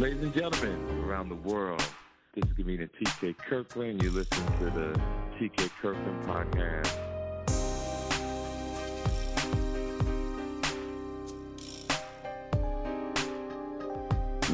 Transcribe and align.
Ladies 0.00 0.22
and 0.22 0.32
gentlemen 0.32 0.80
around 1.04 1.28
the 1.28 1.34
world, 1.34 1.86
this 2.34 2.42
is 2.46 2.56
comedian 2.56 2.88
TK 2.98 3.36
Kirkland. 3.36 4.02
You 4.02 4.10
listen 4.10 4.46
to 4.46 4.64
the 4.70 4.98
TK 5.38 5.68
Kirkland 5.82 6.24
podcast. 6.24 6.98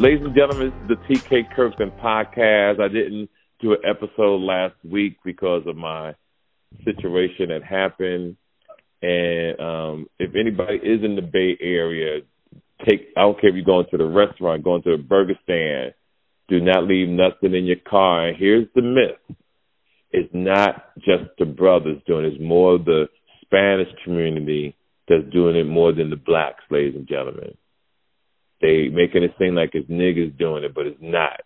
Ladies 0.01 0.27
and 0.27 0.35
gentlemen, 0.35 0.73
this 0.89 0.99
is 0.99 1.21
the 1.29 1.37
TK 1.37 1.55
Kirkland 1.55 1.93
podcast. 2.03 2.81
I 2.81 2.89
didn't 2.89 3.31
do 3.61 3.71
an 3.71 3.79
episode 3.89 4.41
last 4.41 4.75
week 4.83 5.19
because 5.25 5.63
of 5.69 5.77
my 5.77 6.17
situation 6.85 7.51
that 7.51 7.63
happened. 7.63 8.37
And 9.01 9.61
um, 9.61 10.07
if 10.19 10.35
anybody 10.35 10.79
is 10.79 11.05
in 11.05 11.15
the 11.15 11.23
Bay 11.23 11.57
Area, 11.61 12.23
take 12.85 13.09
I 13.17 13.23
don't 13.23 13.41
care 13.41 13.51
if 13.51 13.57
you're 13.57 13.65
going 13.65 13.87
to 13.91 13.97
the 13.97 14.07
restaurant, 14.07 14.65
going 14.65 14.83
to 14.83 14.93
a 14.93 14.99
burger 14.99 15.35
stand, 15.45 15.95
do 16.49 16.61
not 16.61 16.85
leave 16.85 17.09
nothing 17.09 17.55
in 17.55 17.65
your 17.65 17.77
car. 17.89 18.29
And 18.29 18.37
here's 18.37 18.69
the 18.75 18.83
myth. 18.83 19.39
It's 20.11 20.33
not 20.33 20.95
just 20.99 21.31
the 21.39 21.45
brothers 21.45 22.01
doing 22.07 22.25
it, 22.25 22.35
it's 22.35 22.43
more 22.43 22.79
the 22.79 23.07
Spanish 23.43 23.89
community 24.05 24.77
that's 25.09 25.31
doing 25.33 25.57
it 25.57 25.67
more 25.67 25.93
than 25.93 26.11
the 26.11 26.17
blacks, 26.17 26.65
ladies 26.71 26.95
and 26.97 27.09
gentlemen. 27.09 27.57
They 28.61 28.89
making 28.89 29.23
it 29.23 29.35
seem 29.39 29.55
like 29.55 29.71
it's 29.75 29.91
niggas 29.91 30.39
doing 30.39 30.65
it, 30.65 30.75
but 30.75 30.87
it's 30.87 31.01
not. 31.01 31.43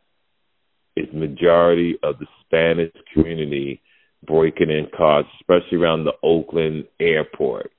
It's 0.97 1.13
majority 1.13 1.97
of 2.03 2.19
the 2.19 2.27
Spanish 2.45 2.93
community 3.13 3.81
breaking 4.27 4.71
in 4.71 4.87
cars, 4.97 5.25
especially 5.41 5.79
around 5.79 6.05
the 6.05 6.13
Oakland 6.23 6.85
airport. 7.01 7.73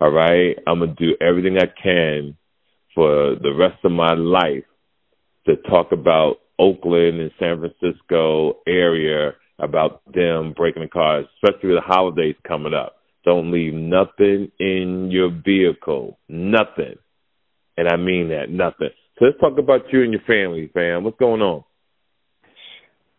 All 0.00 0.10
right, 0.10 0.56
I'm 0.66 0.80
gonna 0.80 0.94
do 0.96 1.16
everything 1.20 1.56
I 1.58 1.66
can 1.82 2.36
for 2.98 3.36
the 3.40 3.54
rest 3.56 3.78
of 3.84 3.92
my 3.92 4.12
life 4.14 4.64
to 5.46 5.54
talk 5.70 5.92
about 5.92 6.38
Oakland 6.58 7.20
and 7.20 7.30
San 7.38 7.60
Francisco 7.60 8.54
area 8.66 9.34
about 9.60 10.02
them 10.12 10.52
breaking 10.56 10.82
the 10.82 10.88
cars, 10.88 11.24
especially 11.36 11.68
with 11.68 11.78
the 11.78 11.94
holidays 11.94 12.34
coming 12.42 12.74
up. 12.74 12.96
Don't 13.24 13.52
leave 13.52 13.72
nothing 13.72 14.50
in 14.58 15.10
your 15.12 15.30
vehicle. 15.30 16.18
Nothing. 16.28 16.96
And 17.76 17.86
I 17.86 17.96
mean 17.96 18.30
that, 18.30 18.50
nothing. 18.50 18.90
So 19.16 19.26
let's 19.26 19.38
talk 19.38 19.58
about 19.58 19.92
you 19.92 20.02
and 20.02 20.12
your 20.12 20.22
family, 20.22 20.68
fam. 20.74 21.04
What's 21.04 21.18
going 21.18 21.40
on? 21.40 21.62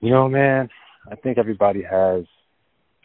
You 0.02 0.11
know, 0.11 0.27
man, 0.27 0.67
I 1.09 1.16
think 1.16 1.38
everybody 1.38 1.83
has, 1.83 2.25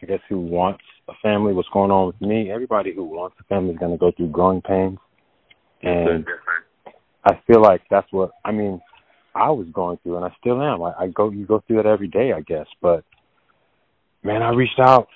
I 0.03 0.07
guess, 0.07 0.19
who 0.27 0.41
wants 0.41 0.83
a 1.07 1.13
family. 1.23 1.53
What's 1.53 1.69
going 1.71 1.91
on 1.91 2.07
with 2.07 2.19
me? 2.19 2.51
Everybody 2.51 2.93
who 2.93 3.05
wants 3.05 3.37
a 3.39 3.45
family 3.45 3.71
is 3.71 3.79
going 3.79 3.93
to 3.93 3.97
go 3.97 4.11
through 4.11 4.31
growing 4.31 4.61
pains. 4.61 4.97
And 5.81 6.25
I 7.25 7.39
feel 7.47 7.61
like 7.61 7.81
that's 7.89 8.11
what, 8.11 8.31
I 8.43 8.51
mean, 8.51 8.81
I 9.33 9.49
was 9.49 9.67
going 9.73 9.97
through, 10.03 10.17
and 10.17 10.25
I 10.25 10.33
still 10.39 10.61
am. 10.61 10.83
I, 10.83 10.93
I 10.99 11.07
go, 11.07 11.31
you 11.31 11.45
go 11.45 11.63
through 11.65 11.79
it 11.79 11.85
every 11.85 12.07
day, 12.07 12.31
I 12.31 12.41
guess. 12.41 12.67
But, 12.81 13.03
man, 14.23 14.41
I 14.41 14.49
reached 14.51 14.79
out 14.79 15.07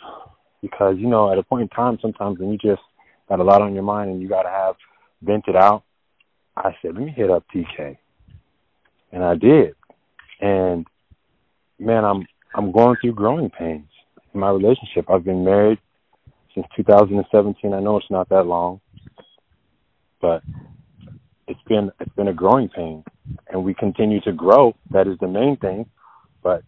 because, 0.62 0.96
you 0.98 1.08
know, 1.08 1.32
at 1.32 1.38
a 1.38 1.44
point 1.44 1.64
in 1.64 1.68
time, 1.70 1.98
sometimes 2.02 2.40
when 2.40 2.50
you 2.50 2.58
just 2.58 2.82
got 3.30 3.40
a 3.40 3.44
lot 3.44 3.62
on 3.62 3.74
your 3.74 3.84
mind 3.84 4.10
and 4.10 4.22
you 4.22 4.28
got 4.28 4.44
to 4.44 4.50
have 4.50 4.76
vented 5.22 5.56
out, 5.56 5.84
I 6.58 6.76
said, 6.82 6.96
let 6.96 7.04
me 7.04 7.14
hit 7.16 7.30
up 7.30 7.46
TK. 7.56 7.98
And 9.12 9.24
I 9.24 9.36
did. 9.36 9.76
And 10.42 10.86
man, 11.80 12.06
I'm 12.06 12.26
I'm 12.54 12.72
going 12.72 12.98
through 13.02 13.14
growing 13.14 13.50
pains 13.50 13.88
in 14.34 14.40
my 14.40 14.50
relationship. 14.50 15.10
I've 15.10 15.24
been 15.24 15.44
married 15.44 15.80
since 16.54 16.68
2017. 16.76 17.74
I 17.74 17.80
know 17.80 17.98
it's 17.98 18.10
not 18.10 18.30
that 18.30 18.46
long, 18.46 18.82
but 20.22 20.44
it's 21.50 21.60
been 21.68 21.92
it's 22.00 22.14
been 22.16 22.28
a 22.28 22.34
growing 22.34 22.70
pain, 22.70 23.04
and 23.50 23.64
we 23.64 23.74
continue 23.74 24.22
to 24.22 24.32
grow. 24.32 24.76
That 24.92 25.08
is 25.08 25.18
the 25.20 25.28
main 25.28 25.58
thing, 25.58 25.88
but 26.44 26.64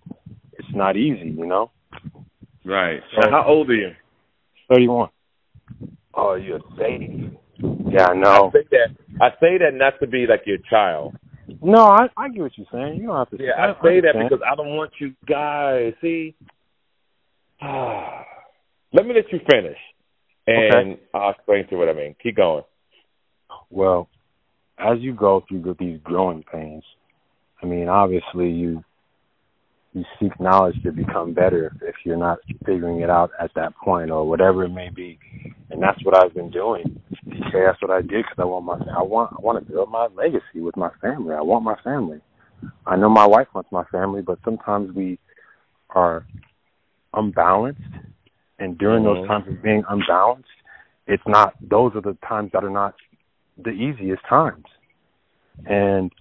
it's 0.54 0.68
not 0.74 0.98
easy, 0.98 1.30
you 1.30 1.46
know. 1.46 1.72
Right. 2.66 3.02
So, 3.16 3.30
how 3.30 3.46
old 3.48 3.70
are 3.70 3.76
you? 3.76 3.92
31. 4.74 5.10
Oh, 6.14 6.36
you're 6.36 6.58
a 6.58 6.76
baby. 6.78 7.38
Yeah, 7.60 8.08
I 8.08 8.16
know. 8.16 8.52
I 8.54 8.60
say 8.60 8.68
that. 8.72 8.88
I 9.22 9.30
say 9.40 9.58
that 9.60 9.74
not 9.74 10.00
to 10.00 10.08
be 10.08 10.26
like 10.28 10.42
your 10.46 10.58
child. 10.70 11.16
No, 11.62 11.86
I 11.86 12.08
I 12.18 12.30
get 12.30 12.42
what 12.42 12.58
you're 12.58 12.68
saying. 12.72 13.00
You 13.00 13.08
don't 13.08 13.18
have 13.18 13.30
to. 13.30 13.44
Yeah, 13.44 13.52
I, 13.58 13.72
I 13.72 13.84
say 13.84 14.02
that 14.02 14.14
because 14.14 14.44
I 14.50 14.56
don't 14.56 14.76
want 14.76 14.92
you 15.00 15.14
guys. 15.28 15.94
See, 16.02 16.36
let 17.62 19.06
me 19.06 19.14
let 19.14 19.32
you 19.32 19.40
finish, 19.50 19.78
and 20.48 20.94
okay. 20.94 21.02
I'll 21.14 21.32
explain 21.32 21.66
to 21.66 21.72
you 21.72 21.78
what 21.78 21.90
I 21.90 21.94
mean. 21.94 22.16
Keep 22.22 22.38
going. 22.38 22.64
Well, 23.70 24.10
as 24.82 25.00
you 25.00 25.14
go 25.14 25.44
through 25.48 25.76
these 25.80 26.00
growing 26.04 26.44
pains, 26.44 26.84
I 27.62 27.66
mean, 27.66 27.88
obviously 27.88 28.50
you 28.50 28.84
you 29.94 30.06
seek 30.22 30.40
knowledge 30.40 30.82
to 30.84 30.92
become 30.94 31.34
better 31.34 31.76
if 31.82 31.96
you're 32.06 32.16
not 32.16 32.40
figuring 32.66 33.02
it 33.02 33.10
out 33.10 33.30
at 33.42 33.54
that 33.56 33.76
point 33.76 34.10
or 34.10 34.26
whatever 34.26 34.64
it 34.64 34.70
may 34.70 34.90
be, 34.90 35.20
and 35.70 35.84
that's 35.84 36.04
what 36.06 36.18
I've 36.18 36.34
been 36.34 36.50
doing. 36.50 37.02
Okay, 37.28 37.66
that's 37.66 37.82
what 37.82 37.92
I 37.92 38.00
did 38.00 38.24
because 38.24 38.38
I 38.38 38.46
want 38.46 38.66
my 38.66 38.80
I 38.98 39.04
want 39.04 39.34
I 39.38 39.42
want 39.42 39.66
to 39.66 39.70
build 39.70 39.92
my 39.92 40.08
legacy 40.16 40.62
with 40.62 40.78
my 40.78 40.92
family. 41.02 41.36
I 41.36 41.42
want 41.42 41.66
my 41.66 41.76
family. 41.84 42.22
I 42.86 42.96
know 42.96 43.10
my 43.10 43.26
wife 43.26 43.48
wants 43.54 43.72
my 43.72 43.84
family, 43.86 44.22
but 44.22 44.40
sometimes 44.46 44.96
we 44.96 45.20
are 45.90 46.26
unbalanced, 47.14 47.82
and 48.60 48.78
during 48.78 49.04
mm-hmm. 49.04 49.22
those 49.22 49.28
times 49.28 49.46
of 49.50 49.62
being 49.62 49.84
unbalanced, 49.90 50.48
it's 51.06 51.24
not. 51.28 51.54
Those 51.62 51.92
are 51.96 52.02
the 52.02 52.18
times 52.26 52.52
that 52.54 52.64
are 52.64 52.70
not 52.70 52.96
the 53.64 53.72
easiest 53.72 54.24
times, 54.28 54.66
and 55.66 56.12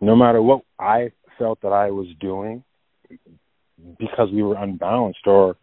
no 0.00 0.14
matter 0.16 0.42
what 0.42 0.62
I 0.78 1.10
felt 1.38 1.60
that 1.62 1.72
I 1.72 1.90
was 1.90 2.06
doing, 2.20 2.62
because 3.98 4.28
we 4.32 4.42
were 4.42 4.56
unbalanced 4.56 5.26
or 5.26 5.56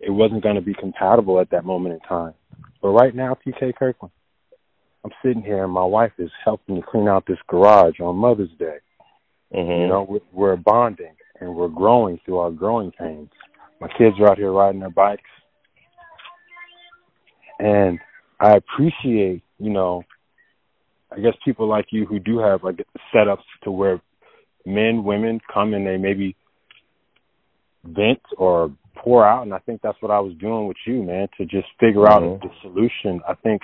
it 0.00 0.10
wasn't 0.10 0.42
going 0.42 0.54
to 0.54 0.60
be 0.60 0.74
compatible 0.74 1.40
at 1.40 1.50
that 1.50 1.64
moment 1.64 1.94
in 1.94 2.00
time. 2.00 2.34
But 2.82 2.88
right 2.88 3.14
now, 3.14 3.36
TK 3.46 3.74
Kirkland, 3.76 4.12
I'm 5.04 5.10
sitting 5.22 5.42
here 5.42 5.64
and 5.64 5.72
my 5.72 5.84
wife 5.84 6.12
is 6.18 6.30
helping 6.44 6.76
me 6.76 6.82
clean 6.88 7.08
out 7.08 7.26
this 7.26 7.38
garage 7.48 8.00
on 8.00 8.16
Mother's 8.16 8.50
Day. 8.58 8.78
Mm-hmm. 9.54 9.82
You 9.82 9.88
know, 9.88 10.06
we're, 10.08 10.20
we're 10.32 10.56
bonding 10.56 11.14
and 11.40 11.54
we're 11.54 11.68
growing 11.68 12.20
through 12.24 12.38
our 12.38 12.50
growing 12.50 12.92
pains. 12.92 13.30
My 13.80 13.88
kids 13.88 14.16
are 14.20 14.30
out 14.30 14.38
here 14.38 14.52
riding 14.52 14.80
their 14.80 14.90
bikes. 14.90 15.22
And 17.58 17.98
I 18.40 18.56
appreciate, 18.56 19.42
you 19.58 19.70
know, 19.70 20.02
I 21.12 21.20
guess 21.20 21.34
people 21.44 21.68
like 21.68 21.86
you 21.90 22.06
who 22.06 22.18
do 22.18 22.38
have 22.38 22.62
like 22.62 22.84
setups 23.14 23.44
to 23.64 23.70
where 23.70 24.00
men, 24.64 25.04
women 25.04 25.40
come 25.52 25.74
and 25.74 25.86
they 25.86 25.98
maybe 25.98 26.36
vent 27.84 28.22
or 28.38 28.72
pour 28.96 29.26
out 29.26 29.42
and 29.42 29.52
I 29.52 29.58
think 29.58 29.82
that's 29.82 30.00
what 30.00 30.10
I 30.10 30.20
was 30.20 30.34
doing 30.40 30.66
with 30.66 30.76
you, 30.86 31.02
man, 31.02 31.28
to 31.38 31.44
just 31.44 31.66
figure 31.78 32.02
mm-hmm. 32.02 32.34
out 32.34 32.40
the 32.40 32.50
solution. 32.62 33.20
I 33.28 33.34
think 33.34 33.60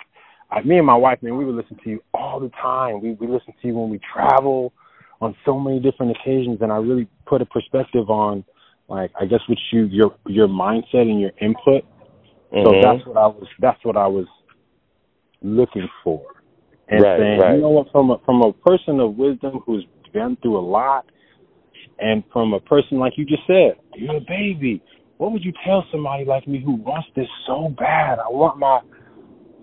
I, 0.50 0.62
me 0.62 0.76
and 0.76 0.86
my 0.86 0.94
wife, 0.94 1.22
man, 1.22 1.36
we 1.36 1.44
would 1.44 1.54
listen 1.54 1.78
to 1.82 1.90
you 1.90 2.02
all 2.12 2.38
the 2.38 2.50
time. 2.50 3.00
We 3.00 3.12
we 3.12 3.26
listen 3.26 3.54
to 3.60 3.68
you 3.68 3.74
when 3.74 3.90
we 3.90 4.00
travel 4.12 4.72
on 5.20 5.34
so 5.44 5.58
many 5.58 5.80
different 5.80 6.16
occasions 6.16 6.58
and 6.60 6.70
I 6.70 6.76
really 6.76 7.08
put 7.24 7.40
a 7.40 7.46
perspective 7.46 8.10
on 8.10 8.44
like 8.88 9.10
I 9.18 9.24
guess 9.24 9.40
with 9.48 9.58
you 9.72 9.84
your 9.84 10.14
your 10.26 10.48
mindset 10.48 11.02
and 11.02 11.20
your 11.20 11.32
input. 11.40 11.84
Mm-hmm. 12.52 12.64
So 12.64 12.80
that's 12.82 13.06
what 13.06 13.16
I 13.16 13.26
was 13.26 13.46
that's 13.58 13.84
what 13.84 13.96
I 13.96 14.06
was 14.06 14.26
looking 15.42 15.88
for. 16.02 16.22
And 16.88 17.02
right, 17.02 17.18
saying, 17.18 17.40
right. 17.40 17.54
you 17.56 17.62
know 17.62 17.70
what, 17.70 17.90
from 17.90 18.10
a 18.10 18.18
from 18.24 18.42
a 18.42 18.52
person 18.52 19.00
of 19.00 19.16
wisdom 19.16 19.60
who's 19.66 19.86
been 20.12 20.36
through 20.40 20.58
a 20.58 20.66
lot 20.66 21.04
and 21.98 22.22
from 22.32 22.54
a 22.54 22.60
person 22.60 22.98
like 22.98 23.14
you 23.16 23.24
just 23.24 23.42
said, 23.46 23.76
you're 23.94 24.16
a 24.16 24.20
baby. 24.20 24.82
What 25.16 25.32
would 25.32 25.44
you 25.44 25.52
tell 25.64 25.84
somebody 25.90 26.24
like 26.24 26.46
me 26.46 26.62
who 26.62 26.74
wants 26.74 27.08
this 27.16 27.26
so 27.46 27.74
bad? 27.76 28.18
I 28.18 28.28
want 28.28 28.58
my 28.58 28.80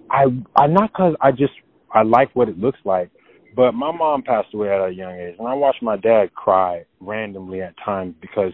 I 0.09 0.25
I 0.56 0.67
not 0.67 0.94
cuz 0.94 1.16
I 1.22 1.31
just 1.31 1.53
I 1.91 2.03
like 2.03 2.35
what 2.35 2.50
it 2.50 2.59
looks 2.59 2.79
like, 2.84 3.09
but 3.55 3.73
my 3.73 3.91
mom 3.91 4.23
passed 4.23 4.53
away 4.53 4.69
at 4.69 4.85
a 4.85 4.91
young 4.91 5.16
age 5.16 5.35
and 5.40 5.47
I 5.47 5.53
watched 5.53 5.81
my 5.81 5.96
dad 5.96 6.34
cry 6.34 6.84
randomly 6.99 7.61
at 7.61 7.76
times 7.85 8.16
because 8.19 8.52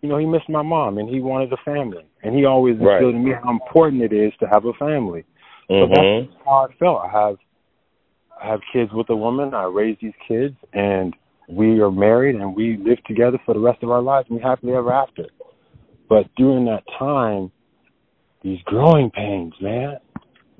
you 0.00 0.08
know, 0.08 0.18
he 0.18 0.26
missed 0.26 0.48
my 0.48 0.62
mom 0.62 0.98
and 0.98 1.08
he 1.08 1.20
wanted 1.20 1.52
a 1.52 1.56
family. 1.64 2.04
And 2.22 2.34
he 2.34 2.44
always 2.44 2.76
right. 2.78 2.96
instilled 2.96 3.14
in 3.14 3.24
me 3.24 3.32
how 3.42 3.50
important 3.50 4.02
it 4.02 4.12
is 4.12 4.32
to 4.40 4.46
have 4.46 4.64
a 4.64 4.72
family. 4.74 5.24
Mm-hmm. 5.70 5.94
So 5.94 6.30
that's 6.32 6.44
how 6.44 6.68
I 6.68 6.74
felt. 6.78 7.00
I 7.04 7.08
have 7.10 7.36
I 8.40 8.48
have 8.48 8.60
kids 8.72 8.90
with 8.92 9.08
a 9.10 9.16
woman. 9.16 9.54
I 9.54 9.64
raise 9.64 9.96
these 10.00 10.12
kids, 10.26 10.54
and 10.72 11.14
we 11.48 11.80
are 11.80 11.90
married, 11.90 12.36
and 12.36 12.54
we 12.54 12.76
live 12.76 13.02
together 13.04 13.38
for 13.44 13.54
the 13.54 13.60
rest 13.60 13.82
of 13.82 13.90
our 13.90 14.02
lives, 14.02 14.28
and 14.28 14.38
we 14.38 14.42
happily 14.42 14.74
ever 14.74 14.92
after. 14.92 15.24
But 16.08 16.26
during 16.36 16.64
that 16.66 16.84
time, 16.98 17.50
these 18.42 18.60
growing 18.64 19.10
pains, 19.10 19.54
man, 19.60 19.96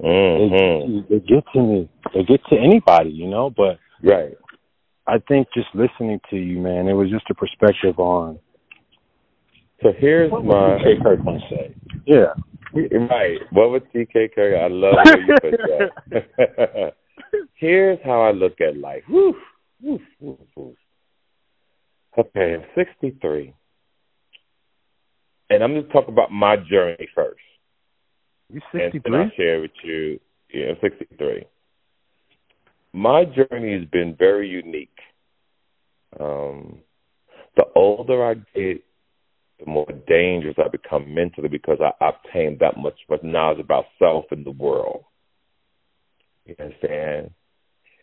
mm-hmm. 0.00 1.08
they, 1.08 1.16
they 1.16 1.24
get 1.24 1.44
to 1.54 1.62
me. 1.62 1.88
They 2.14 2.24
get 2.24 2.40
to 2.50 2.56
anybody, 2.56 3.10
you 3.10 3.28
know. 3.28 3.50
But 3.50 3.78
right, 4.02 4.34
I 5.06 5.18
think 5.26 5.48
just 5.54 5.68
listening 5.74 6.20
to 6.30 6.36
you, 6.36 6.58
man, 6.58 6.88
it 6.88 6.94
was 6.94 7.10
just 7.10 7.24
a 7.30 7.34
perspective 7.34 7.98
on. 7.98 8.38
So 9.82 9.92
here's 9.96 10.30
what 10.30 10.44
my 10.44 10.78
Kirkland 11.02 11.40
say? 11.48 11.74
Yeah. 12.04 12.34
Right. 12.74 13.38
What 13.50 13.70
would 13.70 13.92
TK 13.92 14.34
Kirkland? 14.34 14.56
I 14.56 14.68
love 14.68 14.94
how 15.04 15.16
you 15.16 15.36
put 15.40 15.54
that. 16.10 16.94
Here's 17.54 17.98
how 18.04 18.22
I 18.22 18.32
look 18.32 18.60
at 18.60 18.76
life. 18.76 19.02
Woo, 19.08 19.34
woo, 19.82 20.00
woo. 20.20 20.76
Okay, 22.16 22.54
I'm 22.54 22.64
63. 22.74 23.54
And 25.50 25.62
I'm 25.62 25.72
going 25.72 25.86
to 25.86 25.92
talk 25.92 26.08
about 26.08 26.30
my 26.30 26.56
journey 26.56 27.08
first. 27.14 27.40
You 28.52 28.60
63? 28.72 29.00
And 29.04 29.16
I'll 29.16 29.30
share 29.36 29.60
with 29.60 29.70
you. 29.82 30.20
Yeah, 30.52 30.70
I'm 30.70 30.76
63. 30.80 31.46
My 32.92 33.24
journey 33.24 33.78
has 33.78 33.88
been 33.90 34.16
very 34.18 34.48
unique. 34.48 34.98
Um, 36.18 36.78
the 37.56 37.64
older 37.76 38.24
I 38.24 38.34
get, 38.54 38.82
the 39.58 39.66
more 39.66 39.86
dangerous 40.06 40.56
I 40.58 40.68
become 40.68 41.12
mentally 41.14 41.48
because 41.48 41.78
I 41.80 41.92
obtain 42.04 42.58
that 42.60 42.76
much 42.76 42.98
knowledge 43.22 43.60
about 43.60 43.86
self 43.98 44.26
and 44.30 44.44
the 44.44 44.52
world. 44.52 45.04
You 46.44 46.54
understand? 46.58 47.32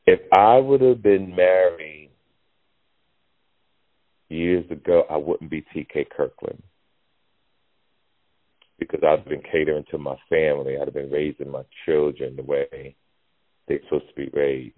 If 0.06 0.20
I 0.32 0.58
would 0.58 0.82
have 0.82 1.02
been 1.02 1.36
married 1.36 2.12
years 4.30 4.70
ago, 4.70 5.04
I 5.10 5.18
wouldn't 5.18 5.50
be 5.50 5.66
T.K. 5.74 6.08
Kirkland 6.16 6.62
because 8.78 9.02
I've 9.08 9.26
been 9.26 9.42
catering 9.42 9.86
to 9.92 9.98
my 9.98 10.16
family. 10.30 10.76
I've 10.78 10.94
been 10.94 11.10
raising 11.10 11.50
my 11.50 11.64
children 11.86 12.36
the 12.36 12.44
way 12.44 12.96
they're 13.68 13.80
supposed 13.86 14.10
to 14.10 14.16
be 14.16 14.30
raised. 14.34 14.76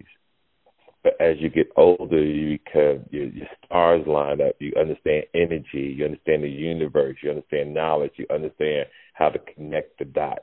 As 1.20 1.36
you 1.38 1.50
get 1.50 1.68
older, 1.76 2.22
you 2.22 2.58
become 2.58 3.04
your, 3.10 3.26
your 3.26 3.46
stars 3.64 4.06
line 4.06 4.40
up. 4.40 4.54
You 4.58 4.72
understand 4.78 5.24
energy. 5.34 5.94
You 5.96 6.04
understand 6.04 6.44
the 6.44 6.48
universe. 6.48 7.16
You 7.22 7.30
understand 7.30 7.74
knowledge. 7.74 8.12
You 8.16 8.26
understand 8.32 8.86
how 9.14 9.28
to 9.30 9.38
connect 9.54 9.98
the 9.98 10.04
dots. 10.06 10.40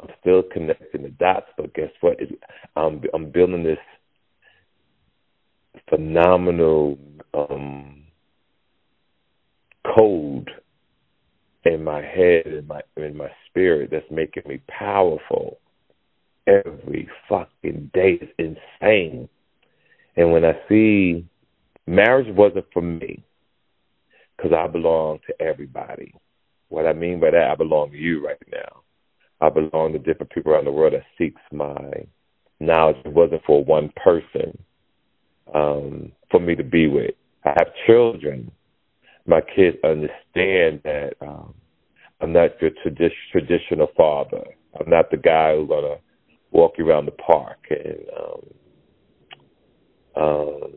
I'm 0.00 0.08
still 0.20 0.42
connecting 0.42 1.02
the 1.02 1.10
dots, 1.10 1.46
but 1.56 1.74
guess 1.74 1.90
what? 2.00 2.18
I'm 2.76 3.02
I'm 3.14 3.30
building 3.30 3.62
this 3.64 3.78
phenomenal 5.88 6.98
um, 7.34 8.04
code 9.96 10.50
in 11.64 11.82
my 11.82 12.00
head 12.02 12.46
in 12.46 12.66
my 12.66 12.80
in 12.96 13.16
my 13.16 13.28
spirit 13.48 13.90
that's 13.90 14.10
making 14.10 14.44
me 14.46 14.60
powerful 14.68 15.58
every 16.46 17.08
fucking 17.28 17.90
day. 17.92 18.18
It's 18.20 18.32
insane. 18.38 19.28
And 20.16 20.32
when 20.32 20.44
I 20.44 20.52
see 20.68 21.26
marriage 21.86 22.34
wasn't 22.34 22.66
for 22.72 22.82
me 22.82 23.24
because 24.36 24.52
I 24.52 24.66
belong 24.66 25.20
to 25.26 25.42
everybody. 25.42 26.14
What 26.68 26.86
I 26.86 26.92
mean 26.92 27.20
by 27.20 27.30
that, 27.30 27.50
I 27.50 27.54
belong 27.54 27.90
to 27.90 27.96
you 27.96 28.24
right 28.26 28.38
now. 28.50 28.82
I 29.40 29.50
belong 29.50 29.92
to 29.92 29.98
different 29.98 30.32
people 30.32 30.52
around 30.52 30.64
the 30.64 30.72
world 30.72 30.94
that 30.94 31.04
seeks 31.18 31.40
my 31.52 32.06
knowledge. 32.60 32.96
It 33.04 33.12
wasn't 33.12 33.42
for 33.46 33.64
one 33.64 33.92
person 34.02 34.56
um, 35.54 36.12
for 36.30 36.40
me 36.40 36.54
to 36.54 36.64
be 36.64 36.88
with. 36.88 37.14
I 37.44 37.50
have 37.58 37.68
children. 37.86 38.50
My 39.26 39.40
kids 39.40 39.76
understand 39.84 40.80
that 40.84 41.12
um, 41.20 41.54
I'm 42.20 42.32
not 42.32 42.60
your 42.60 42.70
tradi- 42.84 43.10
traditional 43.30 43.88
father. 43.96 44.44
I'm 44.80 44.88
not 44.88 45.10
the 45.10 45.16
guy 45.16 45.54
who's 45.54 45.68
gonna 45.68 45.96
walk 46.50 46.74
you 46.78 46.88
around 46.88 47.06
the 47.06 47.12
park 47.12 47.58
and 47.70 47.98
um, 48.18 48.46
um, 50.16 50.72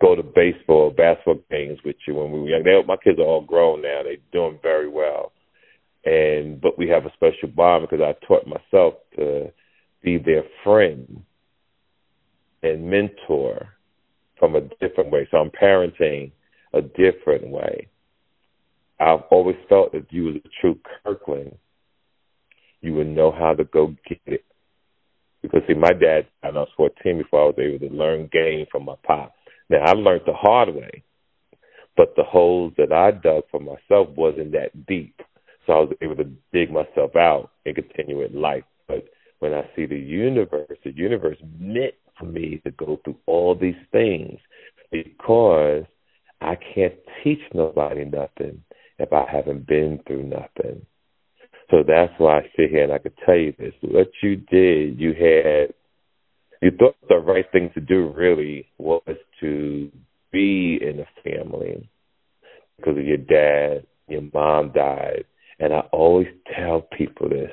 go 0.00 0.14
to 0.14 0.22
baseball, 0.22 0.90
basketball 0.90 1.40
games 1.50 1.78
with 1.84 1.96
you 2.06 2.14
when 2.14 2.32
we 2.32 2.40
were 2.40 2.48
young. 2.48 2.62
They, 2.64 2.82
my 2.86 2.96
kids 2.96 3.18
are 3.18 3.22
all 3.22 3.42
grown 3.42 3.82
now; 3.82 4.02
they're 4.04 4.16
doing 4.32 4.58
very 4.62 4.88
well 4.88 5.32
and 6.06 6.60
but 6.60 6.78
we 6.78 6.88
have 6.88 7.04
a 7.04 7.12
special 7.14 7.48
bond 7.48 7.86
because 7.88 8.02
I 8.02 8.26
taught 8.26 8.46
myself 8.46 8.94
to 9.16 9.52
be 10.02 10.18
their 10.18 10.44
friend 10.62 11.22
and 12.62 12.88
mentor 12.88 13.68
from 14.38 14.54
a 14.54 14.60
different 14.80 15.10
way. 15.10 15.26
So 15.30 15.38
I'm 15.38 15.50
parenting 15.50 16.30
a 16.72 16.80
different 16.80 17.48
way. 17.48 17.88
I've 19.00 19.22
always 19.30 19.56
felt 19.68 19.92
that 19.92 20.06
you 20.10 20.24
was 20.24 20.36
a 20.36 20.48
true 20.60 20.78
Kirkland, 21.04 21.56
you 22.80 22.94
would 22.94 23.08
know 23.08 23.32
how 23.32 23.54
to 23.54 23.64
go 23.64 23.94
get 24.08 24.20
it. 24.26 24.44
Because 25.46 25.62
see, 25.68 25.74
my 25.74 25.92
dad, 25.92 26.26
and 26.42 26.56
I 26.56 26.60
was 26.62 26.68
14 26.76 27.18
before 27.18 27.42
I 27.42 27.46
was 27.46 27.54
able 27.58 27.88
to 27.88 27.94
learn 27.94 28.28
game 28.32 28.66
from 28.70 28.84
my 28.84 28.96
pop. 29.06 29.32
Now 29.70 29.78
I 29.84 29.92
learned 29.92 30.22
the 30.26 30.32
hard 30.32 30.74
way, 30.74 31.04
but 31.96 32.14
the 32.16 32.24
holes 32.24 32.72
that 32.78 32.92
I 32.92 33.12
dug 33.12 33.44
for 33.52 33.60
myself 33.60 34.08
wasn't 34.16 34.52
that 34.52 34.86
deep. 34.86 35.20
So 35.64 35.72
I 35.72 35.80
was 35.80 35.92
able 36.02 36.16
to 36.16 36.30
dig 36.52 36.72
myself 36.72 37.14
out 37.14 37.50
and 37.64 37.76
continue 37.76 38.22
in 38.22 38.40
life. 38.40 38.64
But 38.88 39.04
when 39.38 39.54
I 39.54 39.62
see 39.76 39.86
the 39.86 39.98
universe, 39.98 40.78
the 40.84 40.92
universe 40.92 41.38
meant 41.60 41.94
for 42.18 42.24
me 42.24 42.60
to 42.64 42.72
go 42.72 42.98
through 43.04 43.18
all 43.26 43.54
these 43.54 43.74
things 43.92 44.40
because 44.90 45.84
I 46.40 46.56
can't 46.74 46.94
teach 47.22 47.40
nobody 47.54 48.04
nothing 48.04 48.64
if 48.98 49.12
I 49.12 49.26
haven't 49.30 49.68
been 49.68 50.00
through 50.08 50.24
nothing. 50.24 50.84
So 51.70 51.82
that's 51.86 52.12
why 52.18 52.38
I 52.38 52.42
sit 52.56 52.70
here 52.70 52.84
and 52.84 52.92
I 52.92 52.98
could 52.98 53.16
tell 53.24 53.36
you 53.36 53.52
this. 53.58 53.74
What 53.80 54.08
you 54.22 54.36
did, 54.36 55.00
you 55.00 55.12
had, 55.14 55.74
you 56.62 56.70
thought 56.78 56.96
the 57.08 57.16
right 57.16 57.44
thing 57.50 57.70
to 57.74 57.80
do 57.80 58.12
really 58.16 58.68
was 58.78 59.02
to 59.40 59.90
be 60.32 60.78
in 60.80 61.00
a 61.00 61.28
family 61.28 61.88
because 62.76 62.98
of 62.98 63.04
your 63.04 63.16
dad, 63.16 63.86
your 64.08 64.22
mom 64.32 64.72
died, 64.72 65.24
and 65.58 65.72
I 65.72 65.80
always 65.92 66.28
tell 66.56 66.86
people 66.96 67.28
this. 67.28 67.50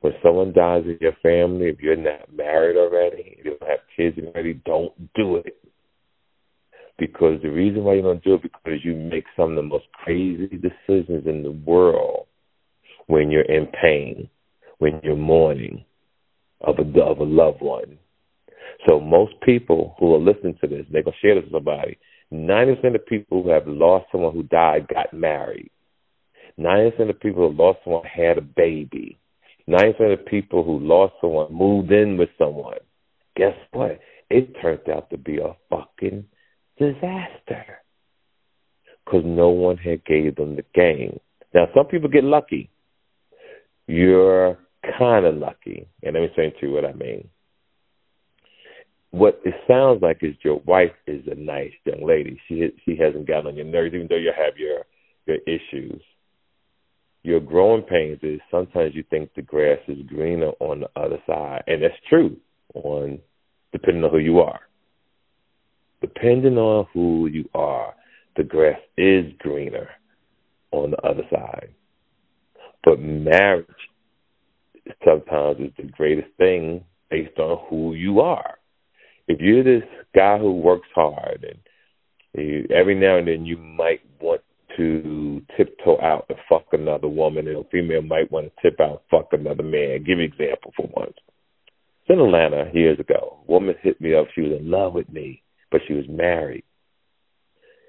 When 0.00 0.12
someone 0.22 0.52
dies 0.52 0.84
in 0.84 0.98
your 1.00 1.16
family, 1.22 1.66
if 1.66 1.80
you're 1.80 1.96
not 1.96 2.32
married 2.32 2.76
already, 2.76 3.38
if 3.38 3.44
you 3.44 3.56
don't 3.58 3.70
have 3.70 3.80
kids 3.96 4.18
already, 4.24 4.54
don't 4.64 4.92
do 5.14 5.36
it. 5.36 5.56
Because 6.98 7.40
the 7.42 7.48
reason 7.48 7.82
why 7.82 7.94
you 7.94 8.02
don't 8.02 8.22
do 8.22 8.34
it 8.34 8.42
because 8.42 8.84
you 8.84 8.94
make 8.94 9.24
some 9.36 9.50
of 9.50 9.56
the 9.56 9.62
most 9.62 9.86
crazy 9.92 10.48
decisions 10.48 11.26
in 11.26 11.42
the 11.42 11.50
world 11.64 12.25
when 13.06 13.30
you're 13.30 13.42
in 13.42 13.66
pain, 13.66 14.28
when 14.78 15.00
you're 15.02 15.16
mourning 15.16 15.84
of 16.60 16.76
a 16.78 17.00
of 17.00 17.18
a 17.18 17.24
loved 17.24 17.60
one. 17.60 17.98
So 18.88 19.00
most 19.00 19.34
people 19.44 19.94
who 19.98 20.14
are 20.14 20.18
listening 20.18 20.58
to 20.60 20.68
this, 20.68 20.86
they're 20.90 21.02
gonna 21.02 21.16
share 21.22 21.34
this 21.34 21.44
with 21.44 21.52
somebody. 21.52 21.98
Ninety 22.30 22.74
percent 22.74 22.96
of 22.96 23.06
people 23.06 23.42
who 23.42 23.50
have 23.50 23.66
lost 23.66 24.06
someone 24.10 24.34
who 24.34 24.42
died 24.42 24.88
got 24.88 25.12
married. 25.12 25.70
90% 26.58 27.10
of 27.10 27.20
people 27.20 27.50
who 27.50 27.62
lost 27.62 27.80
someone 27.84 28.04
had 28.04 28.38
a 28.38 28.42
baby. 28.42 29.18
90% 29.68 30.12
of 30.12 30.26
people 30.26 30.64
who 30.64 30.78
lost 30.78 31.14
someone 31.20 31.52
moved 31.52 31.90
in 31.92 32.16
with 32.16 32.30
someone. 32.38 32.78
Guess 33.36 33.54
what? 33.72 33.98
It 34.30 34.54
turned 34.60 34.88
out 34.88 35.10
to 35.10 35.18
be 35.18 35.38
a 35.38 35.56
fucking 35.70 36.24
disaster 36.78 37.64
because 39.04 39.22
no 39.24 39.50
one 39.50 39.76
had 39.76 40.04
gave 40.04 40.36
them 40.36 40.56
the 40.56 40.64
game. 40.74 41.20
Now, 41.54 41.66
some 41.74 41.86
people 41.86 42.08
get 42.08 42.24
lucky. 42.24 42.70
You're 43.86 44.58
kind 44.98 45.26
of 45.26 45.36
lucky, 45.36 45.88
and 46.02 46.14
let 46.14 46.22
me 46.22 46.30
say 46.36 46.50
to 46.50 46.66
you 46.66 46.72
what 46.72 46.84
I 46.84 46.92
mean. 46.92 47.28
What 49.10 49.40
it 49.44 49.54
sounds 49.68 50.02
like 50.02 50.18
is 50.22 50.34
your 50.42 50.60
wife 50.60 50.92
is 51.06 51.26
a 51.26 51.34
nice 51.34 51.72
young 51.84 52.06
lady. 52.06 52.40
She 52.48 52.68
she 52.84 52.96
hasn't 52.96 53.26
gotten 53.26 53.46
on 53.46 53.56
your 53.56 53.64
nerves, 53.64 53.94
even 53.94 54.08
though 54.08 54.16
you 54.16 54.32
have 54.36 54.56
your 54.58 54.84
your 55.26 55.38
issues 55.46 56.02
your 57.26 57.40
growing 57.40 57.82
pains 57.82 58.20
is 58.22 58.40
sometimes 58.52 58.94
you 58.94 59.02
think 59.10 59.28
the 59.34 59.42
grass 59.42 59.80
is 59.88 59.98
greener 60.06 60.52
on 60.60 60.78
the 60.78 60.88
other 60.94 61.18
side, 61.26 61.64
and 61.66 61.82
that's 61.82 61.92
true 62.08 62.36
on 62.74 63.18
depending 63.72 64.04
on 64.04 64.10
who 64.10 64.18
you 64.18 64.38
are. 64.38 64.60
Depending 66.00 66.56
on 66.56 66.86
who 66.94 67.26
you 67.26 67.48
are, 67.52 67.94
the 68.36 68.44
grass 68.44 68.78
is 68.96 69.24
greener 69.40 69.88
on 70.70 70.92
the 70.92 70.98
other 70.98 71.24
side. 71.28 71.70
But 72.86 73.00
marriage 73.00 73.66
sometimes 75.04 75.58
is 75.58 75.72
the 75.76 75.90
greatest 75.90 76.28
thing 76.38 76.84
based 77.10 77.36
on 77.38 77.58
who 77.68 77.94
you 77.94 78.20
are. 78.20 78.58
If 79.28 79.40
you're 79.40 79.64
this 79.64 79.82
guy 80.14 80.38
who 80.38 80.52
works 80.52 80.88
hard 80.94 81.44
and 81.46 81.58
you, 82.32 82.66
every 82.72 82.94
now 82.94 83.18
and 83.18 83.26
then 83.26 83.44
you 83.44 83.56
might 83.56 84.02
want 84.20 84.40
to 84.76 85.42
tiptoe 85.56 86.00
out 86.00 86.26
and 86.28 86.38
fuck 86.48 86.66
another 86.72 87.08
woman, 87.08 87.48
and 87.48 87.56
a 87.56 87.64
female 87.70 88.02
might 88.02 88.30
want 88.30 88.46
to 88.46 88.62
tip 88.62 88.80
out 88.80 88.90
and 88.90 89.00
fuck 89.10 89.32
another 89.32 89.64
man. 89.64 90.04
Give 90.04 90.18
you 90.18 90.24
an 90.26 90.32
example 90.32 90.72
for 90.76 90.88
once. 90.94 91.16
In 92.08 92.20
Atlanta 92.20 92.70
years 92.72 93.00
ago, 93.00 93.38
a 93.48 93.50
woman 93.50 93.74
hit 93.82 94.00
me 94.00 94.14
up. 94.14 94.26
She 94.32 94.42
was 94.42 94.60
in 94.60 94.70
love 94.70 94.94
with 94.94 95.10
me, 95.10 95.42
but 95.72 95.80
she 95.88 95.94
was 95.94 96.04
married. 96.08 96.62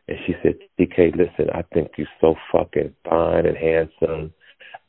And 0.07 0.17
she 0.25 0.33
said, 0.41 0.55
TK, 0.79 1.15
listen, 1.15 1.51
I 1.53 1.61
think 1.73 1.91
you're 1.97 2.07
so 2.19 2.33
fucking 2.51 2.95
fine 3.07 3.45
and 3.45 3.57
handsome. 3.57 4.33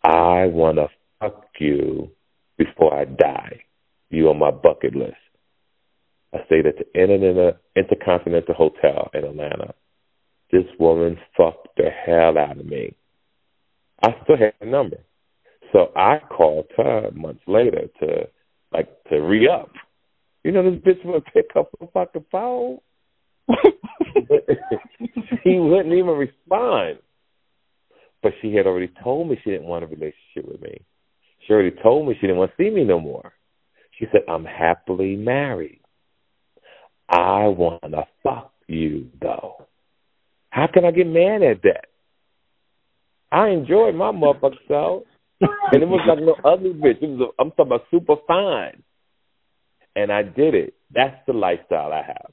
I 0.05 0.47
want 0.47 0.79
to 0.79 0.89
fuck 1.21 1.45
you 1.59 2.11
before 2.57 2.95
I 2.95 3.05
die. 3.05 3.61
You 4.11 4.29
on 4.31 4.39
my 4.39 4.51
bucket 4.51 4.95
list. 4.95 5.17
I 6.35 6.39
stayed 6.47 6.67
at 6.67 6.77
the 6.77 7.57
Intercontinental 7.77 8.55
Hotel 8.55 9.11
in 9.15 9.25
Atlanta 9.25 9.75
this 10.51 10.65
woman 10.79 11.19
fucked 11.37 11.69
the 11.77 11.91
hell 11.91 12.39
out 12.39 12.59
of 12.59 12.67
me. 12.67 12.95
I 14.03 14.15
still 14.23 14.37
had 14.37 14.55
the 14.61 14.67
number. 14.67 14.99
So 15.73 15.93
I 15.95 16.21
called 16.31 16.67
her 16.77 17.11
months 17.13 17.43
later 17.47 17.89
to 18.01 18.29
like 18.73 18.89
to 19.11 19.17
re 19.17 19.49
up. 19.49 19.71
You 20.45 20.53
know, 20.53 20.71
this 20.71 20.81
bitch 20.81 21.05
would 21.05 21.25
pick 21.27 21.51
up 21.57 21.71
the 21.79 21.89
fucking 21.93 22.25
phone. 22.33 22.79
she 25.45 25.59
wouldn't 25.59 25.93
even 25.93 26.17
respond. 26.17 26.99
But 28.23 28.33
she 28.43 28.55
had 28.55 28.67
already 28.67 28.91
told 29.03 29.29
me 29.29 29.39
she 29.43 29.51
didn't 29.51 29.67
want 29.67 29.85
a 29.85 29.87
relationship 29.87 30.47
with 30.47 30.61
me. 30.61 30.81
She 31.47 31.53
already 31.53 31.75
told 31.83 32.09
me 32.09 32.15
she 32.15 32.27
didn't 32.27 32.39
want 32.39 32.51
to 32.57 32.63
see 32.63 32.71
me 32.71 32.85
no 32.85 33.01
more. 33.01 33.33
She 33.99 34.07
said, 34.13 34.23
I'm 34.29 34.45
happily 34.45 35.17
married. 35.17 35.81
I 37.09 37.47
want 37.47 37.83
to 37.83 38.07
fuck 38.23 38.53
you, 38.67 39.09
though. 39.21 39.67
How 40.51 40.67
can 40.73 40.85
I 40.85 40.91
get 40.91 41.07
mad 41.07 41.43
at 41.43 41.63
that? 41.63 41.87
I 43.31 43.49
enjoyed 43.49 43.95
my 43.95 44.11
motherfucking 44.11 44.67
self. 44.67 45.03
And 45.41 45.83
it 45.83 45.89
was 45.89 46.01
like 46.09 46.19
no 46.19 46.35
ugly 46.51 46.73
bitch. 46.73 47.03
It 47.03 47.09
was 47.09 47.29
a, 47.29 47.43
I'm 47.43 47.51
talking 47.51 47.67
about 47.67 47.83
super 47.91 48.17
fine. 48.27 48.83
And 49.95 50.13
I 50.13 50.23
did 50.23 50.55
it. 50.55 50.75
That's 50.93 51.17
the 51.27 51.33
lifestyle 51.33 51.93
I 51.93 52.03
have. 52.03 52.33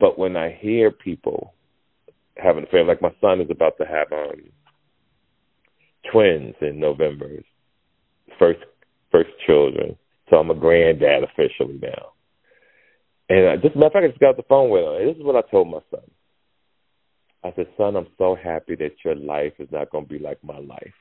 But 0.00 0.18
when 0.18 0.36
I 0.36 0.56
hear 0.58 0.90
people 0.90 1.54
having 2.36 2.64
affair, 2.64 2.84
like 2.84 3.02
my 3.02 3.14
son 3.20 3.40
is 3.40 3.50
about 3.50 3.76
to 3.78 3.84
have 3.84 4.10
um 4.12 4.42
twins 6.10 6.54
in 6.60 6.80
November, 6.80 7.28
first 8.38 8.60
first 9.10 9.30
children. 9.46 9.96
So 10.30 10.36
I'm 10.36 10.50
a 10.50 10.54
granddad 10.54 11.24
officially 11.24 11.78
now. 11.80 12.12
And 13.28 13.48
I, 13.48 13.56
just 13.56 13.76
matter 13.76 13.86
of 13.86 13.92
fact, 13.92 14.04
I 14.04 14.08
just 14.08 14.20
got 14.20 14.36
the 14.36 14.42
phone 14.48 14.70
with 14.70 14.82
him. 14.82 14.94
And 14.94 15.08
this 15.08 15.16
is 15.16 15.24
what 15.24 15.36
I 15.36 15.48
told 15.50 15.68
my 15.68 15.80
son. 15.90 16.08
I 17.44 17.52
said, 17.56 17.66
son, 17.76 17.96
I'm 17.96 18.06
so 18.18 18.36
happy 18.36 18.76
that 18.76 18.92
your 19.04 19.16
life 19.16 19.54
is 19.58 19.68
not 19.72 19.88
to 19.92 20.02
be 20.02 20.18
like 20.18 20.42
my 20.44 20.58
life. 20.58 20.94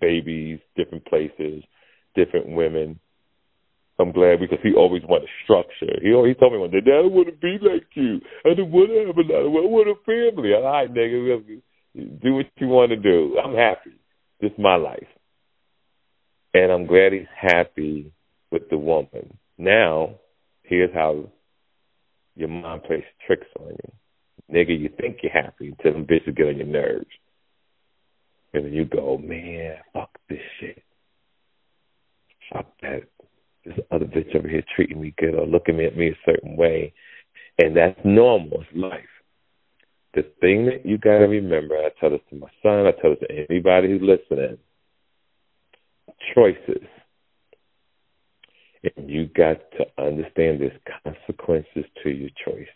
Babies, 0.00 0.58
different 0.76 1.04
places, 1.06 1.62
different 2.14 2.48
women. 2.48 2.98
I'm 3.98 4.12
glad 4.12 4.40
because 4.40 4.58
he 4.62 4.72
always 4.74 5.02
wanted 5.04 5.28
structure. 5.44 6.00
He 6.02 6.12
always 6.12 6.36
told 6.38 6.52
me 6.52 6.58
one 6.58 6.70
day, 6.70 6.80
Dad, 6.80 7.04
I 7.04 7.06
want 7.06 7.28
to 7.28 7.34
be 7.34 7.58
like 7.60 7.86
you. 7.94 8.20
I 8.44 8.54
don't 8.54 8.70
want 8.70 8.90
to 8.90 9.06
have 9.06 9.16
a 9.16 9.20
lot 9.20 9.46
of, 9.46 9.52
I 9.52 9.68
want 9.68 9.88
a 9.88 9.94
family. 10.04 10.54
All 10.54 10.62
right, 10.62 10.92
nigga, 10.92 11.60
do 11.94 12.34
what 12.34 12.46
you 12.56 12.68
want 12.68 12.90
to 12.90 12.96
do. 12.96 13.38
I'm 13.38 13.54
happy. 13.54 13.99
This 14.40 14.52
is 14.52 14.58
my 14.58 14.76
life. 14.76 15.06
And 16.54 16.72
I'm 16.72 16.86
glad 16.86 17.12
he's 17.12 17.26
happy 17.36 18.12
with 18.50 18.68
the 18.70 18.78
woman. 18.78 19.38
Now, 19.58 20.16
here's 20.62 20.92
how 20.94 21.30
your 22.34 22.48
mom 22.48 22.80
plays 22.80 23.04
tricks 23.26 23.46
on 23.58 23.68
you. 23.68 23.92
Nigga, 24.52 24.78
you 24.78 24.88
think 25.00 25.18
you're 25.22 25.32
happy 25.32 25.68
until 25.68 25.92
them 25.92 26.06
bitches 26.06 26.36
get 26.36 26.48
on 26.48 26.56
your 26.56 26.66
nerves. 26.66 27.10
And 28.52 28.64
then 28.64 28.72
you 28.72 28.84
go, 28.84 29.18
man, 29.18 29.76
fuck 29.92 30.10
this 30.28 30.40
shit. 30.58 30.82
Fuck 32.52 32.66
that. 32.82 33.02
This 33.64 33.78
other 33.90 34.06
bitch 34.06 34.34
over 34.34 34.48
here 34.48 34.64
treating 34.74 35.00
me 35.00 35.14
good 35.18 35.34
or 35.34 35.46
looking 35.46 35.80
at 35.80 35.96
me 35.96 36.08
a 36.08 36.18
certain 36.24 36.56
way. 36.56 36.94
And 37.58 37.76
that's 37.76 38.00
normal. 38.04 38.62
It's 38.62 38.70
life. 38.74 39.04
The 40.14 40.22
thing 40.40 40.66
that 40.66 40.84
you 40.84 40.98
got 40.98 41.18
to 41.18 41.26
remember, 41.26 41.76
I 41.76 41.90
tell 42.00 42.10
this 42.10 42.20
to 42.30 42.36
my 42.36 42.48
son, 42.62 42.86
I 42.86 42.92
tell 43.00 43.10
this 43.10 43.28
to 43.28 43.46
anybody 43.48 43.88
who's 43.88 44.02
listening 44.02 44.58
choices. 46.34 46.86
And 48.96 49.10
you 49.10 49.26
got 49.26 49.58
to 49.78 50.02
understand 50.02 50.60
there's 50.60 50.72
consequences 51.04 51.84
to 52.02 52.10
your 52.10 52.30
choices. 52.44 52.68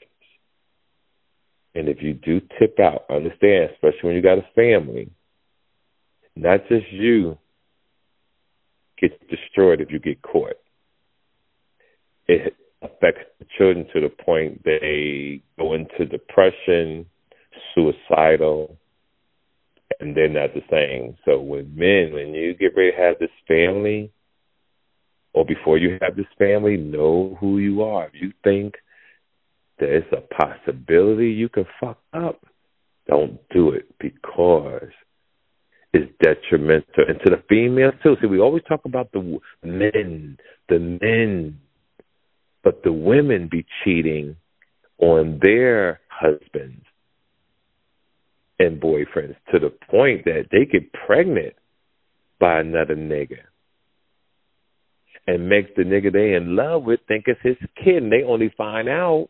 And 1.74 1.88
if 1.88 2.02
you 2.02 2.14
do 2.14 2.40
tip 2.58 2.78
out, 2.78 3.04
understand, 3.10 3.70
especially 3.72 4.00
when 4.04 4.14
you 4.14 4.22
got 4.22 4.38
a 4.38 4.46
family, 4.54 5.10
not 6.36 6.60
just 6.68 6.90
you 6.92 7.38
gets 9.00 9.14
destroyed 9.28 9.80
if 9.80 9.90
you 9.90 9.98
get 9.98 10.22
caught. 10.22 10.56
It 12.28 12.54
affects 12.80 13.24
the 13.38 13.46
children 13.58 13.86
to 13.92 14.00
the 14.00 14.08
point 14.08 14.62
they 14.64 15.42
go 15.58 15.74
into 15.74 16.04
depression, 16.04 17.06
suicidal, 17.74 18.76
and 20.00 20.16
they're 20.16 20.28
not 20.28 20.54
the 20.54 20.62
same. 20.70 21.16
So 21.24 21.40
with 21.40 21.66
men, 21.68 22.12
when 22.12 22.34
you 22.34 22.54
get 22.54 22.76
ready 22.76 22.92
to 22.92 22.96
have 22.96 23.18
this 23.18 23.30
family, 23.46 24.12
or 25.32 25.44
before 25.44 25.78
you 25.78 25.98
have 26.00 26.16
this 26.16 26.26
family, 26.38 26.76
know 26.76 27.36
who 27.40 27.58
you 27.58 27.82
are. 27.82 28.06
If 28.06 28.14
you 28.14 28.32
think 28.44 28.74
there's 29.78 30.04
a 30.12 30.20
possibility 30.20 31.30
you 31.30 31.48
can 31.48 31.66
fuck 31.80 31.98
up, 32.12 32.46
don't 33.08 33.40
do 33.50 33.70
it 33.70 33.86
because 33.98 34.90
it's 35.92 36.10
detrimental. 36.22 37.04
And 37.08 37.18
to 37.24 37.30
the 37.30 37.42
females 37.48 37.94
too. 38.02 38.16
See, 38.20 38.28
we 38.28 38.40
always 38.40 38.62
talk 38.68 38.84
about 38.84 39.12
the 39.12 39.40
men, 39.62 40.38
the 40.68 40.78
men, 40.78 41.58
but 42.62 42.82
the 42.82 42.92
women 42.92 43.48
be 43.50 43.66
cheating 43.82 44.36
on 44.98 45.40
their 45.42 46.00
husbands 46.08 46.84
and 48.58 48.80
boyfriends 48.80 49.36
to 49.52 49.58
the 49.58 49.70
point 49.90 50.24
that 50.24 50.46
they 50.50 50.64
get 50.64 50.92
pregnant 50.92 51.54
by 52.38 52.60
another 52.60 52.94
nigga 52.96 53.38
and 55.26 55.48
makes 55.48 55.70
the 55.76 55.82
nigga 55.82 56.12
they 56.12 56.34
in 56.34 56.54
love 56.54 56.82
with 56.84 57.00
think 57.08 57.24
it's 57.26 57.40
his 57.42 57.56
kid 57.82 58.02
and 58.02 58.12
they 58.12 58.22
only 58.22 58.52
find 58.56 58.88
out 58.88 59.28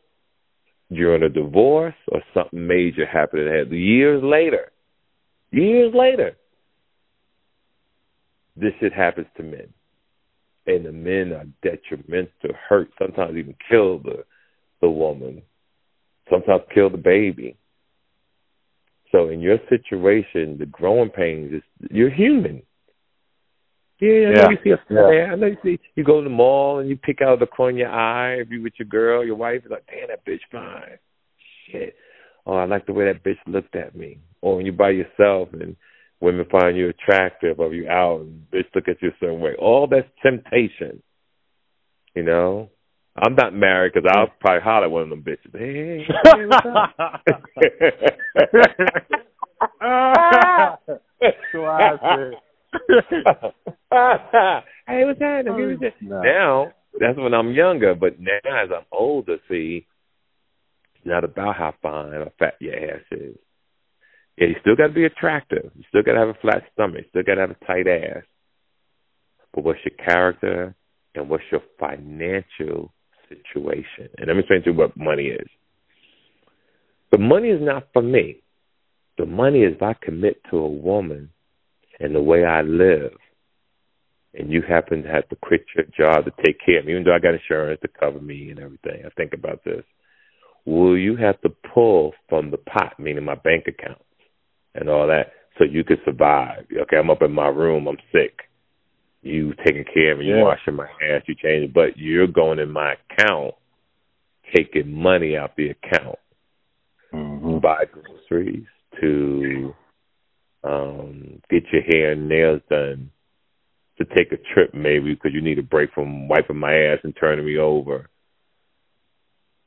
during 0.92 1.22
a 1.22 1.28
divorce 1.28 1.94
or 2.08 2.22
something 2.32 2.66
major 2.66 3.06
happening 3.06 3.46
years 3.72 4.22
later. 4.22 4.70
Years 5.50 5.92
later. 5.94 6.36
This 8.56 8.72
shit 8.80 8.92
happens 8.92 9.26
to 9.36 9.42
men. 9.42 9.72
And 10.66 10.86
the 10.86 10.92
men 10.92 11.32
are 11.32 11.46
detrimental, 11.62 12.32
to 12.42 12.52
hurt, 12.68 12.88
sometimes 12.98 13.36
even 13.36 13.54
kill 13.70 13.98
the 13.98 14.24
the 14.80 14.88
woman. 14.88 15.42
Sometimes 16.30 16.62
kill 16.74 16.90
the 16.90 16.98
baby. 16.98 17.56
So 19.14 19.28
in 19.28 19.40
your 19.40 19.58
situation, 19.68 20.56
the 20.58 20.66
growing 20.66 21.08
pains 21.08 21.52
is 21.54 21.62
you're 21.88 22.10
human. 22.10 22.62
Yeah, 24.00 24.08
I 24.10 24.32
know 24.32 24.42
yeah. 24.42 24.50
you 24.50 24.58
see 24.64 24.70
a 24.70 24.78
yeah. 24.90 25.32
I 25.32 25.36
know 25.36 25.46
you 25.46 25.56
see 25.62 25.78
you 25.94 26.02
go 26.02 26.20
to 26.20 26.24
the 26.24 26.34
mall 26.34 26.80
and 26.80 26.88
you 26.88 26.96
pick 26.96 27.20
out 27.22 27.38
the 27.38 27.46
corner 27.46 27.70
of 27.70 27.78
your 27.78 27.90
eye 27.90 28.40
if 28.40 28.50
you 28.50 28.60
with 28.60 28.72
your 28.76 28.88
girl, 28.88 29.24
your 29.24 29.36
wife 29.36 29.62
is 29.64 29.70
like, 29.70 29.86
Damn 29.86 30.08
that 30.08 30.26
bitch 30.26 30.40
fine. 30.50 30.98
Shit. 31.70 31.94
Oh, 32.44 32.54
I 32.54 32.64
like 32.64 32.86
the 32.86 32.92
way 32.92 33.04
that 33.04 33.22
bitch 33.22 33.38
looked 33.46 33.76
at 33.76 33.94
me. 33.94 34.18
Or 34.42 34.56
when 34.56 34.66
you 34.66 34.72
by 34.72 34.90
yourself 34.90 35.50
and 35.52 35.76
women 36.20 36.46
find 36.50 36.76
you 36.76 36.88
attractive 36.88 37.60
or 37.60 37.72
you 37.72 37.88
out 37.88 38.22
and 38.22 38.44
bitch 38.52 38.66
look 38.74 38.88
at 38.88 39.00
you 39.00 39.10
a 39.10 39.16
certain 39.20 39.40
way. 39.40 39.54
All 39.60 39.86
that's 39.86 40.08
temptation. 40.24 41.00
You 42.16 42.24
know? 42.24 42.70
I'm 43.16 43.34
not 43.36 43.54
married 43.54 43.92
because 43.94 44.10
I'll 44.12 44.26
probably 44.40 44.62
holler 44.62 44.86
at 44.86 44.90
one 44.90 45.02
of 45.02 45.10
them 45.10 45.22
bitches. 45.22 45.52
Hey, 45.52 46.04
hey 46.06 46.46
what's 46.46 46.66
up? 46.66 47.22
hey, 54.86 55.04
what's 55.04 55.20
happening? 55.20 55.78
Oh, 55.80 55.90
no. 56.00 56.22
Now, 56.22 56.72
that's 56.98 57.16
when 57.16 57.34
I'm 57.34 57.52
younger, 57.52 57.94
but 57.94 58.18
now 58.18 58.38
as 58.46 58.70
I'm 58.74 58.84
older, 58.90 59.38
see, 59.48 59.86
it's 60.96 61.06
not 61.06 61.22
about 61.24 61.56
how 61.56 61.74
fine 61.82 62.14
or 62.14 62.32
fat 62.38 62.54
your 62.60 62.74
ass 62.74 63.02
is. 63.12 63.36
Yeah, 64.36 64.48
you 64.48 64.56
still 64.60 64.74
got 64.74 64.88
to 64.88 64.92
be 64.92 65.04
attractive. 65.04 65.70
You 65.76 65.84
still 65.88 66.02
got 66.02 66.14
to 66.14 66.18
have 66.18 66.28
a 66.28 66.38
flat 66.40 66.64
stomach. 66.72 67.02
You 67.04 67.08
still 67.10 67.22
got 67.22 67.36
to 67.36 67.42
have 67.42 67.52
a 67.52 67.64
tight 67.64 67.86
ass. 67.86 68.24
But 69.52 69.62
what's 69.62 69.78
your 69.84 69.96
character 70.04 70.74
and 71.14 71.28
what's 71.28 71.44
your 71.52 71.62
financial 71.78 72.92
situation. 73.36 74.08
And 74.18 74.26
let 74.26 74.34
me 74.34 74.40
explain 74.40 74.62
to 74.62 74.70
you 74.70 74.76
what 74.76 74.96
money 74.96 75.24
is. 75.24 75.48
The 77.12 77.18
money 77.18 77.48
is 77.48 77.60
not 77.62 77.88
for 77.92 78.02
me. 78.02 78.38
The 79.18 79.26
money 79.26 79.60
is 79.60 79.74
if 79.76 79.82
I 79.82 79.94
commit 79.94 80.42
to 80.50 80.58
a 80.58 80.68
woman 80.68 81.30
and 82.00 82.14
the 82.14 82.22
way 82.22 82.44
I 82.44 82.62
live, 82.62 83.12
and 84.36 84.50
you 84.50 84.62
happen 84.62 85.04
to 85.04 85.08
have 85.08 85.28
to 85.28 85.36
quit 85.36 85.64
your 85.76 85.84
job 85.96 86.24
to 86.24 86.32
take 86.44 86.58
care 86.64 86.80
of 86.80 86.86
me, 86.86 86.92
even 86.92 87.04
though 87.04 87.14
I 87.14 87.20
got 87.20 87.34
insurance 87.34 87.80
to 87.82 87.88
cover 87.88 88.20
me 88.20 88.50
and 88.50 88.58
everything. 88.58 89.04
I 89.06 89.10
think 89.10 89.32
about 89.32 89.62
this. 89.64 89.84
Will 90.66 90.98
you 90.98 91.14
have 91.16 91.40
to 91.42 91.50
pull 91.72 92.14
from 92.28 92.50
the 92.50 92.56
pot, 92.56 92.98
meaning 92.98 93.24
my 93.24 93.36
bank 93.36 93.66
accounts 93.68 94.02
and 94.74 94.88
all 94.88 95.06
that, 95.06 95.32
so 95.56 95.64
you 95.64 95.84
can 95.84 95.98
survive? 96.04 96.64
Okay, 96.72 96.96
I'm 96.96 97.10
up 97.10 97.22
in 97.22 97.30
my 97.30 97.46
room, 97.46 97.86
I'm 97.86 97.98
sick 98.10 98.48
you 99.24 99.54
taking 99.64 99.84
care 99.84 100.12
of 100.12 100.18
me, 100.18 100.26
you 100.26 100.36
washing 100.36 100.74
my 100.74 100.84
ass, 100.84 101.22
you 101.26 101.34
changing, 101.34 101.72
but 101.72 101.96
you're 101.96 102.26
going 102.26 102.58
in 102.58 102.70
my 102.70 102.94
account, 103.10 103.54
taking 104.54 104.92
money 104.92 105.36
out 105.36 105.56
the 105.56 105.70
account, 105.70 106.18
mm-hmm. 107.12 107.58
buy 107.58 107.84
groceries, 107.90 108.66
to 109.00 109.74
um 110.62 111.42
get 111.50 111.64
your 111.72 111.82
hair 111.82 112.12
and 112.12 112.28
nails 112.28 112.60
done, 112.70 113.10
to 113.98 114.04
take 114.04 114.32
a 114.32 114.54
trip 114.54 114.74
maybe 114.74 115.14
because 115.14 115.32
you 115.32 115.40
need 115.40 115.58
a 115.58 115.62
break 115.62 115.92
from 115.92 116.28
wiping 116.28 116.58
my 116.58 116.74
ass 116.74 116.98
and 117.02 117.14
turning 117.18 117.46
me 117.46 117.56
over. 117.56 118.08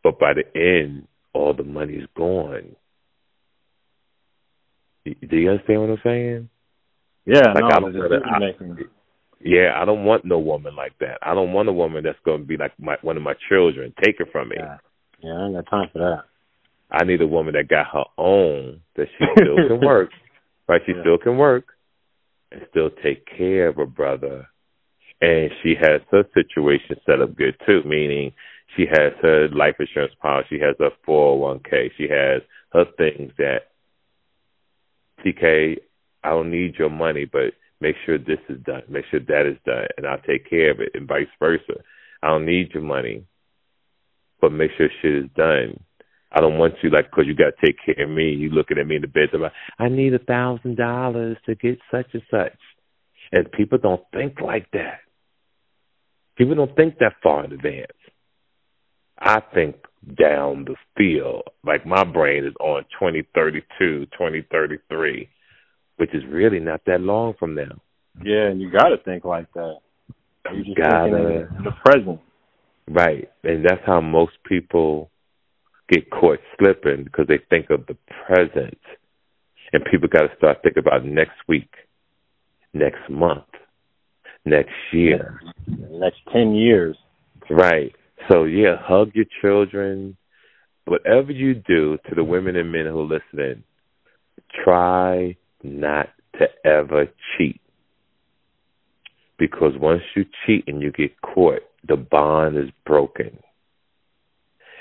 But 0.03 0.19
by 0.19 0.33
the 0.33 0.45
end, 0.55 1.07
all 1.33 1.53
the 1.53 1.63
money's 1.63 2.07
gone. 2.15 2.75
Do 5.05 5.37
you 5.37 5.49
understand 5.49 5.81
what 5.81 5.89
I'm 5.89 5.99
saying? 6.03 6.49
Yeah, 7.25 7.53
like 7.53 7.63
no, 7.63 7.67
I 7.67 7.79
don't, 7.79 8.89
yeah, 9.39 9.74
I 9.75 9.86
don't 9.86 10.06
want 10.06 10.25
no 10.25 10.39
woman 10.39 10.75
like 10.75 10.98
that. 11.00 11.20
I 11.22 11.34
don't 11.34 11.53
want 11.53 11.70
a 11.70 11.74
woman 11.74 12.03
that's 12.03 12.20
going 12.25 12.41
to 12.41 12.48
be 12.48 12.58
like 12.58 12.74
my 12.79 12.98
one 13.01 13.17
of 13.17 13.24
my 13.24 13.36
children. 13.50 13.94
Take 14.03 14.20
her 14.20 14.25
from 14.32 14.50
me. 14.50 14.56
Yeah, 14.60 14.77
yeah 15.24 15.34
I 15.34 15.46
ain't 15.46 15.56
got 15.56 15.70
time 15.70 15.89
for 15.94 16.00
that. 16.00 16.24
I 16.89 17.03
need 17.03 17.22
a 17.22 17.27
woman 17.27 17.53
that 17.53 17.67
got 17.67 17.88
her 17.91 18.06
own, 18.17 18.82
that 18.96 19.08
she 19.17 19.25
still 19.36 19.67
can 19.67 19.82
work, 19.86 20.10
right? 20.67 20.82
She 20.86 20.94
yeah. 20.94 21.01
still 21.01 21.17
can 21.17 21.38
work 21.38 21.65
and 22.51 22.62
still 22.70 22.89
take 23.03 23.25
care 23.38 23.67
of 23.67 23.75
her 23.75 23.86
brother. 23.86 24.48
And 25.20 25.51
she 25.63 25.74
has 25.79 26.01
her 26.12 26.24
situation 26.34 26.96
set 27.06 27.22
up 27.22 27.36
good 27.36 27.56
too, 27.65 27.82
meaning 27.86 28.32
she 28.75 28.86
has 28.86 29.13
her 29.22 29.50
life 29.50 29.75
insurance 29.79 30.13
policy, 30.22 30.48
she 30.51 30.60
has 30.60 30.75
her 30.79 30.91
401k, 31.08 31.91
she 31.98 32.03
has 32.03 32.41
her 32.74 32.86
things 32.98 33.32
that 33.38 33.70
TK, 35.25 35.77
I 36.24 36.29
don't 36.29 36.51
need 36.51 36.75
your 36.77 36.89
money, 36.89 37.25
but 37.25 37.53
make 37.81 37.96
sure 38.05 38.17
this 38.17 38.39
is 38.50 38.60
done, 38.63 38.84
make 38.89 39.05
sure 39.10 39.19
that 39.19 39.46
is 39.46 39.57
done, 39.65 39.88
and 39.98 40.07
I'll 40.07 40.22
take 40.22 40.50
care 40.50 40.72
of 40.72 40.79
it, 40.79 40.89
and 40.93 41.07
vice 41.07 41.27
versa. 41.39 41.81
I 42.24 42.27
don't 42.27 42.46
need 42.46 42.72
your 42.74 42.84
money, 42.84 43.25
but 44.41 44.51
make 44.51 44.72
sure 44.77 44.89
shit 45.01 45.15
is 45.15 45.29
done. 45.36 45.79
I 46.31 46.41
don't 46.41 46.57
want 46.57 46.75
you 46.84 46.89
like 46.89 47.10
because 47.10 47.25
you 47.25 47.36
got 47.36 47.53
to 47.57 47.65
take 47.65 47.77
care 47.86 48.03
of 48.03 48.12
me. 48.12 48.31
You 48.31 48.50
looking 48.50 48.77
at 48.77 48.88
me 48.88 48.98
in 48.98 49.01
the 49.01 49.07
bed 49.07 49.29
I 49.79 49.88
need 49.88 50.13
a 50.13 50.19
thousand 50.19 50.75
dollars 50.75 51.38
to 51.46 51.55
get 51.55 51.79
such 51.89 52.07
and 52.13 52.24
such, 52.29 52.57
and 53.31 53.51
people 53.51 53.77
don't 53.77 54.03
think 54.13 54.41
like 54.41 54.69
that. 54.72 55.00
People 56.38 56.55
don't 56.55 56.75
think 56.75 57.00
that 57.00 57.13
far 57.24 57.46
in 57.46 57.53
advance. 57.53 57.91
I 59.17 59.41
think 59.53 59.77
down 60.15 60.65
the 60.65 60.75
field. 60.96 61.43
Like 61.63 61.86
my 61.86 62.03
brain 62.03 62.46
is 62.46 62.53
on 62.60 62.84
2032, 63.00 64.05
2033, 64.05 65.29
which 65.97 66.13
is 66.13 66.23
really 66.29 66.59
not 66.59 66.81
that 66.85 67.01
long 67.01 67.33
from 67.37 67.55
now. 67.55 67.81
Yeah, 68.23 68.47
and 68.47 68.61
you 68.61 68.71
got 68.71 68.89
to 68.89 68.97
think 69.03 69.25
like 69.25 69.51
that. 69.53 69.77
You 70.53 70.63
just 70.63 70.77
gotta 70.77 71.47
in 71.57 71.63
the 71.63 71.71
present. 71.85 72.19
Right, 72.87 73.29
and 73.43 73.65
that's 73.65 73.81
how 73.85 73.99
most 73.99 74.33
people 74.47 75.09
get 75.89 76.09
caught 76.09 76.39
slipping 76.57 77.03
because 77.03 77.25
they 77.27 77.39
think 77.49 77.69
of 77.69 77.85
the 77.87 77.97
present, 78.25 78.77
and 79.73 79.83
people 79.91 80.07
got 80.07 80.27
to 80.27 80.35
start 80.37 80.59
thinking 80.63 80.83
about 80.85 81.05
next 81.05 81.35
week, 81.47 81.69
next 82.73 83.09
month, 83.09 83.45
next 84.45 84.73
year, 84.93 85.41
next 85.67 86.19
ten 86.31 86.55
years. 86.55 86.97
Right. 87.49 87.93
So 88.31 88.45
yeah, 88.45 88.75
hug 88.79 89.11
your 89.13 89.25
children. 89.41 90.17
Whatever 90.85 91.33
you 91.33 91.55
do 91.55 91.97
to 92.07 92.15
the 92.15 92.23
women 92.23 92.55
and 92.55 92.71
men 92.71 92.85
who 92.85 93.01
are 93.01 93.19
listening, 93.19 93.63
try 94.63 95.35
not 95.63 96.09
to 96.39 96.47
ever 96.65 97.07
cheat. 97.37 97.61
Because 99.37 99.73
once 99.77 100.01
you 100.15 100.25
cheat 100.45 100.65
and 100.67 100.81
you 100.81 100.91
get 100.91 101.21
caught, 101.21 101.61
the 101.87 101.95
bond 101.95 102.57
is 102.57 102.69
broken. 102.85 103.37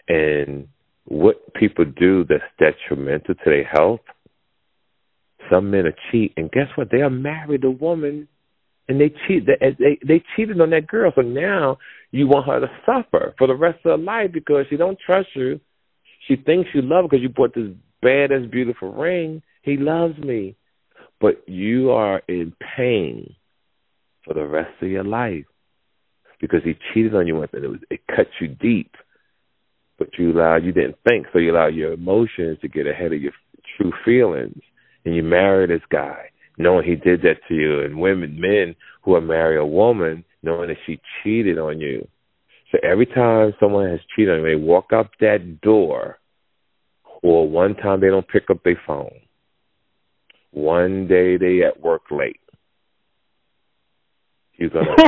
And 0.09 0.69
what 1.05 1.55
people 1.55 1.85
do 1.85 2.25
that's 2.25 2.43
detrimental 2.59 3.35
to 3.35 3.41
their 3.45 3.65
health, 3.65 4.01
some 5.51 5.71
men 5.71 5.87
are 5.87 5.95
cheat, 6.11 6.33
and 6.37 6.51
guess 6.51 6.69
what? 6.75 6.91
They 6.91 7.03
are 7.03 7.11
married 7.11 7.65
a 7.65 7.71
woman 7.71 8.29
and 8.89 9.01
they 9.01 9.13
cheat 9.27 9.47
they, 9.47 9.77
they 9.79 9.99
they 10.07 10.25
cheated 10.35 10.61
on 10.61 10.71
that 10.71 10.87
girl. 10.87 11.13
So 11.15 11.23
now 11.23 11.79
you 12.13 12.27
want 12.27 12.47
her 12.47 12.61
to 12.61 12.71
suffer 12.85 13.35
for 13.39 13.47
the 13.47 13.55
rest 13.55 13.79
of 13.85 13.99
her 13.99 14.05
life 14.05 14.31
because 14.33 14.67
she 14.71 14.77
don't 14.77 14.99
trust 15.05 15.29
you. 15.35 15.61
She 16.29 16.37
thinks 16.37 16.71
you 16.75 16.83
love 16.83 17.05
her 17.05 17.09
because 17.09 17.23
you 17.23 17.29
bought 17.29 17.55
this 17.55 17.71
badass 18.03 18.51
beautiful 18.51 18.93
ring. 18.93 19.43
He 19.63 19.77
loves 19.77 20.17
me, 20.19 20.57
but 21.21 21.43
you 21.47 21.91
are 21.91 22.23
in 22.29 22.53
pain 22.77 23.35
for 24.25 24.35
the 24.35 24.45
rest 24.45 24.73
of 24.83 24.89
your 24.89 25.05
life 25.05 25.45
because 26.41 26.61
he 26.65 26.77
cheated 26.93 27.15
on 27.15 27.27
you 27.27 27.37
once 27.37 27.51
and 27.53 27.65
it 27.65 27.69
was 27.69 27.81
it 27.91 28.01
cut 28.09 28.27
you 28.41 28.49
deep. 28.49 28.95
But 29.99 30.09
you 30.19 30.33
allowed 30.33 30.65
you 30.65 30.73
didn't 30.73 30.97
think, 31.09 31.27
so 31.33 31.39
you 31.39 31.53
allowed 31.53 31.75
your 31.75 31.93
emotions 31.93 32.59
to 32.61 32.69
get 32.69 32.87
ahead 32.87 33.15
of 33.15 33.23
your 33.23 33.33
true 33.77 33.93
feelings, 34.05 34.61
and 35.05 35.15
you 35.15 35.23
married 35.23 35.71
this 35.71 35.87
guy 35.91 36.31
knowing 36.59 36.87
he 36.87 36.97
did 36.97 37.23
that 37.23 37.37
to 37.49 37.55
you, 37.55 37.81
and 37.81 37.99
women, 37.99 38.41
men 38.41 38.75
who 39.03 39.15
are 39.15 39.21
marry 39.21 39.59
a 39.59 39.65
woman 39.65 40.25
knowing 40.43 40.69
that 40.69 40.79
she 40.87 41.01
cheated 41.23 41.59
on 41.59 41.81
you. 41.81 42.07
So 42.73 42.79
every 42.83 43.07
time 43.07 43.53
someone 43.61 43.91
has 43.91 44.01
cheated 44.15 44.35
on 44.35 44.41
you, 44.41 44.49
they 44.49 44.63
walk 44.63 44.93
up 44.93 45.11
that 45.21 45.61
door, 45.61 46.19
or 47.23 47.49
one 47.49 47.75
time 47.75 48.01
they 48.01 48.09
don't 48.09 48.27
pick 48.27 48.51
up 48.51 48.63
their 48.65 48.81
phone. 48.87 49.21
One 50.57 51.07
day 51.07 51.37
they 51.37 51.63
at 51.65 51.83
work 51.83 52.05
late. 52.11 52.41
You're 54.55 54.71
gonna 54.71 54.87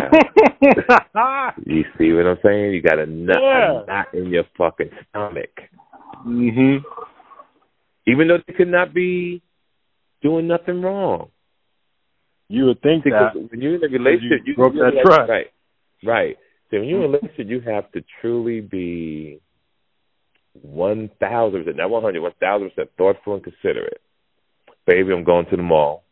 have, 1.14 1.54
you 1.64 1.84
see 1.96 2.12
what 2.12 2.26
I'm 2.26 2.36
saying? 2.44 2.72
You 2.72 2.82
got 2.82 2.98
a 2.98 3.06
nut, 3.06 3.38
yeah. 3.40 3.80
a 3.82 3.86
knot 3.86 4.06
in 4.12 4.26
your 4.26 4.44
fucking 4.58 4.90
stomach. 5.08 5.48
Mhm. 6.26 6.82
Even 8.06 8.28
though 8.28 8.36
they 8.46 8.52
could 8.52 8.68
not 8.68 8.92
be 8.92 9.40
doing 10.20 10.48
nothing 10.48 10.82
wrong. 10.82 11.30
You 12.48 12.66
would 12.66 12.82
think 12.82 13.04
because 13.04 13.32
that 13.32 13.50
when 13.50 13.62
you're 13.62 13.76
in 13.76 13.84
a 13.84 13.88
relationship, 13.88 14.40
you, 14.44 14.52
you 14.52 14.54
broke 14.54 14.74
that 14.74 15.00
trust. 15.02 15.30
Right, 15.30 15.46
right. 16.04 16.36
So 16.70 16.80
when 16.80 16.90
you're 16.90 17.04
in 17.04 17.14
a 17.14 17.16
relationship, 17.16 17.46
you 17.48 17.60
have 17.62 17.90
to 17.92 18.04
truly 18.20 18.60
be 18.60 19.40
one 20.52 21.08
thousand 21.18 21.60
percent, 21.64 21.78
not 21.78 21.88
one 21.88 22.02
hundred, 22.02 22.20
one 22.20 22.32
thousand 22.38 22.68
percent 22.68 22.90
thoughtful 22.98 23.32
and 23.32 23.42
considerate. 23.42 24.02
Baby, 24.88 25.12
I'm 25.12 25.22
going 25.22 25.44
to 25.50 25.56
the 25.56 25.62
mall. 25.62 26.04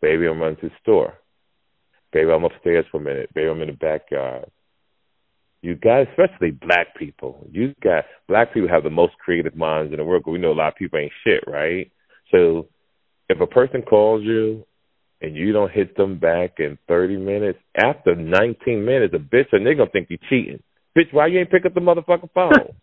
Baby, 0.00 0.26
I'm 0.26 0.40
running 0.40 0.56
to 0.62 0.68
the 0.70 0.74
store. 0.80 1.12
Baby, 2.10 2.30
I'm 2.30 2.42
upstairs 2.42 2.86
for 2.90 2.98
a 2.98 3.04
minute. 3.04 3.28
Baby, 3.34 3.50
I'm 3.50 3.60
in 3.60 3.68
the 3.68 3.74
backyard. 3.74 4.46
You 5.60 5.74
guys, 5.74 6.06
especially 6.10 6.52
black 6.52 6.96
people. 6.98 7.46
You 7.52 7.74
got 7.82 8.04
black 8.26 8.54
people 8.54 8.70
have 8.70 8.82
the 8.82 8.88
most 8.88 9.12
creative 9.22 9.54
minds 9.54 9.92
in 9.92 9.98
the 9.98 10.04
world. 10.04 10.24
We 10.26 10.38
know 10.38 10.52
a 10.52 10.54
lot 10.54 10.68
of 10.68 10.76
people 10.76 11.00
ain't 11.00 11.12
shit, 11.22 11.44
right? 11.46 11.92
So 12.32 12.68
if 13.28 13.42
a 13.42 13.46
person 13.46 13.82
calls 13.82 14.22
you 14.22 14.64
and 15.20 15.36
you 15.36 15.52
don't 15.52 15.70
hit 15.70 15.94
them 15.94 16.18
back 16.18 16.54
in 16.60 16.78
30 16.88 17.18
minutes, 17.18 17.58
after 17.76 18.14
19 18.14 18.86
minutes, 18.86 19.12
a 19.14 19.18
bitch 19.18 19.48
and 19.52 19.66
they're 19.66 19.74
gonna 19.74 19.90
think 19.90 20.08
you're 20.08 20.18
cheating. 20.30 20.62
Bitch, 20.96 21.12
why 21.12 21.26
you 21.26 21.40
ain't 21.40 21.50
pick 21.50 21.66
up 21.66 21.74
the 21.74 21.80
motherfucking 21.80 22.30
phone? 22.32 22.74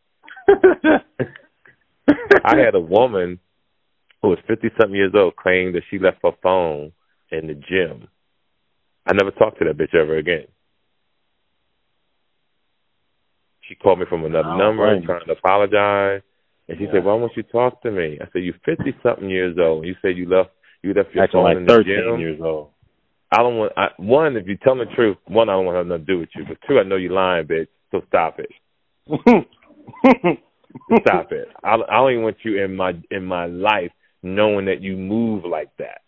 I 2.45 2.57
had 2.57 2.75
a 2.75 2.79
woman 2.79 3.39
who 4.21 4.29
was 4.29 4.39
50 4.47 4.69
something 4.79 4.95
years 4.95 5.13
old 5.15 5.35
claim 5.35 5.73
that 5.73 5.83
she 5.89 5.99
left 5.99 6.19
her 6.23 6.31
phone 6.43 6.91
in 7.31 7.47
the 7.47 7.53
gym. 7.53 8.07
I 9.07 9.13
never 9.13 9.31
talked 9.31 9.59
to 9.59 9.65
that 9.65 9.77
bitch 9.77 9.95
ever 9.95 10.17
again. 10.17 10.45
She 13.67 13.75
called 13.75 13.99
me 13.99 14.05
from 14.07 14.25
another 14.25 14.49
oh, 14.49 14.57
number 14.57 14.83
right. 14.83 15.03
trying 15.03 15.25
to 15.25 15.31
apologize. 15.31 16.21
And 16.67 16.77
she 16.77 16.85
yeah. 16.85 16.91
said, 16.93 17.05
Why 17.05 17.15
won't 17.15 17.35
you 17.35 17.43
talk 17.43 17.81
to 17.83 17.91
me? 17.91 18.19
I 18.21 18.25
said, 18.31 18.43
You're 18.43 18.53
50 18.65 18.83
something 19.01 19.29
years 19.29 19.57
old. 19.59 19.85
You 19.85 19.95
said 20.01 20.17
you 20.17 20.29
left 20.29 20.51
you 20.83 20.93
left 20.93 21.13
your 21.13 21.27
phone 21.31 21.43
like 21.43 21.57
in 21.57 21.65
the 21.65 21.73
13 21.73 21.85
gym. 21.85 22.19
years 22.19 22.39
old. 22.43 22.69
I 23.31 23.37
don't 23.37 23.57
want 23.57 23.73
I, 23.77 23.87
one. 23.97 24.35
If 24.35 24.47
you 24.47 24.57
tell 24.57 24.75
me 24.75 24.85
the 24.85 24.95
truth, 24.95 25.17
one, 25.27 25.49
I 25.49 25.53
don't 25.53 25.65
want 25.65 25.87
nothing 25.87 26.05
to 26.05 26.13
do 26.13 26.19
with 26.19 26.29
you. 26.35 26.43
But 26.47 26.57
two, 26.67 26.79
I 26.79 26.83
know 26.83 26.97
you're 26.97 27.13
lying, 27.13 27.47
bitch. 27.47 27.67
So 27.91 28.01
stop 28.07 28.39
it. 28.39 28.49
stop 31.01 31.31
it. 31.31 31.47
I, 31.63 31.75
I 31.75 31.95
don't 31.97 32.11
even 32.11 32.23
want 32.23 32.37
you 32.43 32.63
in 32.63 32.75
my 32.75 32.93
in 33.09 33.25
my 33.25 33.45
life 33.45 33.91
knowing 34.23 34.65
that 34.65 34.81
you 34.81 34.97
move 34.97 35.45
like 35.45 35.69
that. 35.77 36.01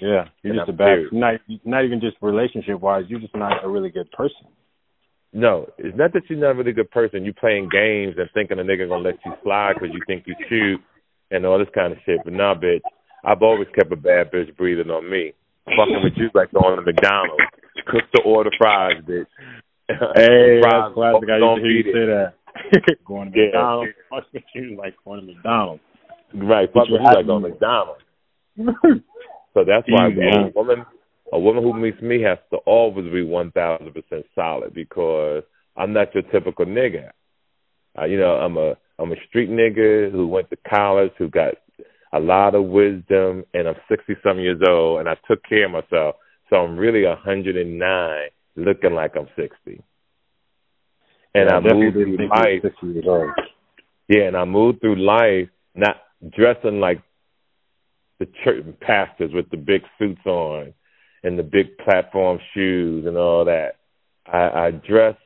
Yeah, 0.00 0.24
you're 0.42 0.54
and 0.54 0.60
just 0.60 0.68
I'm 0.68 0.74
a 0.74 0.78
bad. 0.78 0.98
Not 1.12 1.34
not 1.64 1.84
even 1.84 2.00
just 2.00 2.16
relationship 2.20 2.80
wise. 2.80 3.04
You're 3.08 3.20
just 3.20 3.36
not 3.36 3.64
a 3.64 3.68
really 3.68 3.90
good 3.90 4.10
person. 4.10 4.48
No, 5.32 5.68
it's 5.78 5.96
not 5.96 6.12
that 6.12 6.22
you're 6.28 6.38
not 6.38 6.50
a 6.50 6.54
really 6.54 6.72
good 6.72 6.90
person. 6.90 7.24
You're 7.24 7.34
playing 7.34 7.68
games 7.72 8.16
and 8.18 8.28
thinking 8.34 8.58
a 8.58 8.62
nigga 8.62 8.88
gonna 8.88 9.02
let 9.02 9.18
you 9.24 9.32
slide 9.42 9.74
because 9.74 9.94
you 9.94 10.00
think 10.06 10.24
you 10.26 10.34
cute 10.48 10.80
and 11.30 11.46
all 11.46 11.58
this 11.58 11.72
kind 11.74 11.92
of 11.92 11.98
shit. 12.04 12.18
But 12.24 12.34
nah, 12.34 12.54
bitch, 12.54 12.82
I've 13.24 13.42
always 13.42 13.68
kept 13.74 13.92
a 13.92 13.96
bad 13.96 14.30
bitch 14.30 14.54
breathing 14.56 14.90
on 14.90 15.08
me. 15.08 15.32
Fucking 15.64 16.00
with 16.02 16.14
you 16.16 16.28
like 16.34 16.52
going 16.52 16.76
to 16.76 16.82
McDonald's. 16.82 17.44
Cook 17.86 18.02
the 18.12 18.22
order 18.22 18.50
fries, 18.58 19.02
bitch. 19.08 19.26
Hey, 19.88 20.60
fries, 20.60 20.90
that's 20.90 20.94
classic. 20.94 21.28
I 21.30 21.38
used 21.38 21.56
to 21.56 21.62
hear 21.62 21.70
you 21.70 21.84
say 21.84 22.06
that. 22.10 22.34
going 23.06 23.32
to 23.32 23.38
McDonald's. 23.38 23.92
Yeah. 23.96 24.18
Fuck 24.18 24.32
with 24.32 24.42
you 24.54 24.76
like 24.76 24.94
going 25.04 25.20
to 25.20 25.26
McDonald's. 25.26 25.82
Right, 26.34 26.68
fuck 26.72 26.88
with 26.88 27.00
you 27.00 27.04
like 27.04 27.26
to 27.26 27.40
McDonald's. 27.40 28.02
so 29.54 29.64
that's 29.64 29.86
why 29.88 30.08
a 30.08 30.50
woman, 30.54 30.84
a 31.32 31.38
woman 31.38 31.62
who 31.62 31.72
meets 31.74 32.00
me 32.02 32.22
has 32.22 32.38
to 32.50 32.58
always 32.58 33.10
be 33.12 33.22
one 33.22 33.50
thousand 33.52 33.92
percent 33.92 34.26
solid 34.34 34.74
because 34.74 35.42
I'm 35.76 35.92
not 35.92 36.14
your 36.14 36.24
typical 36.24 36.66
nigga. 36.66 37.10
Uh, 37.98 38.04
you 38.04 38.18
know, 38.18 38.34
I'm 38.34 38.56
a 38.56 38.74
I'm 38.98 39.12
a 39.12 39.16
street 39.28 39.50
nigga 39.50 40.12
who 40.12 40.26
went 40.26 40.50
to 40.50 40.56
college, 40.68 41.12
who 41.18 41.28
got 41.28 41.54
a 42.12 42.20
lot 42.20 42.54
of 42.54 42.64
wisdom, 42.64 43.44
and 43.54 43.66
I'm 43.68 43.74
60 43.88 44.14
some 44.22 44.38
years 44.38 44.60
old, 44.68 45.00
and 45.00 45.08
I 45.08 45.16
took 45.26 45.42
care 45.44 45.64
of 45.64 45.72
myself. 45.72 46.16
So 46.50 46.56
I'm 46.56 46.76
really 46.76 47.04
a 47.04 47.10
109, 47.10 48.28
looking 48.56 48.92
like 48.92 49.12
I'm 49.16 49.28
60. 49.34 49.82
And 51.34 51.48
yeah, 51.48 51.56
I 51.56 51.60
moved 51.60 51.94
through 51.94 52.28
life. 52.28 52.62
Yeah, 54.08 54.24
and 54.24 54.36
I 54.36 54.44
moved 54.44 54.80
through 54.82 54.96
life 54.96 55.48
not 55.74 55.96
dressing 56.30 56.80
like 56.80 57.02
the 58.18 58.26
church 58.44 58.64
pastors 58.80 59.32
with 59.32 59.50
the 59.50 59.56
big 59.56 59.82
suits 59.98 60.24
on 60.26 60.72
and 61.24 61.38
the 61.38 61.42
big 61.42 61.76
platform 61.78 62.38
shoes 62.54 63.06
and 63.06 63.16
all 63.16 63.44
that. 63.44 63.76
I, 64.26 64.66
I 64.66 64.70
dress 64.70 65.16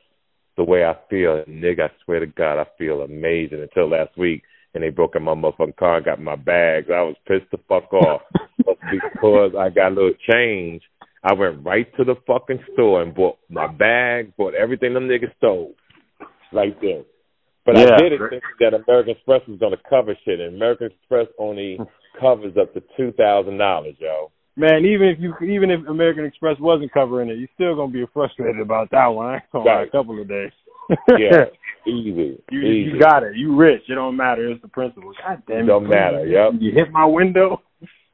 the 0.55 0.63
way 0.63 0.83
I 0.83 0.95
feel. 1.09 1.43
Nigga, 1.47 1.89
I 1.89 1.91
swear 2.03 2.19
to 2.19 2.27
God, 2.27 2.59
I 2.59 2.65
feel 2.77 3.01
amazing 3.01 3.61
until 3.61 3.89
last 3.89 4.17
week 4.17 4.43
and 4.73 4.83
they 4.83 4.89
broke 4.89 5.15
in 5.15 5.23
my 5.23 5.33
motherfucking 5.33 5.75
car 5.77 5.97
and 5.97 6.05
got 6.05 6.21
my 6.21 6.35
bags. 6.35 6.87
I 6.89 7.01
was 7.01 7.15
pissed 7.27 7.49
the 7.51 7.57
fuck 7.67 7.91
off. 7.93 8.21
but 8.65 8.77
because 8.91 9.53
I 9.57 9.69
got 9.69 9.91
a 9.91 9.95
little 9.95 10.13
change, 10.29 10.83
I 11.23 11.33
went 11.33 11.65
right 11.65 11.87
to 11.97 12.03
the 12.03 12.15
fucking 12.27 12.63
store 12.73 13.01
and 13.01 13.13
bought 13.13 13.37
my 13.49 13.67
bag, 13.67 14.35
bought 14.37 14.53
everything 14.53 14.93
them 14.93 15.07
niggas 15.07 15.35
stole. 15.37 15.73
Right 16.53 16.79
there. 16.79 17.03
But 17.67 17.75
yeah. 17.75 17.95
I 17.95 17.97
did 17.99 18.13
it 18.13 18.21
thinking 18.29 18.39
that 18.61 18.73
American 18.73 19.11
Express 19.11 19.41
was 19.45 19.59
gonna 19.59 19.75
cover 19.89 20.15
shit 20.23 20.39
and 20.39 20.55
American 20.55 20.87
Express 20.87 21.27
only 21.37 21.77
covers 22.19 22.55
up 22.55 22.73
to 22.73 22.81
two 22.95 23.11
thousand 23.11 23.57
dollars, 23.57 23.95
yo. 23.99 24.31
Man, 24.55 24.85
even 24.85 25.09
if 25.09 25.19
you 25.19 25.35
even 25.45 25.69
if 25.69 25.85
American 25.85 26.23
Express 26.23 26.55
wasn't 26.61 26.93
covering 26.93 27.29
it, 27.29 27.37
you're 27.37 27.49
still 27.55 27.75
gonna 27.75 27.91
be 27.91 28.05
frustrated 28.13 28.61
about 28.61 28.89
that 28.91 29.07
one. 29.07 29.27
I 29.27 29.33
ain't 29.35 29.65
right. 29.65 29.87
a 29.87 29.91
couple 29.91 30.19
of 30.19 30.29
days. 30.29 30.51
yeah, 31.09 31.51
easy. 31.85 32.41
You 32.49 32.61
easy. 32.61 32.91
you 32.93 32.99
got 33.01 33.23
it. 33.23 33.35
You 33.35 33.53
rich. 33.57 33.81
It 33.89 33.95
don't 33.95 34.15
matter. 34.15 34.49
It's 34.49 34.61
the 34.61 34.69
principle. 34.69 35.11
God 35.21 35.43
damn 35.45 35.65
it. 35.65 35.67
Don't 35.67 35.89
matter. 35.89 36.25
Yep. 36.25 36.61
You 36.61 36.71
hit 36.73 36.89
my 36.89 37.05
window. 37.05 37.61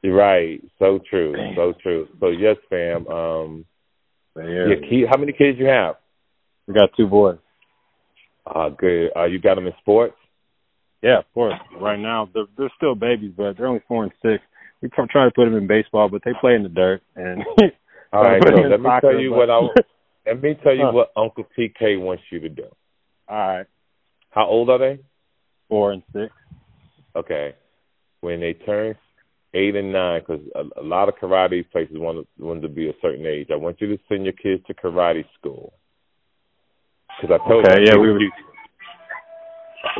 You're 0.02 0.16
right. 0.16 0.60
So 0.80 0.98
true. 1.08 1.32
Damn. 1.36 1.54
So 1.54 1.74
true. 1.80 2.08
So 2.18 2.30
yes, 2.30 2.56
fam. 2.68 3.06
Um, 3.06 3.64
yeah. 4.36 4.74
Key, 4.90 5.04
how 5.08 5.16
many 5.16 5.32
kids 5.32 5.60
you 5.60 5.66
have? 5.66 5.94
We 6.66 6.74
got 6.74 6.90
two 6.96 7.06
boys. 7.06 7.38
Uh, 8.46 8.68
good. 8.68 9.10
Uh, 9.16 9.24
you 9.24 9.38
got 9.38 9.54
them 9.54 9.66
in 9.66 9.72
sports? 9.80 10.16
Yeah, 11.02 11.18
of 11.18 11.24
course. 11.34 11.54
Right 11.80 11.98
now, 11.98 12.28
they're, 12.32 12.46
they're 12.56 12.72
still 12.76 12.94
babies, 12.94 13.32
but 13.36 13.56
they're 13.56 13.66
only 13.66 13.82
four 13.86 14.04
and 14.04 14.12
six. 14.22 14.42
We 14.80 14.88
try 14.88 15.24
to 15.24 15.30
put 15.34 15.44
them 15.44 15.56
in 15.56 15.66
baseball, 15.66 16.08
but 16.08 16.22
they 16.24 16.32
play 16.40 16.54
in 16.54 16.62
the 16.62 16.68
dirt. 16.68 17.02
And 17.16 17.42
all 18.12 18.22
right, 18.22 18.42
so 18.42 18.54
let 18.54 18.80
me 18.80 18.86
soccer, 18.86 19.12
tell 19.12 19.20
you 19.20 19.30
but... 19.30 19.36
what 19.36 19.50
I 19.50 19.60
let 20.26 20.42
me 20.42 20.54
tell 20.62 20.74
you 20.74 20.86
huh. 20.86 20.92
what 20.92 21.12
Uncle 21.16 21.44
TK 21.58 22.00
wants 22.00 22.22
you 22.30 22.40
to 22.40 22.48
do. 22.48 22.66
All 23.28 23.36
right. 23.36 23.66
How 24.30 24.46
old 24.46 24.68
are 24.70 24.78
they? 24.78 25.00
Four 25.68 25.92
and 25.92 26.02
six. 26.12 26.32
Okay. 27.16 27.54
When 28.20 28.40
they 28.40 28.54
turn 28.54 28.96
eight 29.54 29.76
and 29.76 29.92
nine, 29.92 30.20
because 30.20 30.42
a, 30.54 30.80
a 30.80 30.84
lot 30.84 31.08
of 31.08 31.14
karate 31.16 31.70
places 31.70 31.96
want 31.96 32.26
want 32.38 32.62
to 32.62 32.68
be 32.68 32.88
a 32.88 32.94
certain 33.00 33.26
age, 33.26 33.48
I 33.52 33.56
want 33.56 33.80
you 33.80 33.88
to 33.88 34.02
send 34.08 34.24
your 34.24 34.32
kids 34.32 34.62
to 34.66 34.74
karate 34.74 35.24
school. 35.38 35.74
Because 37.20 37.40
I 37.40 37.48
told 37.48 37.66
okay, 37.66 37.80
you, 37.80 37.86
yeah, 37.86 37.96
we, 37.96 38.12
we 38.12 38.32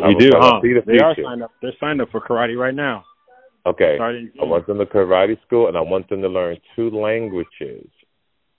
you 0.08 0.18
do, 0.18 0.30
huh? 0.34 0.60
They 0.62 0.98
are 0.98 1.14
signed 1.22 1.42
up. 1.42 1.52
They're 1.62 1.72
signed 1.78 2.00
up 2.00 2.10
for 2.10 2.20
karate 2.20 2.56
right 2.56 2.74
now. 2.74 3.04
Okay. 3.66 3.96
I 4.00 4.44
want 4.44 4.66
them 4.66 4.78
to 4.78 4.86
karate 4.86 5.40
school, 5.46 5.68
and 5.68 5.76
I 5.76 5.80
want 5.80 6.08
them 6.08 6.20
to 6.22 6.28
learn 6.28 6.58
two 6.76 6.90
languages. 6.90 7.88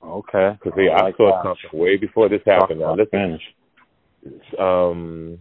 Okay. 0.03 0.57
Because 0.63 0.77
I, 0.77 0.87
I 0.87 1.01
like 1.03 1.17
saw 1.17 1.43
that. 1.43 1.55
something 1.61 1.79
way 1.79 1.97
before 1.97 2.29
this 2.29 2.41
happened. 2.45 2.79
Now 2.79 2.95
listen. 2.95 3.39
Um, 4.59 5.39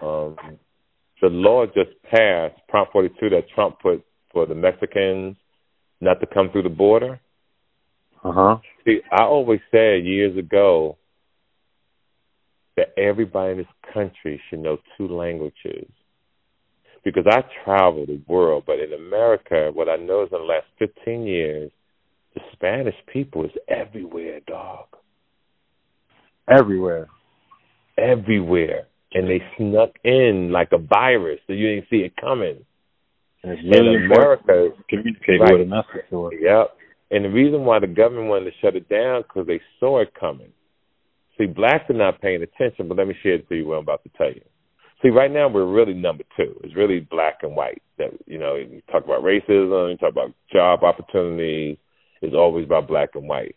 um, 0.00 0.36
the 1.20 1.28
law 1.28 1.66
just 1.66 1.90
passed, 2.10 2.54
Prop 2.68 2.90
42, 2.92 3.30
that 3.30 3.44
Trump 3.54 3.80
put 3.80 4.04
for 4.32 4.46
the 4.46 4.54
Mexicans 4.54 5.36
not 6.00 6.20
to 6.20 6.26
come 6.26 6.50
through 6.50 6.62
the 6.62 6.70
border. 6.70 7.20
Uh 8.24 8.32
huh. 8.32 8.56
See, 8.84 9.00
I 9.10 9.24
always 9.24 9.60
said 9.70 10.04
years 10.04 10.36
ago 10.38 10.96
that 12.76 12.92
everybody 12.98 13.52
in 13.52 13.58
this 13.58 13.66
country 13.92 14.40
should 14.48 14.60
know 14.60 14.78
two 14.96 15.08
languages. 15.08 15.86
Because 17.04 17.24
I 17.28 17.42
travel 17.64 18.06
the 18.06 18.20
world, 18.28 18.64
but 18.66 18.78
in 18.78 18.92
America, 18.92 19.70
what 19.72 19.88
I 19.88 19.96
know 19.96 20.22
is 20.22 20.28
in 20.32 20.38
the 20.38 20.44
last 20.44 20.66
15 20.78 21.26
years, 21.26 21.70
the 22.34 22.40
Spanish 22.52 22.94
people 23.12 23.44
is 23.44 23.50
everywhere, 23.68 24.40
dog. 24.46 24.86
Everywhere. 26.48 27.08
Everywhere. 27.98 28.86
And 29.14 29.28
they 29.28 29.42
snuck 29.58 29.90
in 30.04 30.50
like 30.52 30.68
a 30.72 30.78
virus, 30.78 31.40
so 31.46 31.52
you 31.52 31.74
didn't 31.74 31.90
see 31.90 31.98
it 31.98 32.14
coming. 32.16 32.64
And 33.42 33.52
it's 33.52 33.62
really 33.64 33.96
in 33.96 34.10
America, 34.10 34.68
communicate 34.88 35.40
right, 35.40 35.58
with 35.58 36.10
to 36.10 36.28
it. 36.28 36.38
Yep. 36.40 36.76
And 37.10 37.24
the 37.26 37.28
reason 37.28 37.64
why 37.64 37.80
the 37.80 37.88
government 37.88 38.28
wanted 38.28 38.46
to 38.46 38.56
shut 38.62 38.76
it 38.76 38.88
down 38.88 39.22
because 39.22 39.46
they 39.46 39.60
saw 39.80 40.00
it 40.00 40.14
coming. 40.18 40.52
See, 41.38 41.46
blacks 41.46 41.88
are 41.88 41.94
not 41.94 42.20
paying 42.20 42.42
attention, 42.42 42.88
but 42.88 42.98
let 42.98 43.08
me 43.08 43.14
share 43.22 43.34
it 43.34 43.48
to 43.48 43.54
you 43.54 43.66
what 43.66 43.76
I'm 43.76 43.82
about 43.82 44.02
to 44.04 44.10
tell 44.16 44.28
you. 44.32 44.42
See, 45.02 45.08
right 45.08 45.30
now 45.30 45.48
we're 45.48 45.66
really 45.66 45.94
number 45.94 46.24
two. 46.36 46.60
It's 46.62 46.76
really 46.76 47.00
black 47.00 47.38
and 47.42 47.56
white. 47.56 47.82
That 47.98 48.10
you 48.26 48.38
know, 48.38 48.54
you 48.54 48.82
talk 48.90 49.04
about 49.04 49.24
racism, 49.24 49.90
you 49.90 49.96
talk 49.96 50.12
about 50.12 50.32
job 50.52 50.84
opportunities. 50.84 51.78
It's 52.20 52.34
always 52.34 52.66
about 52.66 52.86
black 52.86 53.10
and 53.14 53.28
white. 53.28 53.56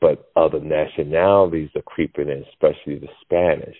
But 0.00 0.30
other 0.36 0.60
nationalities 0.60 1.70
are 1.74 1.82
creeping 1.82 2.28
in, 2.28 2.44
especially 2.50 2.98
the 2.98 3.08
Spanish, 3.22 3.76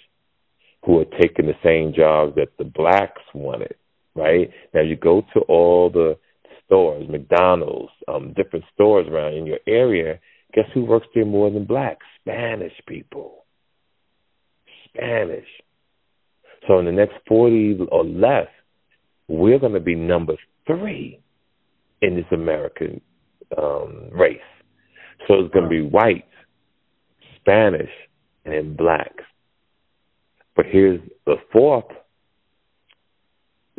who 0.86 1.00
are 1.00 1.20
taking 1.20 1.46
the 1.46 1.58
same 1.62 1.92
jobs 1.94 2.36
that 2.36 2.56
the 2.58 2.64
blacks 2.64 3.22
wanted. 3.34 3.74
Right 4.14 4.50
now, 4.72 4.82
you 4.82 4.96
go 4.96 5.22
to 5.34 5.40
all 5.40 5.90
the 5.90 6.16
stores, 6.64 7.06
McDonald's, 7.08 7.92
um, 8.08 8.32
different 8.34 8.64
stores 8.72 9.06
around 9.08 9.34
in 9.34 9.46
your 9.46 9.58
area. 9.66 10.20
Guess 10.54 10.66
who 10.72 10.84
works 10.84 11.06
there 11.14 11.26
more 11.26 11.50
than 11.50 11.64
blacks? 11.64 12.06
Spanish 12.22 12.72
people. 12.86 13.44
Spanish. 14.88 15.46
So 16.66 16.78
in 16.78 16.84
the 16.84 16.92
next 16.92 17.14
40 17.26 17.88
or 17.90 18.04
less, 18.04 18.48
we're 19.28 19.58
going 19.58 19.72
to 19.72 19.80
be 19.80 19.94
number 19.94 20.34
three 20.66 21.20
in 22.00 22.16
this 22.16 22.26
American 22.32 23.00
um, 23.56 24.10
race. 24.12 24.38
So 25.26 25.34
it's 25.34 25.52
going 25.52 25.64
to 25.64 25.70
be 25.70 25.82
white, 25.82 26.26
Spanish, 27.40 27.90
and 28.44 28.54
then 28.54 28.76
blacks. 28.76 29.24
But 30.54 30.66
here's 30.70 31.00
the 31.26 31.36
fourth 31.52 31.84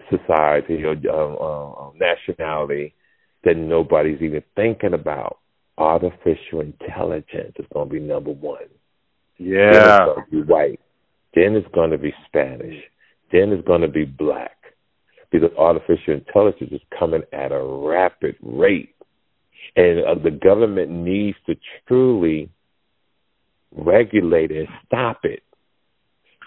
society 0.09 0.83
or 0.83 0.95
uh, 1.09 1.87
uh, 1.87 1.91
nationality 1.95 2.93
that 3.43 3.57
nobody's 3.57 4.21
even 4.21 4.43
thinking 4.55 4.93
about. 4.93 5.39
Artificial 5.77 6.61
intelligence 6.61 7.53
is 7.57 7.65
going 7.73 7.89
to 7.89 7.93
be 7.93 7.99
number 7.99 8.31
one. 8.31 8.63
Yeah. 9.37 9.71
Then 9.71 9.81
it's 9.81 10.05
going 10.05 10.25
to 10.25 10.31
be 10.31 10.41
white. 10.41 10.79
Then 11.35 11.55
it's 11.55 11.67
going 11.73 11.91
to 11.91 11.97
be 11.97 12.13
Spanish. 12.27 12.83
Then 13.31 13.51
it's 13.51 13.67
going 13.67 13.81
to 13.81 13.87
be 13.87 14.05
black. 14.05 14.57
Because 15.31 15.49
artificial 15.57 16.13
intelligence 16.13 16.71
is 16.71 16.81
coming 16.97 17.23
at 17.33 17.51
a 17.51 17.63
rapid 17.63 18.35
rate. 18.41 18.95
And 19.75 20.05
uh, 20.05 20.23
the 20.23 20.29
government 20.29 20.91
needs 20.91 21.37
to 21.47 21.55
truly 21.87 22.49
regulate 23.75 24.51
it 24.51 24.59
and 24.59 24.67
stop 24.85 25.21
it 25.23 25.41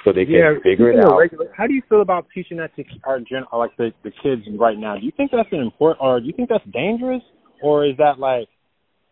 so 0.07 0.13
they 0.13 0.25
can 0.25 0.35
yeah, 0.35 0.55
figure 0.63 0.93
it 0.93 1.05
out. 1.05 1.17
Regulate, 1.17 1.51
how 1.57 1.67
do 1.67 1.75
you 1.75 1.83
feel 1.89 2.01
about 2.01 2.27
teaching 2.33 2.59
that 2.59 2.75
to 2.77 2.85
our 3.05 3.19
gen, 3.19 3.45
like 3.53 3.77
the 3.77 3.91
the 4.05 4.13
kids 4.23 4.43
right 4.57 4.79
now? 4.79 4.97
Do 4.97 5.05
you 5.05 5.13
think 5.17 5.33
that's 5.33 5.49
an 5.51 5.59
important, 5.59 5.99
or 6.01 6.21
do 6.21 6.27
you 6.27 6.33
think 6.33 6.49
that's 6.49 6.65
dangerous, 6.73 7.23
or 7.61 7.85
is 7.85 7.97
that 7.99 8.21
like 8.21 8.49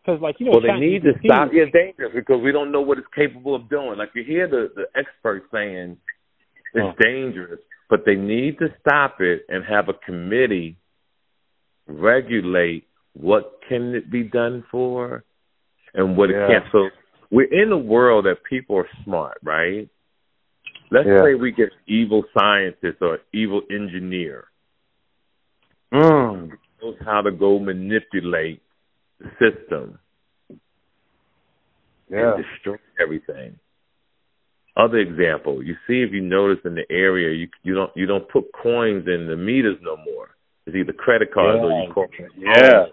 because, 0.05 0.21
like, 0.21 0.37
you 0.38 0.47
know, 0.47 0.53
well, 0.53 0.61
they 0.61 0.79
need 0.79 1.03
to 1.03 1.12
stop. 1.25 1.51
Yeah, 1.53 1.64
dangerous 1.73 2.12
because 2.14 2.43
we 2.43 2.53
don't 2.53 2.71
know 2.73 2.83
what 2.83 2.99
it's 2.99 3.07
capable 3.14 3.55
of 3.55 3.69
doing. 3.71 3.97
Like 3.97 4.11
you 4.14 4.25
hear 4.25 4.49
the 4.49 4.69
the 4.75 4.85
experts 4.99 5.47
saying 5.53 5.97
it's 6.75 6.85
oh. 6.85 6.93
dangerous, 7.03 7.61
but 7.88 8.01
they 8.05 8.14
need 8.14 8.59
to 8.59 8.69
stop 8.81 9.17
it 9.21 9.47
and 9.49 9.64
have 9.64 9.88
a 9.88 9.95
committee 9.95 10.77
regulate 11.87 12.87
what 13.14 13.61
can 13.69 13.95
it 13.95 14.11
be 14.11 14.25
done 14.25 14.64
for 14.71 15.25
and 15.95 16.17
what 16.17 16.31
yeah. 16.31 16.45
it 16.45 16.49
can't. 16.49 16.64
So 16.73 16.88
we're 17.31 17.53
in 17.53 17.73
a 17.73 17.79
world 17.79 18.27
that 18.27 18.38
people 18.49 18.77
are 18.77 18.88
smart, 19.05 19.38
right? 19.43 19.88
Let's 20.90 21.07
yeah. 21.09 21.25
say 21.25 21.35
we 21.35 21.53
get 21.53 21.71
evil 21.87 22.25
scientist 22.38 22.99
or 23.01 23.21
evil 23.33 23.62
engineer. 23.71 24.45
Mm. 25.93 26.51
Knows 26.83 26.97
how 27.05 27.23
to 27.23 27.31
go 27.31 27.59
manipulate 27.59 28.61
system 29.38 29.98
yeah. 32.11 32.35
and 32.35 32.44
destroy 32.44 32.77
everything. 33.00 33.59
Other 34.77 34.98
example, 34.98 35.62
you 35.62 35.74
see 35.87 36.03
if 36.03 36.12
you 36.12 36.20
notice 36.20 36.59
in 36.64 36.74
the 36.74 36.85
area 36.90 37.37
you 37.37 37.48
you 37.62 37.74
don't 37.74 37.92
you 37.94 38.07
don't 38.07 38.29
put 38.29 38.44
coins 38.61 39.07
in 39.07 39.29
the 39.29 39.37
meters 39.37 39.79
no 39.83 39.96
more. 39.96 40.31
It's 40.66 40.74
either 40.74 40.92
credit 40.92 41.33
cards 41.33 41.61
yeah. 41.61 41.66
or 41.66 41.83
you 41.83 41.92
call 41.92 42.07
yeah 42.37 42.87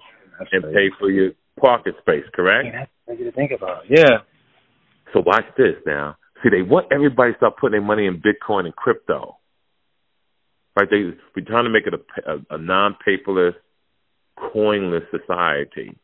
and 0.52 0.64
pay 0.74 0.90
for 1.00 1.10
your 1.10 1.32
parking 1.60 1.94
space, 2.02 2.24
correct? 2.34 2.68
Yeah, 2.72 2.86
that's 3.08 3.20
to 3.20 3.32
think 3.32 3.52
about. 3.52 3.84
Yeah. 3.90 4.20
So 5.14 5.22
watch 5.26 5.46
this 5.58 5.76
now. 5.86 6.18
See, 6.44 6.50
they 6.50 6.62
want 6.62 6.88
everybody 6.92 7.34
to 7.34 7.38
start 7.38 7.58
putting 7.58 7.74
their 7.80 7.88
money 7.88 8.08
in 8.08 8.22
Bitcoin 8.22 8.66
and 8.66 8.76
crypto. 8.76 9.38
Right? 10.80 10.90
They 10.90 11.12
we're 11.36 11.46
trying 11.46 11.66
to 11.66 11.70
make 11.70 11.86
it 11.86 11.94
a, 11.94 12.32
a, 12.32 12.56
a 12.56 12.58
non-paperless, 12.58 13.54
coinless 14.38 15.04
society. 15.12 15.98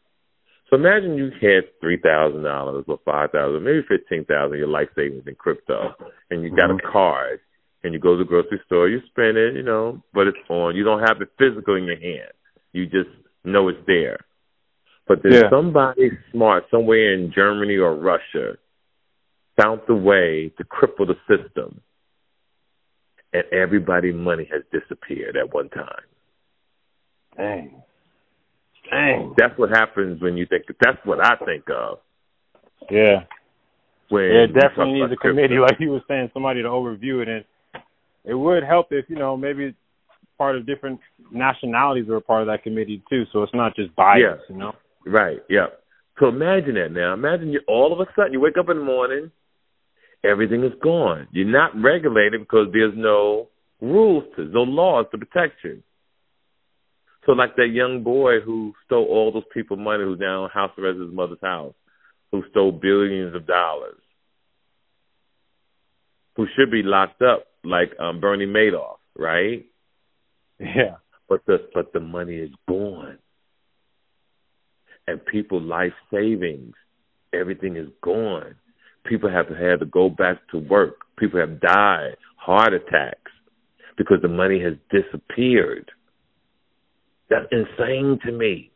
So 0.69 0.75
imagine 0.75 1.15
you 1.15 1.31
had 1.41 1.63
three 1.79 1.97
thousand 1.97 2.43
dollars 2.43 2.83
or 2.87 2.99
five 3.05 3.31
thousand, 3.31 3.63
maybe 3.63 3.81
fifteen 3.87 4.25
thousand 4.25 4.57
your 4.57 4.67
life 4.67 4.89
savings 4.95 5.23
in 5.25 5.35
crypto, 5.35 5.93
and 6.29 6.43
you 6.43 6.49
got 6.49 6.69
mm-hmm. 6.69 6.85
a 6.85 6.91
card, 6.91 7.39
and 7.83 7.93
you 7.93 7.99
go 7.99 8.17
to 8.17 8.23
the 8.23 8.27
grocery 8.27 8.59
store, 8.65 8.89
you 8.89 8.99
spend 9.07 9.37
it, 9.37 9.55
you 9.55 9.63
know, 9.63 10.03
but 10.13 10.27
it's 10.27 10.37
on. 10.49 10.75
You 10.75 10.83
don't 10.83 10.99
have 11.07 11.21
it 11.21 11.29
physical 11.37 11.75
in 11.75 11.85
your 11.85 11.99
hand. 11.99 12.33
You 12.73 12.85
just 12.85 13.09
know 13.45 13.69
it's 13.69 13.79
there. 13.87 14.19
But 15.07 15.23
there's 15.23 15.43
yeah. 15.43 15.49
somebody 15.49 16.11
smart 16.33 16.65
somewhere 16.69 17.13
in 17.13 17.31
Germany 17.33 17.77
or 17.77 17.95
Russia 17.95 18.57
found 19.59 19.81
the 19.87 19.95
way 19.95 20.51
to 20.57 20.65
cripple 20.65 21.07
the 21.07 21.15
system, 21.29 21.79
and 23.31 23.43
everybody's 23.53 24.15
money 24.15 24.49
has 24.51 24.63
disappeared 24.71 25.37
at 25.37 25.53
one 25.53 25.69
time. 25.69 26.03
Dang. 27.37 27.83
Dang. 28.89 29.33
That's 29.37 29.57
what 29.57 29.69
happens 29.69 30.21
when 30.21 30.37
you 30.37 30.45
think. 30.45 30.65
That's 30.81 30.97
what 31.03 31.23
I 31.23 31.35
think 31.45 31.65
of. 31.69 31.99
Yeah. 32.89 33.23
When 34.09 34.23
yeah, 34.23 34.43
it 34.43 34.53
definitely 34.53 34.93
needs 34.93 35.05
about 35.05 35.13
a 35.13 35.17
committee, 35.17 35.55
crypto. 35.55 35.61
like 35.67 35.79
you 35.79 35.91
were 35.91 36.03
saying, 36.07 36.29
somebody 36.33 36.61
to 36.61 36.69
overview 36.69 37.21
it, 37.21 37.27
and 37.27 37.43
it 38.23 38.33
would 38.33 38.63
help 38.63 38.87
if 38.91 39.05
you 39.09 39.17
know 39.17 39.35
maybe 39.35 39.75
part 40.37 40.55
of 40.55 40.65
different 40.65 40.99
nationalities 41.31 42.07
are 42.09 42.17
a 42.17 42.21
part 42.21 42.41
of 42.41 42.47
that 42.47 42.63
committee 42.63 43.03
too, 43.09 43.23
so 43.33 43.43
it's 43.43 43.53
not 43.53 43.75
just 43.75 43.93
bias, 43.95 44.21
Yeah. 44.21 44.35
you 44.49 44.57
know. 44.57 44.73
Right. 45.05 45.39
Yeah. 45.49 45.67
So 46.19 46.27
imagine 46.27 46.75
that 46.75 46.91
now. 46.91 47.13
Imagine 47.13 47.51
you 47.51 47.61
all 47.67 47.93
of 47.93 47.99
a 47.99 48.05
sudden 48.15 48.33
you 48.33 48.39
wake 48.39 48.57
up 48.57 48.69
in 48.69 48.77
the 48.77 48.83
morning, 48.83 49.31
everything 50.23 50.63
is 50.63 50.73
gone. 50.81 51.27
You're 51.31 51.45
not 51.47 51.71
regulated 51.75 52.41
because 52.41 52.67
there's 52.71 52.93
no 52.95 53.49
rules 53.81 54.23
to, 54.35 54.45
no 54.45 54.63
laws 54.63 55.05
to 55.11 55.17
protect 55.17 55.63
you. 55.63 55.81
So 57.27 57.33
like 57.33 57.57
that 57.57 57.67
young 57.67 58.03
boy 58.03 58.39
who 58.39 58.73
stole 58.85 59.05
all 59.05 59.33
those 59.33 59.43
people's 59.53 59.81
money, 59.81 60.03
who's 60.05 60.17
now 60.19 60.45
in 60.45 60.49
house 60.51 60.71
arrest 60.77 60.95
at 60.95 61.05
his 61.07 61.13
mother's 61.13 61.37
house, 61.43 61.73
who 62.31 62.41
stole 62.49 62.71
billions 62.71 63.35
of 63.35 63.45
dollars, 63.45 63.99
who 66.37 66.47
should 66.55 66.71
be 66.71 66.83
locked 66.83 67.21
up 67.21 67.45
like 67.65 67.91
um 67.99 68.21
Bernie 68.21 68.45
Madoff, 68.45 68.97
right? 69.17 69.65
Yeah. 70.57 70.95
but 71.27 71.45
the 71.45 71.67
but 71.73 71.91
the 71.91 71.99
money 71.99 72.37
is 72.37 72.51
gone. 72.67 73.19
And 75.05 75.23
people 75.25 75.61
life 75.61 75.93
savings 76.11 76.75
everything 77.33 77.75
is 77.75 77.89
gone. 78.01 78.55
People 79.05 79.29
have 79.29 79.47
had 79.49 79.79
to 79.81 79.85
go 79.85 80.09
back 80.09 80.37
to 80.51 80.59
work. 80.59 80.99
People 81.17 81.41
have 81.41 81.59
died. 81.59 82.15
Heart 82.37 82.73
attacks 82.73 83.31
because 83.97 84.21
the 84.21 84.27
money 84.29 84.61
has 84.61 84.73
disappeared 84.91 85.91
that's 87.29 87.45
insane 87.51 88.19
to 88.25 88.31
me 88.31 88.71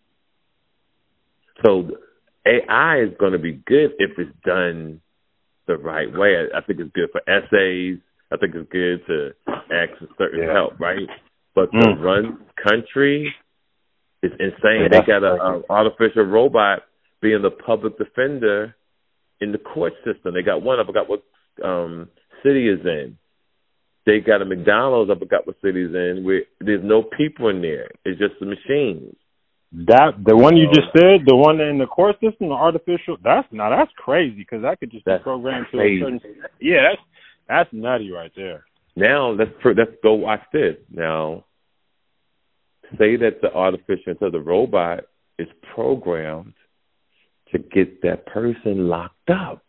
so 1.66 1.90
ai 2.46 3.02
is 3.02 3.14
going 3.20 3.34
to 3.34 3.40
be 3.40 3.54
good 3.66 3.92
if 4.00 4.12
it's 4.18 4.36
done 4.46 5.00
the 5.68 5.78
right 5.78 6.12
way 6.14 6.36
i, 6.38 6.58
I 6.58 6.62
think 6.62 6.80
it's 6.80 6.92
good 6.94 7.10
for 7.12 7.22
essays 7.30 8.00
i 8.32 8.38
think 8.38 8.56
it's 8.56 8.72
good 8.72 9.06
to 9.08 9.30
access 9.74 10.08
certain 10.18 10.44
Yeah. 10.44 10.54
help 10.54 10.80
right 10.80 11.08
but 11.56 11.72
to 11.72 11.78
Mm. 11.78 12.02
run 12.02 12.46
country 12.56 13.34
is 14.24 14.32
insane. 14.40 14.84
Yeah, 14.84 14.88
they 14.90 15.02
got 15.06 15.24
a, 15.24 15.34
a 15.34 15.62
artificial 15.70 16.24
robot 16.24 16.84
being 17.22 17.42
the 17.42 17.50
public 17.52 17.98
defender 17.98 18.76
in 19.40 19.52
the 19.52 19.58
court 19.58 19.94
system. 20.06 20.34
They 20.34 20.44
got 20.44 20.62
one. 20.62 20.80
I 20.80 20.86
forgot 20.86 21.10
what 21.10 21.24
um 21.64 22.08
city 22.44 22.70
is 22.70 22.80
in. 22.86 23.18
They 24.06 24.20
got 24.20 24.42
a 24.42 24.46
McDonald's. 24.46 25.12
I 25.12 25.20
forgot 25.20 25.46
what 25.46 25.58
city 25.62 25.84
is 25.84 25.94
in. 25.94 26.24
Where 26.24 26.42
there's 26.60 26.84
no 26.84 27.04
people 27.04 27.50
in 27.50 27.62
there. 27.62 27.90
It's 28.04 28.20
just 28.20 28.34
the 28.40 28.48
machines. 28.48 29.16
That 29.88 30.14
the 30.26 30.36
one 30.36 30.58
you 30.58 30.68
just 30.68 30.88
said, 30.94 31.22
the 31.26 31.36
one 31.36 31.62
in 31.62 31.78
the 31.78 31.86
court 31.86 32.16
system, 32.16 32.50
the 32.50 32.56
artificial. 32.56 33.18
That's 33.24 33.48
now 33.52 33.70
that's 33.70 33.92
crazy 33.98 34.36
because 34.36 34.64
that 34.64 34.80
could 34.80 34.92
just 34.92 35.06
That's 35.06 35.20
be 35.20 35.24
programmed 35.24 35.68
to 35.72 35.80
a 35.80 36.00
certain. 36.02 36.20
Yeah, 36.60 36.90
that's 36.90 37.02
that's 37.48 37.70
nutty 37.72 38.12
right 38.12 38.32
there. 38.36 38.66
Now 38.96 39.32
let's 39.32 39.52
let's 39.64 39.92
go 40.04 40.14
watch 40.16 40.42
this. 40.52 40.76
Now, 40.92 41.46
say 42.98 43.16
that 43.18 43.42
the 43.42 43.54
artificial 43.54 44.16
so 44.20 44.30
the 44.30 44.42
robot, 44.42 45.06
is 45.40 45.48
programmed 45.74 46.54
to 47.52 47.60
get 47.60 48.02
that 48.02 48.26
person 48.26 48.90
locked 48.90 49.30
up. 49.30 49.64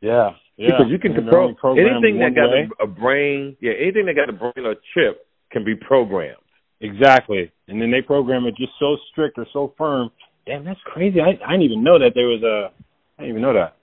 Yeah, 0.00 0.30
yeah. 0.56 0.70
Because 0.70 0.86
you 0.90 0.98
can 0.98 1.14
control 1.14 1.54
anything 1.72 2.18
that 2.20 2.34
got 2.34 2.50
way. 2.50 2.68
a, 2.80 2.84
a 2.84 2.86
brain. 2.86 3.56
Yeah, 3.60 3.72
anything 3.80 4.06
that 4.06 4.14
got 4.14 4.28
a 4.28 4.32
brain 4.32 4.66
or 4.66 4.76
chip 4.94 5.26
can 5.50 5.64
be 5.64 5.74
programmed. 5.74 6.38
Exactly. 6.80 7.50
And 7.68 7.80
then 7.80 7.90
they 7.90 8.02
program 8.02 8.44
it 8.46 8.56
just 8.56 8.72
so 8.78 8.96
strict 9.10 9.38
or 9.38 9.46
so 9.52 9.74
firm. 9.76 10.10
Damn, 10.46 10.64
that's 10.64 10.80
crazy. 10.84 11.20
I 11.20 11.30
I 11.46 11.52
didn't 11.52 11.62
even 11.62 11.82
know 11.82 11.98
that 11.98 12.12
there 12.14 12.26
was 12.26 12.42
a. 12.42 12.70
I 13.18 13.22
didn't 13.22 13.30
even 13.36 13.42
know 13.42 13.54
that. 13.54 13.76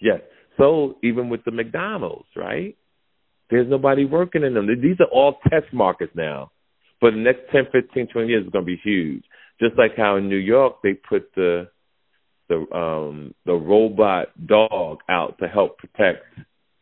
Yes. 0.00 0.20
So 0.56 0.96
even 1.02 1.28
with 1.28 1.44
the 1.44 1.50
McDonald's, 1.50 2.28
right? 2.36 2.76
There's 3.50 3.68
nobody 3.68 4.04
working 4.04 4.42
in 4.42 4.54
them. 4.54 4.66
These 4.66 5.00
are 5.00 5.06
all 5.06 5.38
test 5.48 5.72
markets 5.72 6.12
now. 6.14 6.50
But 7.00 7.12
the 7.12 7.18
next 7.18 7.42
10, 7.52 7.68
15, 7.72 8.08
20 8.08 8.28
years 8.28 8.44
is 8.44 8.50
going 8.50 8.64
to 8.64 8.66
be 8.66 8.80
huge. 8.82 9.24
Just 9.60 9.78
like 9.78 9.92
how 9.96 10.16
in 10.16 10.28
New 10.28 10.36
York 10.36 10.76
they 10.82 10.94
put 10.94 11.30
the 11.34 11.68
the 12.48 12.66
um 12.76 13.34
the 13.44 13.54
robot 13.54 14.28
dog 14.46 15.00
out 15.08 15.38
to 15.38 15.48
help 15.48 15.78
protect 15.78 16.24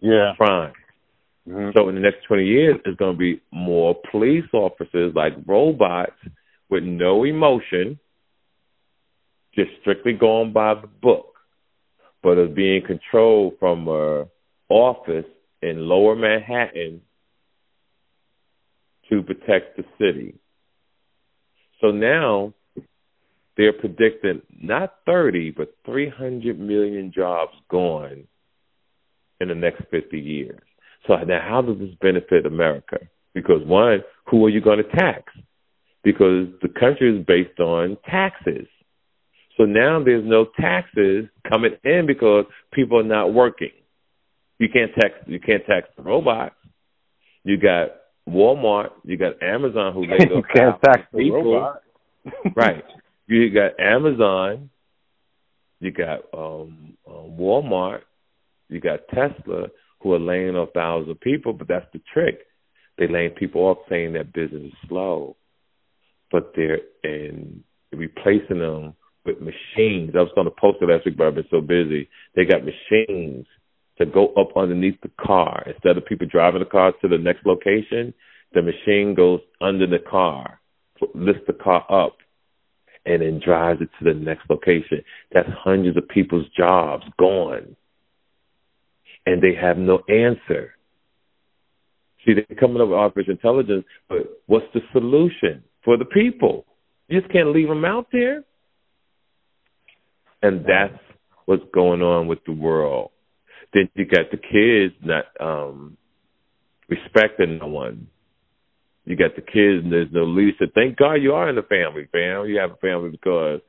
Yeah. 0.00 0.34
crime. 0.36 0.72
Mhm. 1.48 1.72
So 1.74 1.88
in 1.88 1.94
the 1.94 2.00
next 2.00 2.24
20 2.24 2.44
years, 2.44 2.80
it's 2.84 2.96
going 2.96 3.14
to 3.14 3.18
be 3.18 3.40
more 3.52 3.94
police 4.10 4.48
officers 4.52 5.14
like 5.14 5.34
robots 5.46 6.16
with 6.68 6.82
no 6.84 7.24
emotion, 7.24 7.98
just 9.54 9.70
strictly 9.80 10.12
going 10.12 10.52
by 10.52 10.74
the 10.74 10.88
book, 10.88 11.34
but 12.22 12.38
is 12.38 12.50
being 12.54 12.82
controlled 12.82 13.58
from 13.58 13.88
a 13.88 14.26
office 14.68 15.26
in 15.62 15.88
Lower 15.88 16.16
Manhattan 16.16 17.00
to 19.08 19.22
protect 19.22 19.76
the 19.76 19.84
city. 19.98 20.34
So 21.80 21.90
now 21.92 22.54
they're 23.56 23.72
predicting 23.72 24.42
not 24.60 24.94
30, 25.06 25.52
but 25.52 25.74
300 25.84 26.58
million 26.58 27.12
jobs 27.14 27.52
gone 27.70 28.24
in 29.40 29.48
the 29.48 29.54
next 29.54 29.82
50 29.90 30.18
years. 30.18 30.60
So 31.06 31.14
now, 31.16 31.40
how 31.46 31.62
does 31.62 31.78
this 31.78 31.94
benefit 32.00 32.46
America? 32.46 32.98
Because 33.34 33.60
one, 33.64 34.02
who 34.30 34.44
are 34.44 34.48
you 34.48 34.60
going 34.60 34.78
to 34.78 34.96
tax? 34.96 35.32
Because 36.02 36.48
the 36.62 36.68
country 36.68 37.18
is 37.18 37.24
based 37.26 37.60
on 37.60 37.96
taxes. 38.08 38.66
So 39.56 39.64
now 39.64 40.02
there's 40.04 40.24
no 40.24 40.46
taxes 40.58 41.26
coming 41.50 41.76
in 41.84 42.06
because 42.06 42.44
people 42.72 43.00
are 43.00 43.04
not 43.04 43.32
working. 43.32 43.70
You 44.58 44.68
can't 44.72 44.92
tax. 44.94 45.14
You 45.26 45.40
can't 45.40 45.64
tax 45.66 45.88
the 45.96 46.02
robots. 46.02 46.54
You 47.44 47.56
got 47.56 47.88
Walmart. 48.28 48.90
You 49.04 49.16
got 49.16 49.42
Amazon 49.42 49.92
who 49.92 50.00
laid 50.10 50.28
you 50.28 50.36
off 50.36 50.44
can't 50.54 50.82
tax 50.82 51.02
the 51.12 51.18
people. 51.18 51.54
robot. 51.54 51.82
right. 52.54 52.84
You 53.26 53.50
got 53.50 53.78
Amazon. 53.80 54.70
You 55.80 55.90
got 55.90 56.20
um, 56.32 56.96
um, 57.08 57.36
Walmart. 57.38 58.00
You 58.68 58.80
got 58.80 59.08
Tesla 59.08 59.68
who 60.00 60.12
are 60.12 60.20
laying 60.20 60.56
off 60.56 60.70
thousands 60.74 61.10
of 61.10 61.20
people, 61.20 61.52
but 61.52 61.68
that's 61.68 61.86
the 61.92 62.00
trick. 62.12 62.40
They 62.98 63.08
laying 63.08 63.30
people 63.30 63.62
off 63.62 63.78
saying 63.88 64.14
that 64.14 64.32
business 64.32 64.64
is 64.64 64.88
slow, 64.88 65.36
but 66.30 66.52
they're 66.56 66.80
in 67.04 67.62
replacing 67.92 68.58
them 68.58 68.94
with 69.24 69.40
machines. 69.40 70.12
I 70.14 70.22
was 70.22 70.32
going 70.34 70.46
to 70.46 70.54
post 70.58 70.78
it 70.80 70.88
last 70.88 71.04
week, 71.04 71.16
but 71.16 71.26
I've 71.26 71.34
been 71.34 71.44
so 71.50 71.60
busy. 71.60 72.08
They 72.34 72.44
got 72.44 72.62
machines 72.64 73.46
to 73.98 74.06
go 74.06 74.28
up 74.34 74.56
underneath 74.56 75.00
the 75.02 75.10
car 75.20 75.64
instead 75.66 75.96
of 75.96 76.06
people 76.06 76.26
driving 76.30 76.60
the 76.60 76.66
car 76.66 76.92
to 77.02 77.08
the 77.08 77.18
next 77.18 77.44
location. 77.44 78.14
The 78.54 78.62
machine 78.62 79.14
goes 79.14 79.40
under 79.60 79.86
the 79.86 79.98
car, 79.98 80.60
lifts 81.14 81.42
the 81.46 81.52
car 81.52 81.84
up, 81.90 82.16
and 83.06 83.22
then 83.22 83.40
drives 83.44 83.80
it 83.80 83.88
to 83.98 84.04
the 84.04 84.18
next 84.18 84.50
location. 84.50 85.02
That's 85.32 85.48
hundreds 85.64 85.96
of 85.96 86.08
people's 86.08 86.46
jobs 86.56 87.04
gone 87.18 87.76
and 89.26 89.42
they 89.42 89.54
have 89.60 89.76
no 89.76 90.02
answer. 90.08 90.74
See, 92.24 92.34
they're 92.34 92.58
coming 92.58 92.80
up 92.80 92.88
with 92.88 92.96
artificial 92.96 93.32
intelligence, 93.32 93.84
but 94.08 94.40
what's 94.46 94.66
the 94.72 94.80
solution 94.92 95.64
for 95.84 95.96
the 95.96 96.04
people? 96.04 96.64
You 97.08 97.20
just 97.20 97.32
can't 97.32 97.52
leave 97.52 97.68
them 97.68 97.84
out 97.84 98.06
there. 98.12 98.44
And 100.42 100.64
that's 100.64 100.98
what's 101.44 101.64
going 101.74 102.02
on 102.02 102.28
with 102.28 102.38
the 102.46 102.52
world. 102.52 103.10
Then 103.74 103.88
you 103.94 104.06
got 104.06 104.30
the 104.30 104.36
kids 104.36 104.94
not 105.02 105.24
um 105.40 105.96
respecting 106.88 107.58
no 107.58 107.66
one. 107.66 108.08
You 109.06 109.16
got 109.16 109.34
the 109.36 109.40
kids 109.42 109.84
and 109.84 109.92
there's 109.92 110.12
no 110.12 110.24
leadership. 110.24 110.72
Thank 110.74 110.96
God 110.98 111.14
you 111.14 111.32
are 111.32 111.48
in 111.48 111.56
the 111.56 111.62
family, 111.62 112.06
fam. 112.12 112.46
You 112.46 112.58
have 112.58 112.72
a 112.72 112.76
family 112.76 113.10
because 113.10 113.60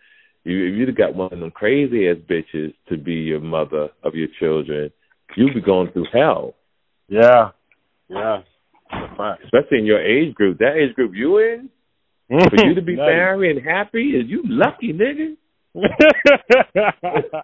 you 0.44 0.66
if 0.68 0.74
you'd 0.76 0.88
have 0.90 0.98
got 0.98 1.16
one 1.16 1.32
of 1.32 1.40
them 1.40 1.52
crazy 1.52 2.10
ass 2.10 2.18
bitches 2.30 2.74
to 2.90 2.98
be 2.98 3.14
your 3.14 3.40
mother 3.40 3.90
of 4.04 4.16
your 4.16 4.28
children, 4.40 4.92
you'd 5.36 5.54
be 5.54 5.62
going 5.62 5.92
through 5.92 6.08
hell. 6.12 6.56
Yeah. 7.08 7.52
Yeah. 8.10 8.42
That's 8.92 9.14
a 9.14 9.16
fact. 9.16 9.44
Especially 9.46 9.78
in 9.80 9.86
your 9.86 10.04
age 10.04 10.34
group. 10.34 10.58
That 10.58 10.76
age 10.76 10.96
group 10.96 11.12
you 11.14 11.38
in, 11.38 11.70
for 12.30 12.66
you 12.66 12.74
to 12.76 12.82
be 12.82 12.96
Nutty. 12.98 13.12
married 13.12 13.58
and 13.58 13.66
happy, 13.66 14.10
is 14.10 14.26
you 14.28 14.42
lucky, 14.46 14.94
nigga. 14.94 15.36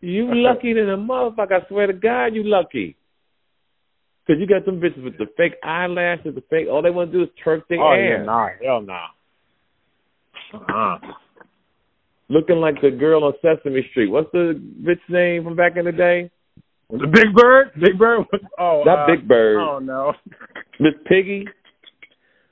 You 0.00 0.28
lucky 0.34 0.74
than 0.74 0.90
a 0.90 0.96
motherfucker. 0.96 1.64
I 1.64 1.68
swear 1.68 1.86
to 1.86 1.92
God, 1.92 2.26
you 2.26 2.42
lucky. 2.44 2.96
Cause 4.26 4.36
you 4.40 4.46
got 4.46 4.66
them 4.66 4.80
bitches 4.80 5.04
with 5.04 5.18
the 5.18 5.26
fake 5.36 5.54
eyelashes, 5.62 6.34
the 6.34 6.42
fake. 6.50 6.66
All 6.68 6.82
they 6.82 6.90
want 6.90 7.12
to 7.12 7.18
do 7.18 7.22
is 7.22 7.30
twerk 7.44 7.62
their 7.68 7.80
oh 7.80 7.92
ass. 7.92 8.18
yeah, 8.18 8.24
nah, 8.24 8.48
hell 8.60 8.82
nah. 8.82 9.06
Uh-uh. 10.52 10.98
looking 12.28 12.56
like 12.56 12.74
the 12.82 12.90
girl 12.90 13.22
on 13.24 13.34
Sesame 13.40 13.86
Street. 13.90 14.10
What's 14.10 14.30
the 14.32 14.60
bitch 14.82 14.98
name 15.08 15.44
from 15.44 15.54
back 15.54 15.76
in 15.76 15.84
the 15.84 15.92
day? 15.92 16.30
The 16.90 17.06
Big 17.06 17.34
Bird? 17.34 17.70
Big 17.80 17.98
Bird? 17.98 18.24
Oh, 18.58 18.82
that 18.84 18.98
uh, 18.98 19.06
Big 19.06 19.28
Bird. 19.28 19.58
Oh 19.58 19.78
no, 19.78 20.12
Miss 20.80 20.94
Piggy. 21.06 21.46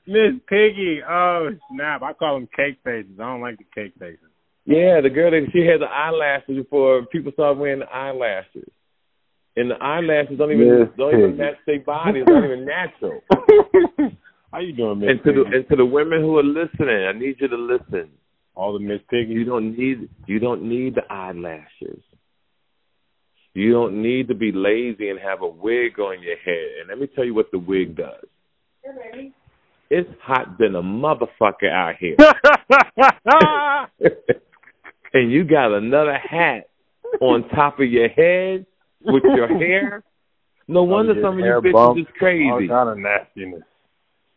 Miss 0.07 0.33
Piggy. 0.47 0.99
Oh 1.07 1.49
snap! 1.71 2.03
I 2.03 2.13
call 2.13 2.35
them 2.35 2.47
cake 2.55 2.77
faces. 2.83 3.11
I 3.19 3.23
don't 3.23 3.41
like 3.41 3.57
the 3.57 3.65
cake 3.73 3.93
faces. 3.99 4.19
Yeah, 4.65 4.99
the 5.01 5.09
girl 5.09 5.31
that 5.31 5.47
she 5.53 5.59
had 5.59 5.81
the 5.81 5.85
eyelashes 5.85 6.55
before 6.55 7.05
people 7.07 7.31
started 7.33 7.59
wearing 7.59 7.79
the 7.79 7.85
eyelashes. 7.85 8.69
And 9.57 9.71
the 9.71 9.75
eyelashes 9.75 10.37
don't 10.37 10.51
even 10.51 10.79
Miss 10.79 10.89
don't 10.97 11.17
even 11.17 11.37
match 11.37 11.55
their 11.65 11.79
body. 11.79 12.19
It's 12.19 12.29
not 12.29 12.43
even 12.43 12.65
natural. 12.65 13.21
How 14.51 14.59
you 14.59 14.73
doing, 14.73 14.99
Miss 14.99 15.09
And 15.11 15.23
to 15.23 15.31
the 15.31 15.43
and 15.55 15.67
to 15.69 15.75
the 15.77 15.85
women 15.85 16.19
who 16.21 16.37
are 16.37 16.43
listening, 16.43 17.05
I 17.07 17.13
need 17.13 17.37
you 17.39 17.47
to 17.47 17.55
listen. 17.55 18.09
All 18.53 18.73
the 18.73 18.79
Miss 18.79 18.99
Piggy. 19.09 19.33
You 19.33 19.45
don't 19.45 19.77
need 19.77 20.09
you 20.27 20.39
don't 20.39 20.63
need 20.63 20.95
the 20.95 21.03
eyelashes. 21.09 22.03
You 23.53 23.71
don't 23.71 24.01
need 24.01 24.27
to 24.27 24.35
be 24.35 24.51
lazy 24.51 25.09
and 25.09 25.17
have 25.19 25.41
a 25.41 25.47
wig 25.47 25.97
on 25.99 26.21
your 26.21 26.35
head. 26.37 26.81
And 26.81 26.89
let 26.89 26.99
me 26.99 27.07
tell 27.15 27.23
you 27.23 27.33
what 27.33 27.49
the 27.51 27.59
wig 27.59 27.95
does. 27.95 28.25
It's 29.89 30.09
hot 30.21 30.57
than 30.59 30.75
a 30.75 30.83
motherfucker 30.83 31.71
out 31.71 31.95
here. 31.97 32.17
and 35.13 35.31
you 35.31 35.45
got 35.45 35.73
another 35.73 36.17
hat 36.17 36.69
on 37.21 37.47
top 37.49 37.79
of 37.79 37.89
your 37.89 38.09
head 38.09 38.65
with 39.05 39.23
your 39.23 39.47
hair. 39.47 40.03
No 40.67 40.81
wonder 40.81 41.13
your 41.13 41.23
some 41.23 41.33
of 41.33 41.45
you 41.45 41.45
bitches 41.45 41.73
bump, 41.73 41.99
is 41.99 42.05
oh, 42.09 42.17
crazy. 42.17 42.49
All 42.49 42.67
kind 42.67 42.89
of 42.89 42.97
nastiness. 42.97 43.61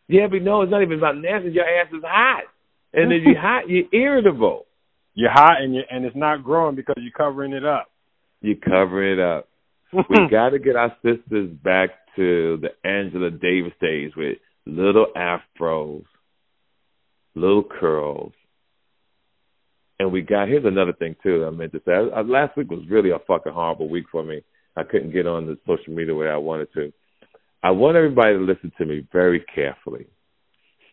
Yeah, 0.07 0.27
but 0.29 0.43
no, 0.43 0.61
it's 0.61 0.69
not 0.69 0.83
even 0.83 0.99
about 0.99 1.17
nasty. 1.17 1.49
Your 1.49 1.65
ass 1.65 1.87
is 1.91 2.03
hot. 2.05 2.43
And 2.93 3.11
if 3.11 3.23
you're 3.25 3.35
hot, 3.41 3.67
you're 3.67 3.89
irritable. 3.91 4.67
You're 5.15 5.31
hot 5.31 5.61
and 5.61 5.73
you 5.73 5.81
and 5.89 6.05
it's 6.05 6.15
not 6.15 6.43
growing 6.43 6.75
because 6.75 6.97
you're 6.99 7.11
covering 7.11 7.53
it 7.53 7.65
up. 7.65 7.89
You 8.41 8.55
cover 8.55 9.03
it 9.03 9.19
up. 9.19 9.49
we 9.91 10.27
got 10.31 10.49
to 10.49 10.59
get 10.59 10.75
our 10.75 10.95
sisters 11.03 11.49
back 11.63 11.89
to 12.15 12.61
the 12.61 12.69
Angela 12.87 13.31
Davis 13.31 13.73
days 13.81 14.11
with 14.15 14.37
little 14.65 15.07
afros, 15.15 16.05
little 17.35 17.63
curls. 17.63 18.33
And 19.99 20.11
we 20.11 20.21
got 20.21 20.47
here's 20.47 20.65
another 20.65 20.93
thing 20.93 21.15
too. 21.21 21.45
I 21.45 21.49
meant 21.49 21.73
to 21.73 21.81
say 21.85 21.91
I, 21.91 22.19
I, 22.19 22.21
last 22.21 22.55
week 22.55 22.71
was 22.71 22.85
really 22.89 23.09
a 23.09 23.19
fucking 23.27 23.51
horrible 23.51 23.89
week 23.89 24.05
for 24.11 24.23
me. 24.23 24.41
I 24.79 24.83
couldn't 24.83 25.11
get 25.11 25.27
on 25.27 25.45
the 25.45 25.57
social 25.67 25.93
media 25.93 26.15
way 26.15 26.27
I 26.27 26.37
wanted 26.37 26.71
to. 26.73 26.93
I 27.61 27.71
want 27.71 27.97
everybody 27.97 28.33
to 28.33 28.39
listen 28.39 28.71
to 28.77 28.85
me 28.85 29.05
very 29.11 29.43
carefully. 29.53 30.07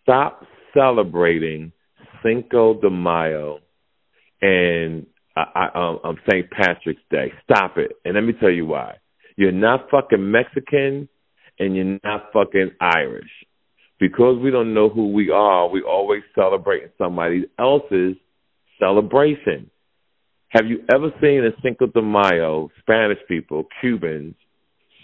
Stop 0.03 0.45
celebrating 0.75 1.73
Cinco 2.23 2.81
de 2.81 2.91
Mayo 2.91 3.61
and 4.43 5.07
I, 5.37 5.45
I, 5.55 5.79
um, 5.79 6.01
um, 6.03 6.17
St. 6.29 6.51
Patrick's 6.51 7.03
Day. 7.11 7.33
Stop 7.45 7.79
it. 7.79 7.93
And 8.05 8.15
let 8.15 8.25
me 8.25 8.33
tell 8.33 8.51
you 8.51 8.67
why. 8.67 8.97
You're 9.37 9.53
not 9.53 9.89
fucking 9.91 10.31
Mexican 10.31 11.09
and 11.59 11.77
you're 11.77 11.99
not 12.03 12.33
fucking 12.33 12.71
Irish. 12.81 13.31
Because 13.99 14.39
we 14.43 14.51
don't 14.51 14.75
know 14.75 14.89
who 14.89 15.13
we 15.13 15.31
are, 15.31 15.69
we 15.69 15.83
always 15.83 16.23
celebrating 16.35 16.91
somebody 16.99 17.47
else's 17.59 18.17
celebration. 18.79 19.71
Have 20.51 20.67
you 20.67 20.81
ever 20.95 21.11
seen 21.21 21.45
a 21.45 21.51
Cinco 21.63 21.87
de 21.87 22.01
Mayo, 22.03 22.71
Spanish 22.81 23.19
people, 23.29 23.67
Cubans, 23.81 24.35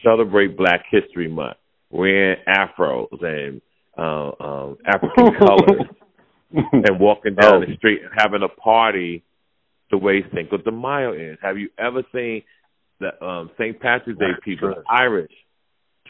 celebrate 0.02 0.57
Black 0.57 0.85
History 0.90 1.28
Month, 1.28 1.57
wearing 1.90 2.37
afros 2.48 3.22
and 3.22 3.61
uh, 3.98 4.31
um, 4.42 4.78
African 4.87 5.35
colors 5.46 5.87
and 6.52 7.00
walking 7.00 7.35
down 7.35 7.55
Oh. 7.57 7.61
the 7.66 7.74
street 7.76 8.00
and 8.02 8.11
having 8.16 8.42
a 8.42 8.48
party 8.48 9.22
the 9.90 9.98
way 9.98 10.24
Cinco 10.35 10.57
de 10.59 10.70
Mayo 10.70 11.12
is. 11.12 11.38
Have 11.42 11.59
you 11.59 11.68
ever 11.78 12.02
seen 12.14 12.42
the 13.00 13.22
um, 13.24 13.50
St. 13.59 13.78
Patrick's 13.81 14.18
Day 14.18 14.26
That's 14.33 14.44
people, 14.44 14.72
true. 14.74 14.83
Irish, 14.88 15.33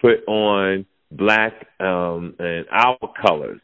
put 0.01 0.27
on 0.29 0.87
black 1.11 1.53
um, 1.81 2.35
and 2.39 2.67
our 2.71 2.99
colors 3.27 3.61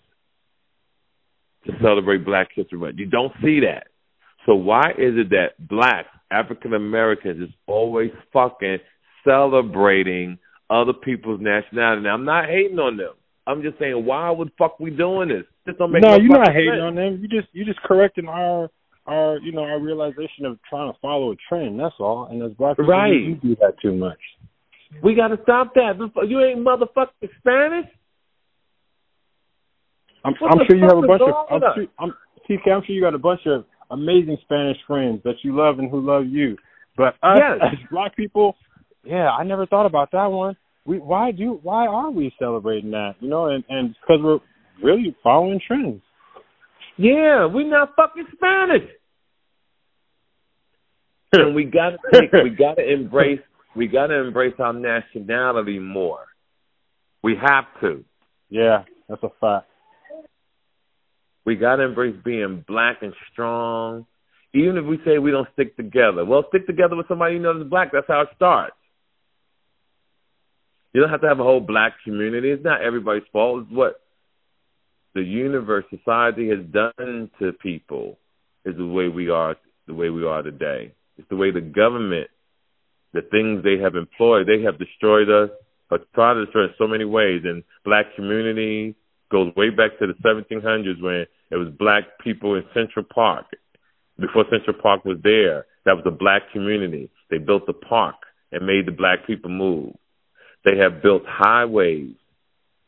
to 1.67 1.73
celebrate 1.83 2.25
Black 2.25 2.49
History 2.55 2.79
Month? 2.79 2.97
You 2.99 3.07
don't 3.07 3.33
see 3.43 3.61
that. 3.61 3.89
So 4.47 4.55
why 4.55 4.91
is 4.93 5.15
it 5.17 5.31
that 5.31 5.69
blacks, 5.69 6.09
African 6.31 6.75
Americans, 6.75 7.43
is 7.49 7.55
always 7.67 8.11
fucking 8.33 8.79
celebrating 9.27 10.39
other 10.71 10.93
people's 10.93 11.41
nationality? 11.41 12.03
Now, 12.03 12.15
I'm 12.15 12.25
not 12.25 12.47
hating 12.47 12.79
on 12.79 12.97
them. 12.97 13.13
I'm 13.47 13.63
just 13.63 13.79
saying, 13.79 14.05
why 14.05 14.31
would 14.31 14.51
fuck 14.59 14.79
we 14.79 14.91
doing 14.91 15.29
this? 15.29 15.45
This 15.65 15.75
don't 15.79 15.91
make 15.93 16.03
no, 16.03 16.17
no 16.17 16.23
you're 16.23 16.39
not 16.39 16.53
hating 16.53 16.73
sense. 16.73 16.83
on 16.83 16.95
them. 16.95 17.19
You 17.23 17.29
just 17.29 17.49
you 17.53 17.65
just 17.65 17.81
correcting 17.83 18.27
our 18.29 18.69
our 19.07 19.39
you 19.39 19.53
know 19.53 19.63
our 19.63 19.81
realization 19.81 20.45
of 20.45 20.59
trying 20.69 20.93
to 20.93 20.99
follow 21.01 21.33
a 21.33 21.37
trend. 21.49 21.81
That's 21.81 21.95
all. 21.99 22.29
And 22.31 22.43
as 22.43 22.53
black 22.53 22.77
people, 22.77 22.93
Right. 22.93 23.11
we 23.11 23.39
do 23.43 23.57
that 23.57 23.75
too 23.81 23.95
much. 23.95 24.19
We 25.03 25.15
got 25.15 25.29
to 25.29 25.39
stop 25.43 25.75
that. 25.75 25.97
You 26.27 26.41
ain't 26.43 26.61
motherfucking 26.61 27.29
Spanish. 27.39 27.87
I'm, 30.25 30.35
I'm 30.51 30.59
sure 30.69 30.77
you 30.77 30.85
have 30.85 30.99
a 30.99 31.07
bunch 31.07 31.23
of. 31.23 31.35
I'm 31.51 31.61
sure, 31.75 31.87
I'm, 31.99 32.15
TK, 32.49 32.73
I'm 32.73 32.83
sure 32.87 32.95
you 32.95 33.01
got 33.01 33.15
a 33.15 33.19
bunch 33.19 33.41
of 33.47 33.65
amazing 33.91 34.39
Spanish 34.43 34.77
friends 34.87 35.23
that 35.25 35.35
you 35.43 35.57
love 35.57 35.79
and 35.79 35.91
who 35.91 36.01
love 36.01 36.27
you. 36.27 36.57
But 36.97 37.15
us 37.23 37.39
Yes. 37.39 37.59
as 37.63 37.79
black 37.91 38.17
people, 38.17 38.57
yeah, 39.05 39.31
I 39.31 39.45
never 39.45 39.67
thought 39.67 39.87
about 39.87 40.11
that 40.13 40.27
one. 40.27 40.57
We 40.85 40.99
why 40.99 41.33
do 41.33 41.61
why 41.63 41.87
are 41.87 42.11
we 42.11 42.33
celebrating 42.39 42.91
that? 42.93 43.15
You 43.21 43.29
know, 43.29 43.47
and 43.47 43.63
and 43.69 43.95
because 44.01 44.23
we're 44.23 44.39
really 44.83 45.15
following 45.23 45.61
trends. 45.67 46.03
Yeah, 46.97 47.47
we're 47.47 47.69
not 47.69 47.95
fucking 47.95 48.27
Spanish. 48.35 48.89
And 51.33 51.55
we 51.55 51.65
got 51.65 51.91
to 51.91 51.99
take, 52.13 52.33
we 52.45 52.51
got 52.51 52.75
to 52.77 52.93
embrace, 52.93 53.41
we 53.77 53.87
got 53.87 54.07
to 54.09 54.15
embrace 54.15 54.55
our 54.59 54.73
nationality 54.73 55.79
more. 55.79 56.25
We 57.23 57.37
have 57.41 57.65
to. 57.83 58.05
yeah, 58.49 58.85
that's 59.09 59.23
a 59.23 59.29
fact. 59.41 59.67
We 61.49 61.57
got 61.57 61.77
to 61.77 61.85
embrace 61.85 62.15
being 62.23 62.63
black 62.69 62.99
and 63.01 63.15
strong. 63.33 64.05
Even 64.53 64.77
if 64.77 64.85
we 64.85 64.99
say 65.03 65.17
we 65.17 65.31
don't 65.31 65.49
stick 65.55 65.79
together, 65.79 66.23
well, 66.23 66.45
stick 66.51 66.67
together 66.67 66.95
with 66.95 67.09
somebody 67.09 67.37
you 67.37 67.41
know 67.41 67.57
that's 67.57 67.71
black. 67.71 67.89
That's 67.91 68.07
how 68.07 68.21
it 68.21 68.29
starts. 68.37 68.77
You 70.93 71.01
don't 71.01 71.09
have 71.09 71.23
to 71.23 71.27
have 71.27 71.41
a 71.41 71.43
whole 71.43 71.61
black 71.61 71.95
community. 72.05 72.51
It's 72.51 72.63
not 72.63 72.83
everybody's 72.83 73.23
fault. 73.33 73.63
It's 73.63 73.73
what 73.73 73.99
the 75.15 75.23
universe, 75.23 75.87
society 75.89 76.51
has 76.51 76.59
done 76.71 77.31
to 77.39 77.53
people 77.63 78.19
is 78.67 78.77
the 78.77 78.85
way 78.85 79.09
we 79.09 79.31
are, 79.31 79.57
the 79.87 79.95
way 79.95 80.11
we 80.11 80.27
are 80.27 80.43
today. 80.43 80.93
It's 81.17 81.31
the 81.31 81.37
way 81.37 81.51
the 81.51 81.63
government, 81.63 82.29
the 83.15 83.23
things 83.23 83.65
they 83.65 83.83
have 83.83 83.95
employed, 83.95 84.47
they 84.47 84.65
have 84.65 84.79
destroyed 84.79 85.31
us, 85.31 85.49
or 85.91 86.01
tried 86.15 86.35
to 86.35 86.45
destroy 86.45 86.67
us 86.67 86.73
so 86.77 86.87
many 86.87 87.07
ways. 87.07 87.41
And 87.45 87.65
black 87.87 88.15
community 88.17 88.97
goes 89.31 89.51
way 89.57 89.71
back 89.71 89.99
to 89.99 90.07
the 90.07 90.15
1700s 90.23 91.01
when 91.01 91.25
it 91.51 91.57
was 91.57 91.69
black 91.79 92.05
people 92.23 92.55
in 92.55 92.65
Central 92.75 93.05
Park. 93.05 93.47
Before 94.19 94.45
Central 94.51 94.77
Park 94.81 95.05
was 95.05 95.19
there, 95.23 95.67
that 95.85 95.95
was 95.95 96.05
a 96.07 96.11
black 96.11 96.43
community. 96.53 97.11
They 97.31 97.39
built 97.39 97.67
the 97.67 97.73
park 97.73 98.17
and 98.53 98.67
made 98.67 98.87
the 98.87 98.93
black 98.93 99.27
people 99.27 99.51
move. 99.51 99.95
They 100.65 100.77
have 100.79 101.03
built 101.03 101.23
highways 101.27 102.15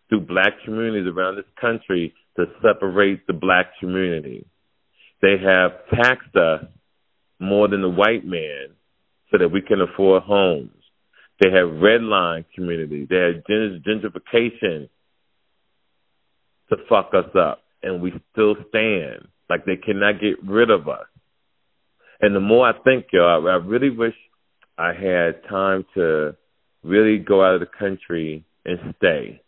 through 0.08 0.22
black 0.22 0.54
communities 0.64 1.06
around 1.06 1.36
this 1.36 1.44
country 1.60 2.14
to 2.36 2.46
separate 2.62 3.26
the 3.26 3.32
black 3.32 3.66
community. 3.78 4.46
They 5.22 5.36
have 5.38 5.72
taxed 5.92 6.34
us 6.36 6.64
more 7.38 7.68
than 7.68 7.82
the 7.82 7.88
white 7.88 8.24
man 8.24 8.68
so 9.30 9.38
that 9.38 9.48
we 9.48 9.62
can 9.62 9.80
afford 9.80 10.24
homes. 10.24 10.72
They 11.40 11.50
have 11.50 11.68
redline 11.68 12.44
communities. 12.54 13.06
They 13.08 13.16
have 13.16 13.44
gentrification 13.44 14.88
to 16.68 16.76
fuck 16.88 17.12
us 17.14 17.34
up, 17.34 17.62
and 17.82 18.00
we 18.00 18.12
still 18.32 18.56
stand. 18.68 19.28
Like 19.48 19.64
they 19.64 19.76
cannot 19.76 20.20
get 20.20 20.42
rid 20.44 20.70
of 20.70 20.88
us. 20.88 21.06
And 22.20 22.34
the 22.34 22.40
more 22.40 22.68
I 22.68 22.78
think, 22.82 23.06
y'all, 23.12 23.48
I 23.48 23.54
really 23.54 23.90
wish 23.90 24.14
I 24.76 24.92
had 24.92 25.42
time 25.48 25.84
to 25.94 26.36
really 26.82 27.18
go 27.18 27.44
out 27.44 27.54
of 27.54 27.60
the 27.60 27.66
country 27.66 28.44
and 28.64 28.94
stay. 28.98 29.42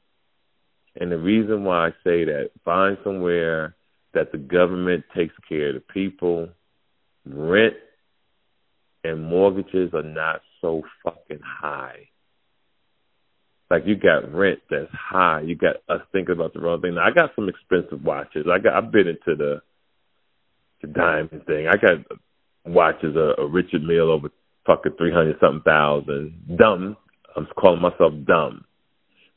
And 0.99 1.11
the 1.11 1.19
reason 1.19 1.65
why 1.65 1.89
I 1.89 1.91
say 2.05 2.25
that, 2.25 2.51
find 2.65 2.99
somewhere 3.05 3.77
that 4.15 4.33
the 4.33 4.39
government 4.39 5.05
takes 5.15 5.35
care 5.49 5.69
of 5.69 5.75
the 5.75 5.81
people, 5.81 6.49
rent 7.25 7.75
and 9.05 9.23
mortgages 9.23 9.93
are 9.95 10.03
not 10.03 10.43
so 10.61 10.83
fucking 11.03 11.41
high. 11.43 12.09
Like 13.73 13.85
you 13.87 13.97
got 13.97 14.31
rent 14.35 14.61
that's 14.69 14.93
high. 14.93 15.41
You 15.41 15.57
got 15.57 15.77
us 15.89 16.03
thinking 16.13 16.35
about 16.35 16.53
the 16.53 16.61
wrong 16.61 16.83
thing. 16.83 16.97
Now 16.97 17.07
I 17.07 17.11
got 17.11 17.31
some 17.35 17.49
expensive 17.49 18.05
watches. 18.05 18.45
I 18.53 18.59
got 18.59 18.75
I've 18.75 18.93
been 18.93 19.09
into 19.09 19.35
the 19.35 19.63
the 20.83 20.89
diamond 20.89 21.47
thing. 21.47 21.69
I 21.69 21.79
got 21.79 22.05
watches 22.67 23.17
a, 23.17 23.41
a 23.41 23.49
Richard 23.49 23.83
Mille 23.83 24.11
over 24.11 24.29
fucking 24.67 24.93
three 24.99 25.11
hundred 25.11 25.39
something 25.41 25.63
thousand. 25.65 26.59
Dumb. 26.59 26.99
I'm 27.35 27.47
calling 27.59 27.81
myself 27.81 28.13
dumb. 28.27 28.67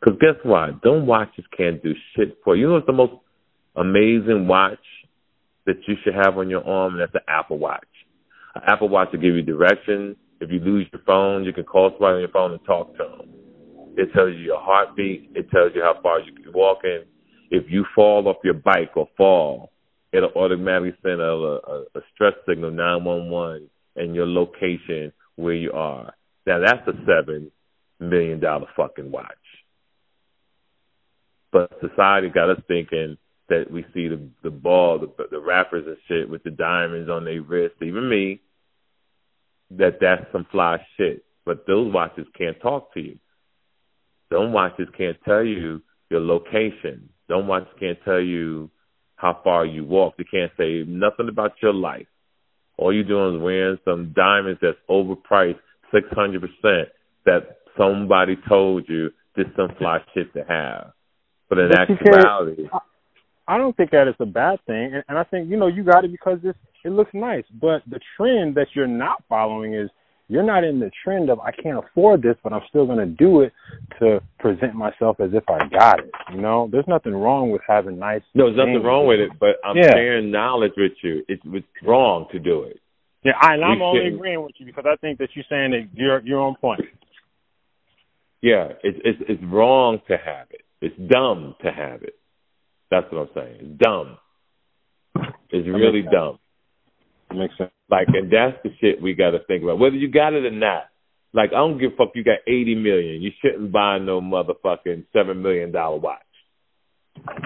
Because 0.02 0.20
guess 0.20 0.36
what? 0.44 0.82
Them 0.84 1.08
watches 1.08 1.46
can't 1.56 1.82
do 1.82 1.94
shit 2.14 2.38
for 2.44 2.58
you. 2.58 2.64
You 2.64 2.68
know 2.68 2.74
what's 2.74 2.88
the 2.88 2.92
most 2.92 3.14
amazing 3.78 4.50
watch 4.50 4.80
that 5.66 5.78
you 5.88 5.96
should 6.04 6.14
have 6.14 6.38
on 6.38 6.50
your 6.50 6.68
arm, 6.68 6.96
and 6.96 7.02
that's 7.02 7.14
the 7.14 7.22
Apple 7.26 7.58
Watch. 7.58 7.88
An 8.54 8.64
Apple 8.68 8.90
Watch 8.90 9.14
will 9.14 9.22
give 9.22 9.34
you 9.34 9.44
directions. 9.44 10.18
If 10.42 10.52
you 10.52 10.60
lose 10.60 10.88
your 10.92 11.02
phone, 11.08 11.46
you 11.46 11.54
can 11.54 11.64
call 11.64 11.92
somebody 11.92 12.16
on 12.16 12.20
your 12.20 12.30
phone 12.32 12.52
and 12.52 12.66
talk 12.66 12.92
to 12.98 13.04
them. 13.18 13.45
It 13.98 14.12
tells 14.14 14.34
you 14.36 14.41
your 14.41 14.60
heartbeat. 14.60 15.32
It 15.36 15.50
tells 15.52 15.72
you 15.74 15.82
how 15.82 16.00
far 16.02 16.20
you 16.20 16.34
can 16.34 16.52
walk 16.54 16.80
in. 16.84 17.04
If 17.50 17.66
you 17.70 17.86
fall 17.96 18.28
off 18.28 18.38
your 18.43 18.56
bike 18.56 18.91
or 18.96 19.08
fall, 19.16 19.72
it'll 20.12 20.32
automatically 20.36 20.93
send 21.02 21.22
a, 21.22 21.32
a, 21.32 21.82
a 21.96 22.02
stress 22.14 22.34
signal 22.48 22.72
911 22.72 23.70
and 23.96 24.16
your 24.16 24.28
location 24.28 25.14
where 25.36 25.54
you 25.54 25.72
are. 25.72 26.14
Now 26.46 26.60
that's 26.60 26.88
a 26.88 26.93
seven 27.06 27.52
million 28.00 28.39
dollar 28.39 28.68
fucking 28.76 29.12
watch. 29.12 29.32
But 31.52 31.72
society 31.82 32.30
got 32.30 32.50
us 32.50 32.62
thinking 32.68 33.18
that 33.50 33.72
we 33.72 33.86
see 33.93 34.08
the 34.08 34.28
the 34.43 34.52
ball, 34.52 35.00
the 35.00 35.28
the 35.32 35.39
rappers 35.39 35.86
and 35.88 35.98
shit 36.08 36.30
with 36.30 36.43
the 36.43 36.52
diamonds 36.52 37.10
on 37.10 37.26
their 37.26 37.41
wrist, 37.41 37.76
even 37.82 38.10
me, 38.10 38.41
that 39.72 40.00
that's 40.02 40.26
some 40.32 40.46
fly 40.52 40.78
shit. 40.98 41.24
But 41.46 41.66
those 41.68 41.93
watches 41.93 42.28
can't 42.38 42.60
talk 42.60 42.93
to 42.96 43.00
you. 43.00 43.20
Those 44.30 44.54
watches 44.54 44.88
can't 44.98 45.18
tell 45.24 45.44
you 45.44 45.82
your 46.10 46.22
location. 46.22 47.10
Those 47.28 47.46
watches 47.46 47.74
can't 47.80 47.98
tell 48.04 48.20
you 48.20 48.70
how 49.16 49.40
far 49.44 49.66
you 49.66 49.84
walk. 49.84 50.16
They 50.18 50.24
can't 50.24 50.52
say 50.58 50.84
nothing 50.88 51.30
about 51.30 51.54
your 51.62 51.74
life. 51.74 52.08
All 52.78 52.94
you're 52.94 53.04
doing 53.04 53.36
is 53.38 53.42
wearing 53.42 53.78
some 53.86 54.14
diamonds 54.16 54.60
that's 54.62 54.78
overpriced 54.90 55.60
six 55.94 56.08
hundred 56.12 56.42
percent 56.42 56.90
that 57.26 57.58
somebody 57.78 58.36
told 58.48 58.86
you 58.88 59.10
this 59.36 59.46
some 59.56 59.70
fly 59.78 60.00
shit 60.14 60.34
to 60.34 60.44
have. 60.48 60.92
But 61.50 61.60
in 61.60 61.70
but 61.70 61.80
actuality, 61.80 62.68
I 63.48 63.58
don't 63.58 63.76
think 63.78 63.92
that 63.92 64.08
is 64.08 64.16
a 64.20 64.26
bad 64.26 64.60
thing, 64.66 64.92
and, 64.94 65.04
and 65.08 65.18
I 65.18 65.24
think 65.24 65.50
you 65.50 65.58
know 65.58 65.68
you 65.68 65.84
got 65.84 66.04
it 66.04 66.12
because 66.12 66.40
it's 66.44 66.58
it 66.84 66.90
looks 66.90 67.12
nice. 67.14 67.46
But 67.62 67.82
the 67.90 68.00
trend 68.18 68.56
that 68.56 68.68
you're 68.74 68.88
not 68.88 69.24
following 69.30 69.74
is 69.74 69.90
you're 70.28 70.44
not 70.44 70.64
in 70.64 70.80
the 70.80 70.90
trend 71.04 71.30
of 71.30 71.40
I 71.40 71.52
can't 71.52 71.78
afford 71.78 72.22
this, 72.22 72.36
but 72.44 72.52
I'm 72.52 72.62
still 72.70 72.86
going 72.86 72.98
to 72.98 73.06
do 73.06 73.42
it 73.42 73.54
to 74.00 74.20
present 74.40 74.74
myself 74.74 75.20
as 75.20 75.30
if 75.34 75.44
I 75.48 75.60
got 75.68 76.00
it. 76.00 76.12
You 76.34 76.42
know, 76.42 76.68
there's 76.72 76.88
nothing 76.88 77.14
wrong 77.14 77.52
with 77.52 77.62
having 77.68 78.00
nice. 78.00 78.22
No, 78.34 78.46
there's 78.46 78.58
nothing 78.58 78.82
wrong 78.84 79.08
with 79.08 79.20
it, 79.20 79.32
but 79.40 79.58
I'm 79.64 79.78
yeah. 79.78 79.92
sharing 79.92 80.32
knowledge 80.32 80.74
with 80.78 80.94
you. 81.04 81.24
It's, 81.28 81.42
it's 81.46 81.68
wrong 81.86 82.26
to 82.32 82.40
do 82.40 82.64
it. 82.64 82.80
Yeah, 83.24 83.34
I, 83.42 83.56
and 83.56 83.64
I'm 83.66 83.82
only 83.82 84.08
agreeing 84.14 84.44
with 84.44 84.54
you 84.58 84.66
because 84.68 84.86
I 84.88 84.96
think 84.98 85.18
that 85.18 85.30
you're 85.34 85.46
saying 85.50 85.72
that 85.72 85.90
you're 86.00 86.22
you're 86.22 86.42
on 86.42 86.56
point. 86.62 86.82
Yeah, 88.40 88.70
it's 88.84 89.00
it's 89.04 89.20
it's 89.28 89.44
wrong 89.44 90.00
to 90.08 90.16
have 90.16 90.46
it. 90.52 90.62
It's 90.80 90.96
dumb 91.12 91.56
to 91.64 91.72
have 91.72 92.04
it. 92.04 92.14
That's 92.92 93.08
what 93.12 93.22
I'm 93.22 93.30
saying. 93.34 93.58
It's 93.62 93.82
dumb. 93.82 94.18
It's 95.50 95.68
really 95.68 96.04
dumb. 96.04 96.38
Makes 97.34 97.58
sense. 97.58 97.72
Like, 97.90 98.08
and 98.10 98.32
that's 98.32 98.58
the 98.64 98.70
shit 98.80 99.02
we 99.02 99.14
got 99.14 99.32
to 99.32 99.40
think 99.48 99.64
about. 99.64 99.80
Whether 99.80 99.96
you 99.96 100.10
got 100.10 100.34
it 100.34 100.46
or 100.46 100.52
not. 100.52 100.86
Like, 101.34 101.50
I 101.50 101.58
don't 101.58 101.78
give 101.78 101.92
a 101.94 101.96
fuck. 101.98 102.12
You 102.16 102.24
got 102.24 102.40
eighty 102.48 102.76
million. 102.76 103.22
You 103.22 103.32
shouldn't 103.42 103.72
buy 103.72 104.00
no 104.00 104.22
motherfucking 104.22 105.06
seven 105.12 105.42
million 105.42 105.72
dollar 105.72 105.98
watch. 105.98 106.22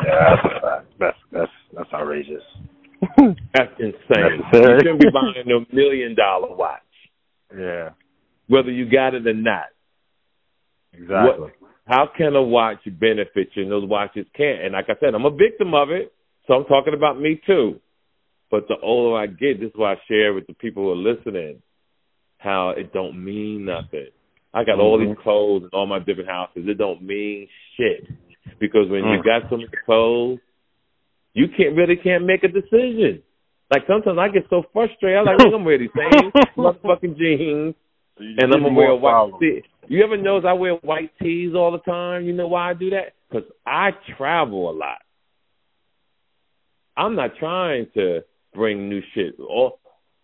Yeah, 0.06 0.36
that's 0.64 0.86
that's 1.00 1.18
that's, 1.32 1.52
that's 1.76 1.94
outrageous. 1.94 2.44
that's 3.18 3.74
insane. 3.80 4.44
You 4.54 4.78
shouldn't 4.80 5.02
be 5.02 5.08
buying 5.14 5.44
no 5.48 5.66
million 5.74 6.16
dollar 6.16 6.56
watch. 6.56 6.82
Yeah. 7.58 7.90
Whether 8.48 8.72
you 8.72 8.90
got 8.90 9.16
it 9.16 9.26
or 9.26 9.34
not. 9.34 9.68
Exactly. 10.94 11.42
What, 11.42 11.52
how 11.86 12.08
can 12.16 12.36
a 12.36 12.44
watch 12.44 12.80
benefit 12.86 13.50
you 13.56 13.64
and 13.64 13.72
those 13.72 13.88
watches 13.88 14.28
can't? 14.36 14.62
And 14.64 14.74
like 14.74 14.86
I 14.90 15.00
said, 15.00 15.16
I'm 15.16 15.26
a 15.26 15.32
victim 15.32 15.74
of 15.74 15.90
it, 15.90 16.14
so 16.48 16.54
I'm 16.54 16.66
talking 16.66 16.94
about 16.94 17.20
me 17.20 17.42
too. 17.46 17.80
But 18.52 18.68
the 18.68 18.76
older 18.82 19.18
I 19.18 19.28
get, 19.28 19.60
this 19.60 19.68
is 19.68 19.76
why 19.76 19.94
I 19.94 19.98
share 20.08 20.34
with 20.34 20.48
the 20.48 20.54
people 20.54 20.84
who 20.84 20.92
are 20.92 21.14
listening 21.14 21.62
how 22.38 22.70
it 22.70 22.94
don't 22.94 23.24
mean 23.24 23.66
nothing. 23.66 24.08
I 24.54 24.64
got 24.64 24.74
mm-hmm. 24.74 24.82
all 24.82 24.98
these 24.98 25.10
mm-hmm. 25.10 25.22
clothes 25.22 25.64
in 25.64 25.70
all 25.74 25.86
my 25.86 26.00
different 26.00 26.30
houses. 26.30 26.64
It 26.68 26.78
don't 26.78 27.04
mean 27.04 27.48
shit 27.78 28.08
because 28.60 28.90
when 28.90 29.04
mm. 29.04 29.18
you 29.18 29.24
got 29.24 29.50
so 29.50 29.58
many 29.58 29.70
clothes, 29.86 30.40
you 31.34 31.48
can't 31.56 31.76
really 31.76 31.96
can't 31.96 32.26
make 32.26 32.44
a 32.44 32.48
decision. 32.48 33.22
Like 33.70 33.84
sometimes 33.88 34.18
I 34.20 34.30
get 34.30 34.48
so 34.50 34.64
frustrated. 34.74 35.20
I'm 35.20 35.26
like, 35.26 35.54
I'm 35.54 35.64
wearing 35.64 35.82
these 35.82 35.90
same 35.94 36.32
motherfucking 36.58 37.18
jeans, 37.18 37.76
and 38.18 38.54
I'm 38.54 38.64
gonna 38.64 38.74
wear 38.74 38.90
a 38.90 38.96
white. 38.96 39.32
See, 39.40 39.62
you 39.88 40.04
ever 40.04 40.18
notice 40.18 40.48
I 40.48 40.54
wear 40.54 40.74
white 40.76 41.12
tees 41.22 41.54
all 41.54 41.72
the 41.72 41.80
time? 41.80 42.26
You 42.26 42.34
know 42.34 42.48
why 42.48 42.72
I 42.72 42.74
do 42.74 42.90
that? 42.92 43.14
Because 43.30 43.48
I 43.66 43.92
travel 44.18 44.72
a 44.72 44.74
lot. 44.74 44.98
I'm 46.98 47.16
not 47.16 47.32
trying 47.40 47.88
to 47.94 48.22
bring 48.54 48.90
new 48.90 49.02
shit. 49.14 49.40
All 49.40 49.80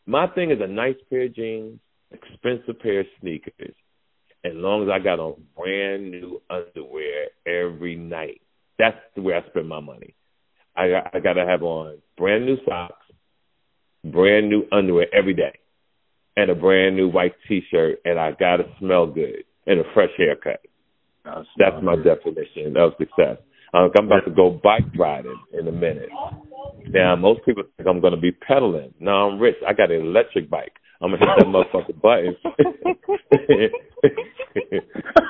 my 0.06 0.28
thing 0.28 0.52
is 0.52 0.60
a 0.62 0.68
nice 0.68 0.96
pair 1.10 1.24
of 1.24 1.36
jeans, 1.36 1.80
expensive 2.12 2.80
pair 2.80 3.02
of 3.02 3.08
sneakers, 3.20 3.76
as 4.44 4.54
long 4.54 4.84
as 4.84 4.90
I 4.90 5.00
got 5.00 5.20
on 5.20 5.44
brand 5.58 6.12
new 6.12 6.42
underwear 6.50 7.28
every 7.46 7.96
night. 7.96 8.42
That's 8.78 8.98
the 9.16 9.22
way 9.22 9.34
I 9.34 9.48
spend 9.50 9.68
my 9.68 9.80
money. 9.80 10.16
I 10.76 11.02
I 11.14 11.20
gotta 11.20 11.46
have 11.46 11.64
on 11.64 12.00
brand 12.18 12.46
new 12.46 12.58
socks, 12.66 13.06
brand 14.04 14.50
new 14.50 14.64
underwear 14.72 15.08
every 15.14 15.34
day, 15.34 15.60
and 16.38 16.50
a 16.50 16.56
brand 16.56 16.96
new 16.96 17.08
white 17.08 17.36
T-shirt, 17.48 18.00
and 18.06 18.20
I 18.20 18.32
gotta 18.32 18.66
smell 18.80 19.08
good 19.08 19.44
and 19.68 19.80
a 19.80 19.84
fresh 19.94 20.12
haircut. 20.18 20.62
That's, 21.24 21.48
That's 21.58 21.82
my 21.82 21.96
definition 21.96 22.78
of 22.78 22.94
success. 23.00 23.38
I'm 23.74 23.90
about 23.94 24.26
to 24.26 24.32
go 24.32 24.52
bike 24.64 24.86
riding 24.98 25.38
in 25.58 25.68
a 25.68 25.72
minute. 25.72 26.10
Now, 26.90 27.16
most 27.16 27.44
people 27.46 27.64
think 27.76 27.88
I'm 27.88 28.02
going 28.02 28.16
to 28.16 28.20
be 28.20 28.32
pedaling. 28.32 28.94
No, 29.00 29.30
I'm 29.30 29.40
rich. 29.40 29.56
I 29.68 29.74
got 29.74 29.92
an 29.92 30.02
electric 30.02 30.50
bike. 30.50 30.74
I'm 31.02 31.12
gonna 31.12 31.20
hit 31.20 31.28
that 31.38 31.46
motherfucker 31.46 32.02
button 32.02 32.38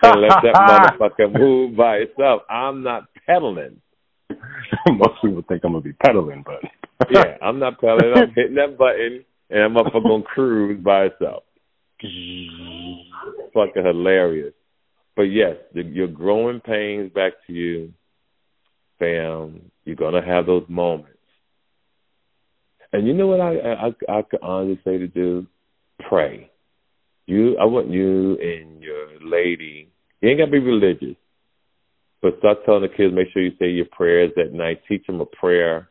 and 0.04 0.22
let 0.22 0.30
that 0.44 0.54
motherfucker 0.54 1.40
move 1.40 1.76
by 1.76 1.96
itself. 1.96 2.44
I'm 2.48 2.84
not 2.84 3.06
pedaling. 3.26 3.82
Most 4.88 5.22
people 5.24 5.44
think 5.48 5.64
I'm 5.66 5.72
gonna 5.72 5.82
be 5.82 5.94
pedaling, 5.94 6.44
but 6.46 6.62
yeah, 7.12 7.38
I'm 7.42 7.58
not 7.58 7.82
pedaling. 7.82 8.14
I'm 8.16 8.32
hitting 8.36 8.56
that 8.56 8.78
button, 8.78 9.26
and 9.50 9.76
that 9.76 9.82
motherfucker 9.84 10.04
gonna 10.04 10.24
cruise 10.24 10.80
by 10.84 11.06
itself 11.06 11.44
fucking 13.54 13.84
hilarious. 13.84 14.54
But 15.16 15.24
yes, 15.24 15.56
the, 15.74 15.84
your 15.84 16.08
growing 16.08 16.60
pains 16.60 17.12
back 17.14 17.34
to 17.48 17.54
you, 17.54 17.94
fam. 19.00 19.72
You're 19.86 19.96
gonna 19.96 20.26
have 20.26 20.46
those 20.46 20.66
moments. 20.68 21.15
And 22.96 23.06
you 23.06 23.14
know 23.14 23.28
what 23.28 23.42
I 23.42 23.58
I 23.58 24.18
I 24.20 24.22
could 24.22 24.40
honestly 24.42 24.80
say 24.86 24.98
to 24.98 25.08
do? 25.08 25.46
Pray. 26.08 26.50
You 27.26 27.58
I 27.58 27.66
want 27.66 27.90
you 27.90 28.38
and 28.40 28.82
your 28.82 29.20
lady. 29.22 29.90
You 30.22 30.30
ain't 30.30 30.40
gotta 30.40 30.52
be 30.52 30.60
religious, 30.60 31.18
but 32.22 32.38
start 32.40 32.60
telling 32.66 32.84
the 32.84 32.88
kids 32.88 33.14
make 33.14 33.28
sure 33.34 33.42
you 33.42 33.52
say 33.60 33.68
your 33.68 33.88
prayers 33.92 34.32
at 34.38 34.54
night. 34.54 34.82
Teach 34.88 35.06
them 35.08 35.20
a 35.20 35.26
prayer, 35.26 35.90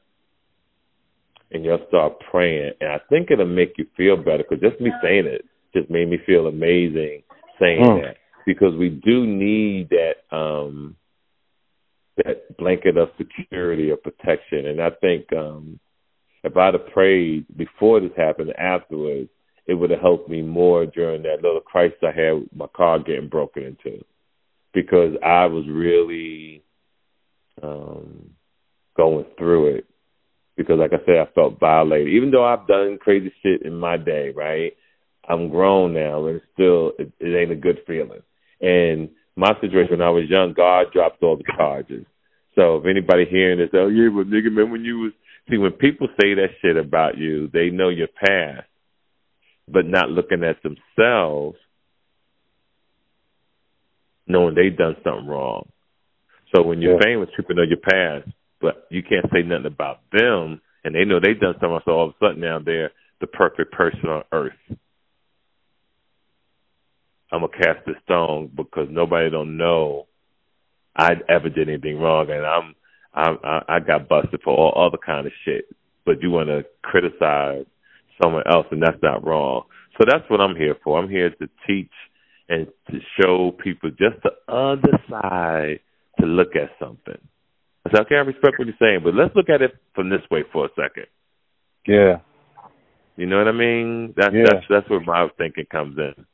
and 1.52 1.62
you'll 1.62 1.84
start 1.88 2.14
praying. 2.30 2.72
And 2.80 2.90
I 2.90 3.00
think 3.11 3.30
it'll 3.30 3.44
make 3.44 3.74
you 3.76 3.84
feel 3.98 4.16
better 4.16 4.42
because 4.48 4.62
just 4.62 4.80
me 4.80 4.90
saying 5.02 5.26
it 5.26 5.44
just 5.76 5.90
made 5.90 6.09
me 6.09 6.16
feel 6.24 6.46
amazing 6.46 7.22
saying 7.61 7.82
mm. 7.82 8.02
that 8.02 8.16
because 8.46 8.74
we 8.78 8.88
do 8.88 9.26
need 9.26 9.90
that 9.90 10.34
um 10.34 10.96
that 12.16 12.57
blanket 12.57 12.96
of 12.96 13.11
security 13.18 13.90
or 13.90 13.98
protection 13.98 14.66
and 14.66 14.80
I 14.80 14.90
think 15.02 15.26
um 15.36 15.80
if 16.45 16.57
I'd 16.57 16.74
have 16.74 16.86
prayed 16.88 17.47
before 17.57 18.01
this 18.01 18.12
happened 18.16 18.53
afterwards, 18.59 19.30
it 19.66 19.74
would 19.74 19.90
have 19.90 20.01
helped 20.01 20.28
me 20.28 20.42
more 20.42 20.84
during 20.84 21.22
that 21.22 21.42
little 21.42 21.61
crisis 21.61 21.99
I 22.03 22.12
had 22.12 22.32
with 22.32 22.55
my 22.55 22.66
car 22.76 22.99
getting 22.99 23.28
broken 23.28 23.62
into. 23.62 24.05
Because 24.74 25.16
I 25.24 25.47
was 25.47 25.64
really 25.66 26.62
um 27.62 28.30
going 28.97 29.24
through 29.38 29.76
it. 29.76 29.86
Because 30.57 30.78
like 30.78 30.92
I 30.92 31.05
said, 31.07 31.16
I 31.16 31.32
felt 31.34 31.59
violated. 31.59 32.12
Even 32.12 32.30
though 32.30 32.45
I've 32.45 32.66
done 32.66 32.99
crazy 33.01 33.32
shit 33.42 33.62
in 33.62 33.74
my 33.74 33.97
day, 33.97 34.30
right? 34.30 34.74
I'm 35.26 35.49
grown 35.49 35.95
now, 35.95 36.26
and 36.26 36.42
still 36.53 36.92
it, 36.99 37.11
it 37.18 37.34
ain't 37.34 37.51
a 37.51 37.57
good 37.57 37.80
feeling. 37.86 38.20
And 38.61 39.09
my 39.36 39.53
situation 39.61 39.92
when 39.92 40.03
I 40.03 40.11
was 40.11 40.28
young, 40.28 40.53
God 40.53 40.92
dropped 40.92 41.22
all 41.22 41.36
the 41.36 41.45
charges. 41.57 42.05
So 42.55 42.76
if 42.76 42.84
anybody 42.86 43.24
hearing 43.24 43.59
this, 43.59 43.70
oh 43.72 43.88
yeah, 43.88 44.11
but 44.14 44.28
nigga, 44.28 44.53
man, 44.53 44.70
when 44.70 44.84
you 44.84 44.99
was 44.99 45.12
see 45.49 45.59
when 45.59 45.72
people 45.72 46.09
say 46.20 46.34
that 46.34 46.49
shit 46.62 46.76
about 46.76 47.18
you, 47.18 47.49
they 47.53 47.70
know 47.70 47.88
your 47.88 48.09
past, 48.09 48.66
but 49.68 49.86
not 49.86 50.11
looking 50.11 50.45
at 50.45 50.62
themselves, 50.62 51.57
knowing 54.26 54.55
they 54.55 54.70
done 54.70 54.97
something 55.05 55.26
wrong. 55.26 55.68
So 56.55 56.62
when 56.62 56.80
you're 56.80 56.95
yeah. 56.95 57.05
famous, 57.05 57.28
people 57.36 57.57
know 57.57 57.62
your 57.62 57.78
past, 57.78 58.28
but 58.61 58.86
you 58.90 59.03
can't 59.03 59.26
say 59.32 59.42
nothing 59.42 59.66
about 59.66 60.01
them, 60.12 60.61
and 60.84 60.95
they 60.95 61.05
know 61.05 61.20
they 61.20 61.34
done 61.34 61.55
something. 61.61 61.80
So 61.84 61.92
all 61.92 62.09
of 62.09 62.14
a 62.20 62.24
sudden 62.24 62.40
now 62.40 62.59
they're 62.64 62.92
the 63.20 63.26
perfect 63.26 63.72
person 63.72 64.09
on 64.09 64.22
earth. 64.32 64.53
I'm 67.32 67.40
gonna 67.40 67.49
cast 67.49 67.88
a 67.88 67.92
stone 68.05 68.51
because 68.55 68.88
nobody 68.90 69.30
don't 69.30 69.57
know 69.57 70.07
I 70.97 71.14
ever 71.28 71.49
did 71.49 71.68
anything 71.68 71.99
wrong, 71.99 72.30
and 72.30 72.47
I'm 72.47 72.74
I 73.14 73.34
I, 73.44 73.76
I 73.76 73.80
got 73.80 74.08
busted 74.08 74.40
for 74.42 74.54
all 74.54 74.86
other 74.86 74.98
kind 74.98 75.26
of 75.26 75.32
shit 75.44 75.66
but 76.04 76.22
you 76.22 76.30
want 76.30 76.48
to 76.48 76.64
criticize 76.82 77.64
someone 78.22 78.44
else, 78.50 78.66
and 78.70 78.82
that's 78.82 79.02
not 79.02 79.26
wrong. 79.26 79.64
So 79.98 80.04
that's 80.08 80.28
what 80.28 80.40
I'm 80.40 80.56
here 80.56 80.76
for. 80.82 80.98
I'm 80.98 81.08
here 81.08 81.30
to 81.30 81.48
teach 81.66 81.90
and 82.48 82.66
to 82.90 82.98
show 83.20 83.52
people 83.52 83.90
just 83.90 84.22
the 84.22 84.32
other 84.52 84.98
side 85.08 85.80
to 86.20 86.26
look 86.26 86.56
at 86.56 86.70
something. 86.78 87.18
I 87.86 87.90
said, 87.90 88.00
okay, 88.02 88.16
I 88.16 88.20
respect 88.20 88.58
what 88.58 88.66
you're 88.66 88.76
saying, 88.78 89.00
but 89.04 89.14
let's 89.14 89.34
look 89.34 89.48
at 89.48 89.62
it 89.62 89.72
from 89.94 90.10
this 90.10 90.20
way 90.30 90.44
for 90.52 90.66
a 90.66 90.68
second. 90.70 91.06
Yeah. 91.86 92.18
You 93.16 93.26
know 93.26 93.38
what 93.38 93.48
I 93.48 93.52
mean? 93.52 94.14
That's 94.16 94.34
Yeah. 94.34 94.44
that's 94.50 94.66
that's 94.68 94.90
where 94.90 95.00
my 95.00 95.28
thinking 95.38 95.66
comes 95.70 95.96
in. 95.98 96.26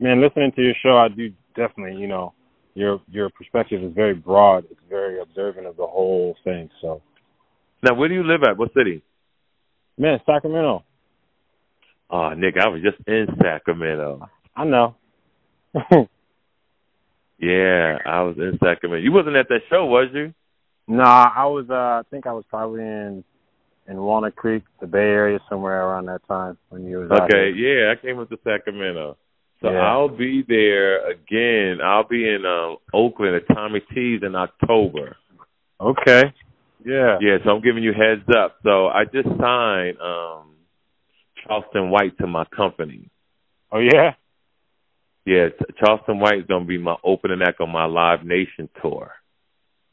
Man, 0.00 0.20
listening 0.20 0.52
to 0.52 0.62
your 0.62 0.74
show, 0.82 0.96
I 0.96 1.08
do 1.08 1.32
definitely, 1.54 2.00
you 2.00 2.08
know, 2.08 2.32
your 2.74 3.00
your 3.08 3.30
perspective 3.30 3.82
is 3.82 3.92
very 3.94 4.14
broad. 4.14 4.64
It's 4.70 4.80
very 4.88 5.20
observant 5.20 5.66
of 5.66 5.76
the 5.76 5.86
whole 5.86 6.36
thing. 6.44 6.70
So, 6.80 7.02
Now, 7.82 7.94
where 7.94 8.08
do 8.08 8.14
you 8.14 8.24
live 8.24 8.42
at? 8.42 8.56
What 8.56 8.72
city? 8.74 9.02
man, 9.98 10.18
Sacramento. 10.26 10.84
Oh, 12.10 12.30
Nick, 12.34 12.56
I 12.60 12.68
was 12.68 12.82
just 12.82 12.96
in 13.08 13.26
Sacramento. 13.42 14.28
I 14.56 14.64
know. 14.64 14.96
Yeah, 17.38 17.98
I 18.06 18.22
was 18.22 18.36
in 18.38 18.58
Sacramento. 18.62 19.02
You 19.02 19.12
wasn't 19.12 19.36
at 19.36 19.48
that 19.48 19.60
show, 19.68 19.86
was 19.86 20.08
you? 20.14 20.32
nah, 20.86 21.28
I 21.34 21.46
was. 21.46 21.66
uh 21.68 21.74
I 21.74 22.02
think 22.10 22.26
I 22.26 22.32
was 22.32 22.44
probably 22.48 22.82
in 22.82 23.24
in 23.88 23.96
Walnut 23.98 24.36
Creek, 24.36 24.62
the 24.80 24.86
Bay 24.86 24.98
Area, 24.98 25.38
somewhere 25.48 25.84
around 25.86 26.06
that 26.06 26.26
time 26.26 26.56
when 26.70 26.86
you 26.86 26.98
was 26.98 27.10
Okay, 27.10 27.50
yeah, 27.56 27.92
I 27.92 28.00
came 28.00 28.18
up 28.18 28.30
to 28.30 28.38
Sacramento. 28.44 29.16
So 29.64 29.72
Yeah. 29.72 29.78
I'll 29.78 30.10
be 30.10 30.44
there 30.46 31.08
again. 31.10 31.80
I'll 31.82 32.06
be 32.06 32.28
in 32.28 32.44
um 32.44 32.76
Oakland 32.92 33.34
at 33.34 33.48
Tommy 33.48 33.80
T's 33.80 34.20
in 34.22 34.34
October. 34.34 35.16
Okay. 35.80 36.34
Yeah. 36.84 37.16
Yeah, 37.20 37.38
so 37.42 37.50
I'm 37.50 37.62
giving 37.62 37.82
you 37.82 37.94
heads 37.94 38.28
up. 38.36 38.56
So 38.62 38.88
I 38.88 39.04
just 39.06 39.28
signed 39.40 39.98
um 40.00 40.54
Charleston 41.42 41.90
White 41.90 42.18
to 42.18 42.26
my 42.26 42.44
company. 42.54 43.08
Oh 43.72 43.78
yeah. 43.78 44.12
Yeah, 45.24 45.48
Charleston 45.78 46.20
White 46.20 46.40
is 46.40 46.46
gonna 46.46 46.66
be 46.66 46.76
my 46.76 46.96
opening 47.02 47.40
act 47.40 47.62
on 47.62 47.70
my 47.70 47.86
Live 47.86 48.22
Nation 48.22 48.68
tour. 48.82 49.12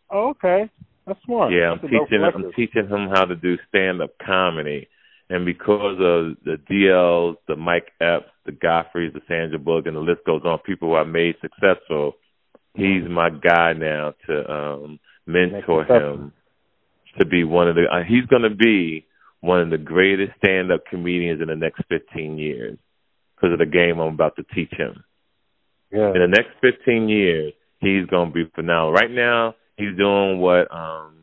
Oh, 0.09 0.31
okay. 0.31 0.69
That's 1.07 1.23
smart. 1.23 1.53
Yeah, 1.53 1.71
I'm 1.71 1.79
That's 1.81 1.93
teaching 1.93 2.23
I'm 2.23 2.51
teaching 2.57 2.87
him 2.89 3.07
how 3.07 3.23
to 3.23 3.37
do 3.37 3.57
stand 3.69 4.01
up 4.01 4.11
comedy. 4.17 4.89
And 5.31 5.45
because 5.45 5.93
of 5.93 6.35
the 6.43 6.57
DLs, 6.69 7.37
the 7.47 7.55
Mike 7.55 7.93
Epps, 8.01 8.29
the 8.45 8.51
Godfreys, 8.51 9.13
the 9.13 9.21
Sandra 9.29 9.57
Bullock, 9.57 9.85
and 9.87 9.95
the 9.95 10.01
list 10.01 10.25
goes 10.25 10.41
on, 10.43 10.59
people 10.59 10.89
who 10.89 10.95
I 10.95 11.05
made 11.05 11.35
successful, 11.39 12.15
he's 12.75 13.03
my 13.09 13.29
guy 13.29 13.71
now 13.71 14.13
to 14.27 14.51
um 14.51 14.99
mentor 15.25 15.85
him 15.85 16.33
to 17.17 17.25
be 17.25 17.45
one 17.45 17.69
of 17.69 17.75
the 17.75 17.83
uh, 17.83 18.03
he's 18.05 18.25
going 18.25 18.41
to 18.41 18.53
be 18.53 19.05
one 19.39 19.61
of 19.61 19.69
the 19.69 19.77
greatest 19.77 20.33
stand 20.43 20.69
up 20.71 20.81
comedians 20.89 21.41
in 21.41 21.47
the 21.47 21.55
next 21.55 21.81
15 21.89 22.37
years 22.37 22.77
because 23.35 23.53
of 23.53 23.59
the 23.59 23.65
game 23.65 23.99
I'm 23.99 24.13
about 24.13 24.35
to 24.35 24.43
teach 24.53 24.71
him 24.71 25.03
Yeah. 25.91 26.13
in 26.13 26.19
the 26.19 26.27
next 26.27 26.51
15 26.61 27.07
years, 27.09 27.53
he's 27.79 28.05
going 28.07 28.29
to 28.29 28.33
be 28.33 28.51
phenomenal. 28.53 28.93
Right 28.93 29.11
now, 29.11 29.55
he's 29.77 29.95
doing 29.97 30.39
what 30.39 30.67
um 30.73 31.15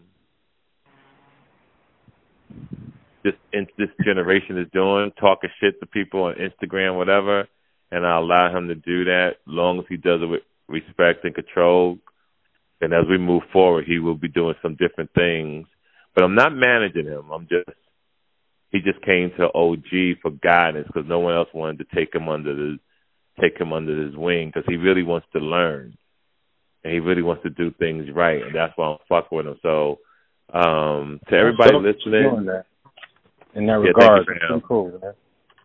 this 3.25 3.35
in, 3.53 3.67
this 3.77 3.89
generation 4.05 4.59
is 4.59 4.67
doing, 4.73 5.13
talking 5.19 5.51
shit 5.61 5.81
to 5.81 5.87
people 5.87 6.25
on 6.25 6.35
Instagram, 6.35 6.97
whatever. 6.97 7.49
And 7.91 8.07
I 8.07 8.19
allow 8.19 8.55
him 8.55 8.69
to 8.69 8.75
do 8.75 9.05
that, 9.05 9.37
long 9.47 9.79
as 9.79 9.87
he 9.89 9.97
does 9.97 10.21
it 10.23 10.27
with 10.27 10.43
respect 10.69 11.25
and 11.25 11.35
control. 11.35 11.99
And 12.81 12.93
as 12.93 13.05
we 13.09 13.19
move 13.19 13.43
forward, 13.53 13.87
he 13.87 13.99
will 13.99 14.15
be 14.15 14.29
doing 14.29 14.55
some 14.63 14.77
different 14.77 15.11
things. 15.15 15.67
But 16.15 16.25
I'm 16.25 16.35
not 16.35 16.55
managing 16.55 17.07
him. 17.07 17.31
I'm 17.31 17.49
just 17.49 17.71
he 18.71 18.81
just 18.81 19.01
came 19.03 19.31
to 19.39 19.53
OG 19.55 20.21
for 20.21 20.31
guidance 20.31 20.87
because 20.87 21.09
no 21.09 21.21
one 21.21 21.35
else 21.35 21.49
wanted 21.55 21.79
to 21.79 21.97
take 21.97 22.15
him 22.15 22.29
under 22.29 22.55
the 22.55 22.79
take 23.41 23.59
him 23.59 23.73
under 23.73 24.05
his 24.05 24.15
wing 24.17 24.49
because 24.49 24.65
he 24.69 24.77
really 24.77 25.03
wants 25.03 25.27
to 25.33 25.39
learn 25.39 25.97
and 26.85 26.93
he 26.93 27.01
really 27.01 27.23
wants 27.23 27.43
to 27.43 27.51
do 27.51 27.71
things 27.79 28.07
right, 28.15 28.43
and 28.43 28.55
that's 28.55 28.73
why 28.77 28.89
I'm 28.89 28.99
fucking 29.09 29.37
with 29.37 29.47
him. 29.47 29.59
So, 29.63 29.99
um, 30.53 31.21
to 31.29 31.37
everybody 31.37 31.73
Dope 31.73 31.83
that 31.83 31.97
you're 32.05 32.33
listening. 32.33 32.63
In 33.55 33.67
that 33.67 33.81
Yeah, 33.81 33.93
thank 33.99 34.27
regard, 34.27 34.27
fam. 34.49 34.61
cool. 34.61 35.01
Man. 35.03 35.15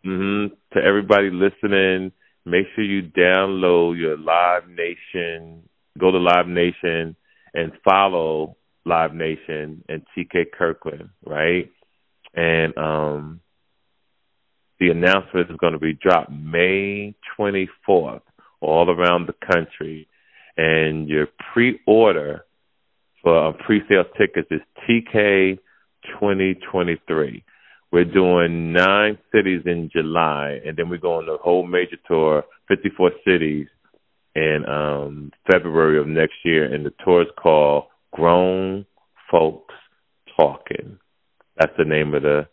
hmm 0.03 0.77
to 0.77 0.83
everybody 0.83 1.29
listening, 1.29 2.11
make 2.45 2.65
sure 2.75 2.83
you 2.83 3.03
download 3.03 3.97
your 3.99 4.17
Live 4.17 4.67
Nation, 4.67 5.67
go 5.97 6.11
to 6.11 6.17
Live 6.17 6.47
Nation 6.47 7.15
and 7.53 7.71
follow 7.83 8.57
Live 8.85 9.13
Nation 9.13 9.83
and 9.87 10.03
TK 10.17 10.51
Kirkland, 10.57 11.09
right? 11.25 11.69
And 12.33 12.77
um 12.77 13.39
the 14.79 14.89
announcement 14.89 15.49
is 15.49 15.57
going 15.57 15.73
to 15.73 15.79
be 15.79 15.93
dropped 15.93 16.31
May 16.31 17.15
24th 17.39 18.21
all 18.59 18.89
around 18.89 19.27
the 19.27 19.53
country. 19.53 20.07
And 20.57 21.07
your 21.07 21.27
pre-order 21.53 22.45
for 23.21 23.47
uh, 23.49 23.51
pre-sale 23.65 24.03
tickets 24.17 24.49
is 24.51 24.61
TK 24.87 25.57
2023. 26.19 27.43
We're 27.93 28.05
doing 28.05 28.73
nine 28.73 29.19
cities 29.31 29.61
in 29.67 29.91
July, 29.95 30.59
and 30.65 30.75
then 30.75 30.89
we're 30.89 30.97
going 30.97 31.27
the 31.27 31.37
whole 31.39 31.63
major 31.63 31.97
tour, 32.07 32.43
54 32.67 33.11
cities, 33.23 33.67
in 34.33 34.65
um, 34.67 35.31
February 35.51 35.99
of 35.99 36.07
next 36.07 36.33
year. 36.43 36.73
And 36.73 36.83
the 36.83 36.93
tour 37.05 37.21
is 37.21 37.27
called 37.39 37.83
Grown 38.11 38.87
Folks 39.29 39.75
Talking. 40.35 40.97
That's 41.59 41.71
the 41.77 41.85
name 41.85 42.15
of 42.15 42.23
the 42.23 42.47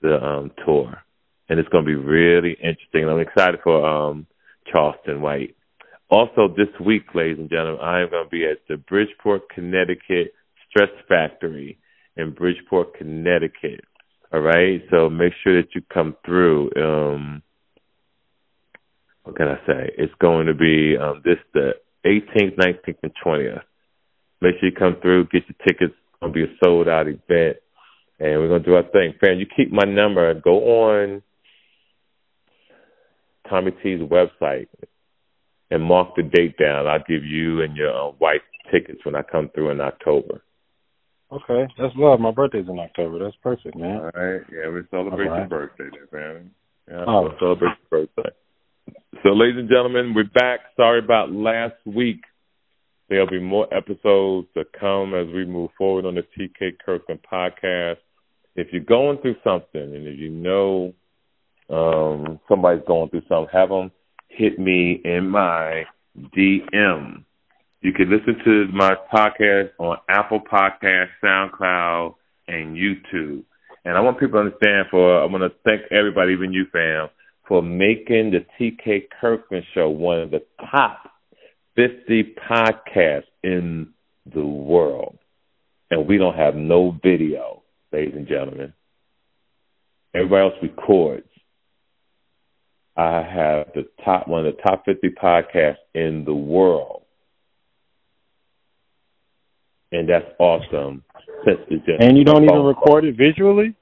the 0.00 0.24
um, 0.24 0.52
tour, 0.64 1.02
and 1.48 1.58
it's 1.58 1.68
going 1.70 1.84
to 1.84 1.88
be 1.88 1.96
really 1.96 2.52
interesting. 2.52 3.08
I'm 3.08 3.18
excited 3.18 3.58
for 3.64 3.84
um, 3.84 4.28
Charleston 4.70 5.20
White. 5.20 5.56
Also, 6.08 6.54
this 6.56 6.68
week, 6.86 7.16
ladies 7.16 7.38
and 7.40 7.50
gentlemen, 7.50 7.80
I 7.82 8.02
am 8.02 8.10
going 8.10 8.26
to 8.26 8.30
be 8.30 8.46
at 8.46 8.58
the 8.68 8.76
Bridgeport, 8.76 9.48
Connecticut 9.52 10.34
Stress 10.70 10.90
Factory 11.08 11.80
in 12.16 12.30
Bridgeport, 12.30 12.94
Connecticut. 12.94 13.80
All 14.30 14.40
right, 14.40 14.82
so 14.90 15.08
make 15.08 15.32
sure 15.42 15.60
that 15.60 15.74
you 15.74 15.80
come 15.92 16.14
through. 16.24 16.70
Um, 16.76 17.42
what 19.22 19.36
can 19.36 19.48
I 19.48 19.56
say? 19.66 19.90
It's 19.96 20.12
going 20.20 20.46
to 20.46 20.54
be 20.54 20.96
um, 20.98 21.22
this 21.24 21.38
the 21.54 21.72
18th, 22.04 22.56
19th, 22.56 22.96
and 23.02 23.12
20th. 23.24 23.62
Make 24.42 24.54
sure 24.60 24.68
you 24.68 24.74
come 24.78 24.96
through, 25.00 25.28
get 25.28 25.44
your 25.48 25.56
tickets. 25.66 25.94
It's 25.94 26.20
going 26.20 26.32
to 26.32 26.36
be 26.36 26.44
a 26.44 26.56
sold 26.62 26.88
out 26.88 27.08
event, 27.08 27.56
and 28.20 28.38
we're 28.38 28.48
going 28.48 28.62
to 28.62 28.68
do 28.68 28.74
our 28.74 28.82
thing. 28.82 29.14
Fan, 29.18 29.38
you 29.38 29.46
keep 29.56 29.72
my 29.72 29.84
number. 29.84 30.32
Go 30.34 30.82
on 30.82 31.22
Tommy 33.48 33.70
T's 33.82 34.00
website 34.00 34.68
and 35.70 35.82
mark 35.82 36.16
the 36.16 36.22
date 36.22 36.56
down. 36.58 36.86
I'll 36.86 36.98
give 36.98 37.24
you 37.24 37.62
and 37.62 37.76
your 37.76 37.92
uh, 37.92 38.12
wife 38.20 38.42
tickets 38.70 39.00
when 39.04 39.16
I 39.16 39.22
come 39.22 39.50
through 39.54 39.70
in 39.70 39.80
October. 39.80 40.42
Okay, 41.30 41.66
that's 41.78 41.94
love. 41.96 42.20
My 42.20 42.30
birthday's 42.30 42.68
in 42.68 42.78
October. 42.78 43.18
That's 43.18 43.36
perfect, 43.42 43.76
man. 43.76 43.96
All 43.96 44.10
right. 44.14 44.40
Yeah, 44.50 44.70
we 44.70 44.80
celebrate 44.90 45.26
right. 45.26 45.40
your 45.40 45.48
birthday 45.48 45.84
there, 46.10 46.20
man. 46.34 46.50
Yeah, 46.88 47.04
Oh. 47.06 47.22
we'll 47.22 47.38
celebrate 47.38 47.76
your 47.90 48.06
birthday. 48.06 48.30
So, 49.22 49.30
ladies 49.30 49.58
and 49.58 49.68
gentlemen, 49.68 50.14
we're 50.14 50.24
back. 50.24 50.60
Sorry 50.76 51.00
about 51.00 51.30
last 51.30 51.74
week. 51.84 52.22
There'll 53.08 53.28
be 53.28 53.40
more 53.40 53.66
episodes 53.74 54.48
to 54.54 54.64
come 54.78 55.14
as 55.14 55.26
we 55.34 55.44
move 55.44 55.70
forward 55.76 56.06
on 56.06 56.14
the 56.14 56.22
TK 56.22 56.78
Kirkland 56.84 57.20
podcast. 57.30 57.96
If 58.54 58.68
you're 58.72 58.82
going 58.84 59.18
through 59.18 59.36
something 59.44 59.80
and 59.80 60.06
if 60.06 60.18
you 60.18 60.30
know 60.30 60.94
um, 61.70 62.40
somebody's 62.48 62.84
going 62.86 63.10
through 63.10 63.22
something, 63.28 63.48
have 63.52 63.68
them 63.68 63.90
hit 64.28 64.58
me 64.58 65.00
in 65.04 65.28
my 65.28 65.84
DM. 66.36 67.24
You 67.80 67.92
can 67.92 68.10
listen 68.10 68.36
to 68.44 68.66
my 68.72 68.96
podcast 69.12 69.70
on 69.78 69.98
Apple 70.08 70.40
Podcast, 70.40 71.08
SoundCloud, 71.22 72.14
and 72.48 72.76
YouTube. 72.76 73.44
And 73.84 73.96
I 73.96 74.00
want 74.00 74.18
people 74.18 74.40
to 74.40 74.46
understand 74.46 74.88
for 74.90 75.22
I 75.22 75.24
want 75.26 75.44
to 75.44 75.58
thank 75.64 75.82
everybody, 75.92 76.32
even 76.32 76.52
you 76.52 76.66
fam, 76.72 77.08
for 77.46 77.62
making 77.62 78.32
the 78.32 78.44
TK 78.58 79.04
Kirkland 79.20 79.64
show 79.74 79.88
one 79.90 80.18
of 80.20 80.30
the 80.32 80.42
top 80.72 81.08
50 81.76 82.34
podcasts 82.50 83.22
in 83.44 83.90
the 84.26 84.44
world. 84.44 85.16
And 85.90 86.06
we 86.08 86.18
don't 86.18 86.36
have 86.36 86.56
no 86.56 86.98
video, 87.00 87.62
ladies 87.92 88.14
and 88.16 88.26
gentlemen. 88.26 88.74
Everybody 90.14 90.50
else 90.50 90.54
records. 90.62 91.28
I 92.96 93.22
have 93.22 93.68
the 93.74 93.86
top 94.04 94.26
one 94.26 94.44
of 94.44 94.56
the 94.56 94.62
top 94.62 94.84
50 94.84 95.10
podcasts 95.10 95.76
in 95.94 96.24
the 96.24 96.34
world. 96.34 97.04
And 99.92 100.08
that's 100.08 100.26
awesome. 100.38 101.02
Since 101.46 101.58
it's 101.70 101.86
just 101.86 102.02
And 102.02 102.16
you 102.18 102.24
don't 102.24 102.44
even 102.44 102.62
record 102.62 103.04
it 103.04 103.16
visually, 103.16 103.74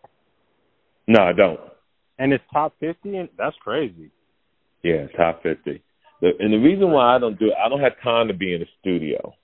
No, 1.09 1.23
I 1.23 1.33
don't. 1.33 1.61
and 2.19 2.33
it's 2.33 2.45
top 2.53 2.75
fifty, 2.81 3.17
and 3.17 3.29
that's 3.37 3.57
crazy. 3.63 4.11
Yeah, 4.83 5.07
top 5.17 5.43
fifty. 5.43 5.83
The, 6.21 6.31
and 6.39 6.53
the 6.53 6.59
reason 6.59 6.91
why 6.93 7.15
I 7.17 7.19
don't 7.19 7.39
do 7.39 7.47
it, 7.47 7.55
I 7.63 7.69
don't 7.69 7.81
have 7.81 8.01
time 8.03 8.29
to 8.29 8.35
be 8.35 8.55
in 8.55 8.61
the 8.61 8.67
studio. 8.81 9.35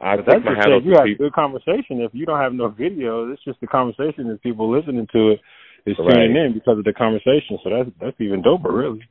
I 0.00 0.16
but 0.16 0.26
take 0.32 0.44
my 0.44 0.54
hat 0.54 0.72
off 0.72 0.82
you 0.84 0.92
have 0.96 1.04
people. 1.04 1.26
good 1.26 1.34
conversation. 1.34 2.00
If 2.00 2.12
you 2.14 2.24
don't 2.24 2.38
have 2.40 2.54
no 2.54 2.68
video, 2.68 3.30
it's 3.32 3.42
just 3.44 3.60
the 3.60 3.66
conversation 3.66 4.30
and 4.30 4.40
people 4.40 4.70
listening 4.70 5.06
to 5.12 5.30
it 5.32 5.40
is 5.86 5.96
Right. 5.98 6.14
tuning 6.26 6.36
in 6.36 6.52
because 6.54 6.78
of 6.78 6.84
the 6.84 6.92
conversation. 6.92 7.58
So 7.62 7.70
that's 7.70 7.90
that's 8.00 8.20
even 8.20 8.42
doper, 8.42 8.72
really. 8.72 9.02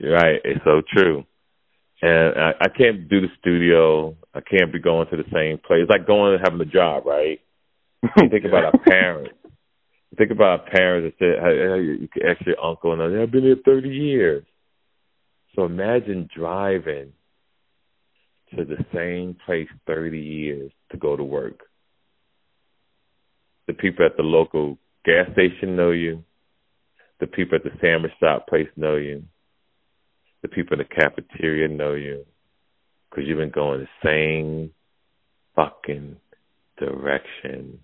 Right. 0.00 0.40
It's 0.44 0.64
so 0.64 0.82
true. 0.96 1.24
And 2.02 2.34
I, 2.36 2.52
I 2.62 2.68
can't 2.68 3.08
do 3.08 3.20
the 3.20 3.28
studio. 3.38 4.16
I 4.34 4.40
can't 4.40 4.72
be 4.72 4.80
going 4.80 5.06
to 5.08 5.16
the 5.16 5.30
same 5.32 5.58
place. 5.58 5.82
It's 5.82 5.90
like 5.90 6.06
going 6.06 6.34
and 6.34 6.42
having 6.42 6.60
a 6.60 6.70
job, 6.70 7.06
right? 7.06 7.40
You 8.02 8.28
think 8.28 8.44
about 8.44 8.64
our 8.64 8.78
parents. 8.84 9.34
You 9.44 10.16
think 10.18 10.32
about 10.32 10.60
our 10.60 10.70
parents 10.70 11.16
that 11.20 11.24
said, 11.24 11.42
hey, 11.42 11.56
hey, 11.58 12.02
you 12.02 12.08
can 12.12 12.22
ask 12.28 12.44
your 12.44 12.62
uncle, 12.62 12.92
and 12.92 13.00
they've 13.00 13.30
been 13.30 13.44
here 13.44 13.56
30 13.64 13.88
years. 13.88 14.44
So 15.54 15.64
imagine 15.64 16.28
driving 16.34 17.12
to 18.56 18.64
the 18.64 18.84
same 18.92 19.36
place 19.46 19.68
30 19.86 20.18
years 20.18 20.72
to 20.90 20.96
go 20.96 21.16
to 21.16 21.22
work. 21.22 21.60
The 23.66 23.74
people 23.74 24.04
at 24.04 24.16
the 24.16 24.22
local 24.22 24.76
gas 25.04 25.30
station 25.32 25.76
know 25.76 25.92
you. 25.92 26.24
The 27.20 27.26
people 27.26 27.56
at 27.56 27.64
the 27.64 27.70
sandwich 27.80 28.12
shop 28.18 28.48
place 28.48 28.68
know 28.76 28.96
you. 28.96 29.22
The 30.42 30.48
people 30.48 30.78
in 30.80 30.86
the 30.88 30.94
cafeteria 31.02 31.68
know 31.68 31.94
you 31.94 32.24
because 33.10 33.24
you've 33.28 33.38
been 33.38 33.50
going 33.50 33.80
the 33.80 34.08
same 34.08 34.72
fucking 35.54 36.16
direction 36.78 37.78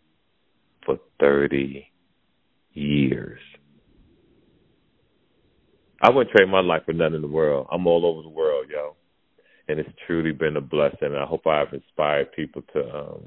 for 0.85 0.99
30 1.21 1.87
years. 2.73 3.41
I 6.03 6.11
wouldn't 6.11 6.35
trade 6.37 6.49
my 6.49 6.61
life 6.61 6.83
for 6.87 6.93
nothing 6.93 7.17
in 7.17 7.23
the 7.23 7.29
world. 7.29 7.67
I'm 7.73 7.87
all 7.87 8.07
over 8.07 8.23
the 8.23 8.29
world, 8.29 8.67
yo. 8.71 8.97
And 9.69 9.79
it's 9.81 9.91
truly 10.07 10.33
been 10.33 10.57
a 10.57 10.61
blessing. 10.61 11.15
I 11.15 11.27
hope 11.27 11.47
I've 11.47 11.73
inspired 11.75 12.33
people 12.33 12.63
to 12.75 12.97
um 12.97 13.23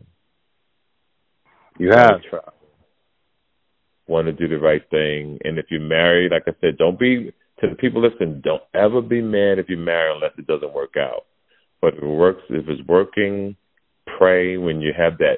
You 1.79 1.91
have. 1.91 2.21
want 4.07 4.27
to 4.27 4.33
do 4.33 4.47
the 4.47 4.59
right 4.59 4.83
thing. 4.89 5.39
And 5.43 5.57
if 5.57 5.65
you're 5.69 5.79
married, 5.81 6.31
like 6.31 6.43
I 6.47 6.53
said, 6.61 6.77
don't 6.77 6.99
be 6.99 7.31
to 7.61 7.69
the 7.69 7.75
people 7.75 8.01
listening, 8.01 8.41
don't 8.43 8.63
ever 8.73 9.01
be 9.01 9.21
mad 9.21 9.59
if 9.59 9.69
you 9.69 9.77
marry 9.77 10.13
unless 10.13 10.31
it 10.37 10.47
doesn't 10.47 10.73
work 10.73 10.95
out. 10.97 11.25
But 11.81 11.95
if 11.95 12.03
it 12.03 12.07
works 12.07 12.41
if 12.49 12.67
it's 12.67 12.87
working, 12.87 13.55
pray 14.17 14.57
when 14.57 14.81
you 14.81 14.91
have 14.97 15.17
that 15.19 15.37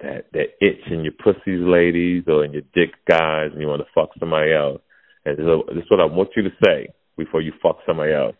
that 0.00 0.26
that 0.32 0.54
itch 0.60 0.90
in 0.90 1.04
your 1.04 1.12
pussies, 1.12 1.60
ladies, 1.60 2.24
or 2.26 2.44
in 2.44 2.52
your 2.52 2.62
dick 2.74 2.90
guys 3.08 3.50
and 3.52 3.60
you 3.60 3.66
want 3.66 3.82
to 3.82 3.88
fuck 3.94 4.10
somebody 4.18 4.52
else. 4.52 4.80
And 5.24 5.38
so 5.38 5.64
this 5.68 5.84
is 5.84 5.90
what 5.90 6.00
I 6.00 6.04
want 6.04 6.30
you 6.36 6.42
to 6.42 6.50
say 6.64 6.88
before 7.16 7.40
you 7.40 7.52
fuck 7.62 7.78
somebody 7.86 8.12
else. 8.12 8.36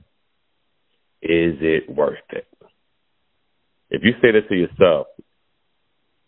Is 1.22 1.56
it 1.60 1.88
worth 1.88 2.18
it? 2.30 2.46
If 3.90 4.02
you 4.02 4.12
say 4.20 4.32
that 4.32 4.48
to 4.48 4.54
yourself, 4.54 5.06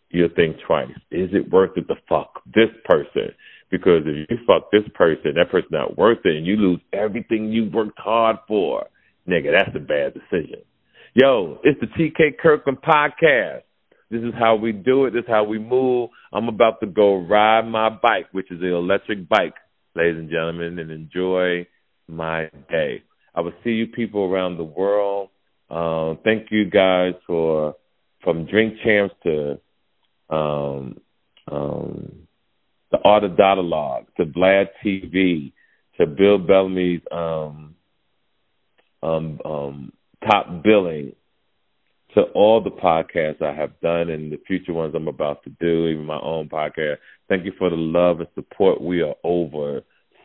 you'll 0.09 0.29
think 0.35 0.57
twice. 0.65 0.89
Is 1.11 1.29
it 1.33 1.51
worth 1.51 1.77
it 1.77 1.87
to 1.87 1.95
fuck 2.09 2.41
this 2.45 2.69
person? 2.85 3.35
Because 3.69 4.03
if 4.05 4.29
you 4.29 4.37
fuck 4.47 4.71
this 4.71 4.83
person, 4.93 5.33
that 5.35 5.51
person's 5.51 5.71
not 5.71 5.97
worth 5.97 6.19
it, 6.25 6.37
and 6.37 6.45
you 6.45 6.55
lose 6.55 6.79
everything 6.93 7.51
you 7.51 7.69
worked 7.69 7.99
hard 7.99 8.37
for, 8.47 8.85
nigga, 9.27 9.51
that's 9.57 9.75
a 9.75 9.79
bad 9.79 10.13
decision. 10.13 10.61
Yo, 11.13 11.59
it's 11.63 11.79
the 11.81 11.87
TK 11.87 12.37
Kirkland 12.41 12.79
podcast. 12.81 13.63
This 14.09 14.21
is 14.21 14.33
how 14.39 14.55
we 14.55 14.71
do 14.71 15.05
it. 15.05 15.11
This 15.11 15.23
is 15.23 15.29
how 15.29 15.43
we 15.43 15.59
move. 15.59 16.11
I'm 16.31 16.47
about 16.47 16.79
to 16.79 16.87
go 16.87 17.15
ride 17.17 17.67
my 17.67 17.89
bike, 17.89 18.27
which 18.31 18.51
is 18.51 18.61
an 18.61 18.67
electric 18.67 19.27
bike, 19.27 19.55
ladies 19.95 20.17
and 20.17 20.29
gentlemen, 20.29 20.79
and 20.79 20.91
enjoy 20.91 21.67
my 22.07 22.49
day. 22.69 23.03
I 23.35 23.41
will 23.41 23.53
see 23.63 23.71
you 23.71 23.87
people 23.87 24.23
around 24.23 24.57
the 24.57 24.63
world. 24.63 25.29
Um, 25.69 26.19
thank 26.23 26.47
you 26.51 26.69
guys 26.69 27.13
for 27.25 27.75
from 28.23 28.45
Drink 28.45 28.75
Champs 28.83 29.13
to 29.23 29.59
um, 30.29 30.97
um, 31.51 32.26
the 32.91 32.99
Art 33.03 33.23
of 33.23 33.37
Dialogue 33.37 34.05
to 34.17 34.25
Vlad 34.25 34.67
TV 34.83 35.51
to 35.97 36.05
Bill 36.05 36.37
Bellamy's 36.37 37.01
um, 37.11 37.75
um, 39.03 39.39
um, 39.43 39.93
top 40.25 40.63
billing 40.63 41.13
to 42.13 42.21
all 42.33 42.63
the 42.63 42.71
podcasts 42.71 43.41
I 43.41 43.53
have 43.53 43.79
done 43.81 44.09
and 44.09 44.31
the 44.31 44.39
future 44.47 44.73
ones 44.73 44.93
I'm 44.95 45.07
about 45.07 45.43
to 45.43 45.49
do, 45.59 45.87
even 45.87 46.05
my 46.05 46.19
own 46.19 46.49
podcast. 46.49 46.97
Thank 47.27 47.45
you 47.45 47.51
for 47.57 47.69
the 47.69 47.75
love 47.75 48.19
and 48.19 48.29
support. 48.35 48.81
We 48.81 49.01
are 49.01 49.15
over 49.23 49.81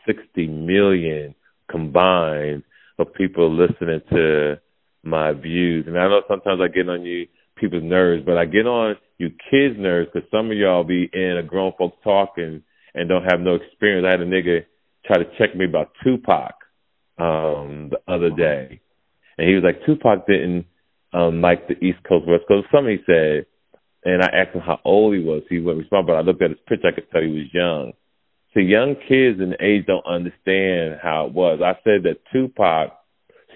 60 0.07 0.47
million 0.47 1.35
combined 1.71 2.63
of 2.99 3.13
people 3.15 3.55
listening 3.55 4.01
to 4.11 4.61
my 5.03 5.33
views. 5.33 5.87
And 5.87 5.99
I 5.99 6.09
know 6.09 6.23
sometimes 6.29 6.61
I 6.63 6.69
get 6.69 6.89
on 6.89 7.03
you 7.03 7.27
people's 7.63 7.85
nerves, 7.85 8.25
but 8.27 8.37
I 8.37 8.45
get 8.45 8.67
on 8.67 8.97
you 9.19 9.31
kids' 9.51 9.77
nerves 9.79 10.11
because 10.13 10.29
some 10.31 10.51
of 10.51 10.57
y'all 10.57 10.85
be 10.85 11.09
in 11.13 11.39
a 11.39 11.43
grown 11.43 11.73
folks 11.79 11.97
talking 12.03 12.63
and 12.95 13.09
don't 13.09 13.25
have 13.31 13.41
no 13.41 13.55
experience. 13.55 14.05
I 14.07 14.11
had 14.11 14.21
a 14.21 14.27
nigga 14.27 14.67
try 15.07 15.19
to 15.19 15.31
check 15.39 15.55
me 15.57 15.65
about 15.65 15.93
Tupac 16.05 16.55
um 17.19 17.91
the 17.91 18.01
other 18.13 18.31
day, 18.31 18.81
and 19.39 19.49
he 19.49 19.55
was 19.55 19.63
like, 19.63 19.87
Tupac 19.87 20.27
didn't 20.27 20.67
um 21.13 21.41
like 21.41 21.69
the 21.69 21.79
East 21.85 21.99
Coast 22.09 22.27
West 22.27 22.45
Coast. 22.49 22.67
Somebody 22.75 23.03
said, 23.07 23.47
and 24.05 24.23
I 24.23 24.27
asked 24.27 24.57
him 24.57 24.63
how 24.63 24.81
old 24.85 25.15
he 25.15 25.23
was. 25.23 25.43
He 25.49 25.61
wouldn't 25.61 25.85
respond, 25.85 26.09
but 26.09 26.17
I 26.17 26.21
looked 26.21 26.43
at 26.43 26.51
his 26.51 26.59
picture. 26.69 26.89
I 26.89 26.93
could 26.93 27.11
tell 27.11 27.23
he 27.23 27.29
was 27.29 27.55
young. 27.55 27.93
So 28.55 28.61
young 28.61 28.97
kids 29.09 29.41
in 29.41 29.51
the 29.51 29.65
age 29.65 29.87
don't 29.87 30.05
understand 30.05 30.99
how 31.01 31.27
it 31.27 31.33
was. 31.33 31.61
I 31.65 31.79
said 31.85 32.03
that 32.05 32.21
Tupac 32.33 32.93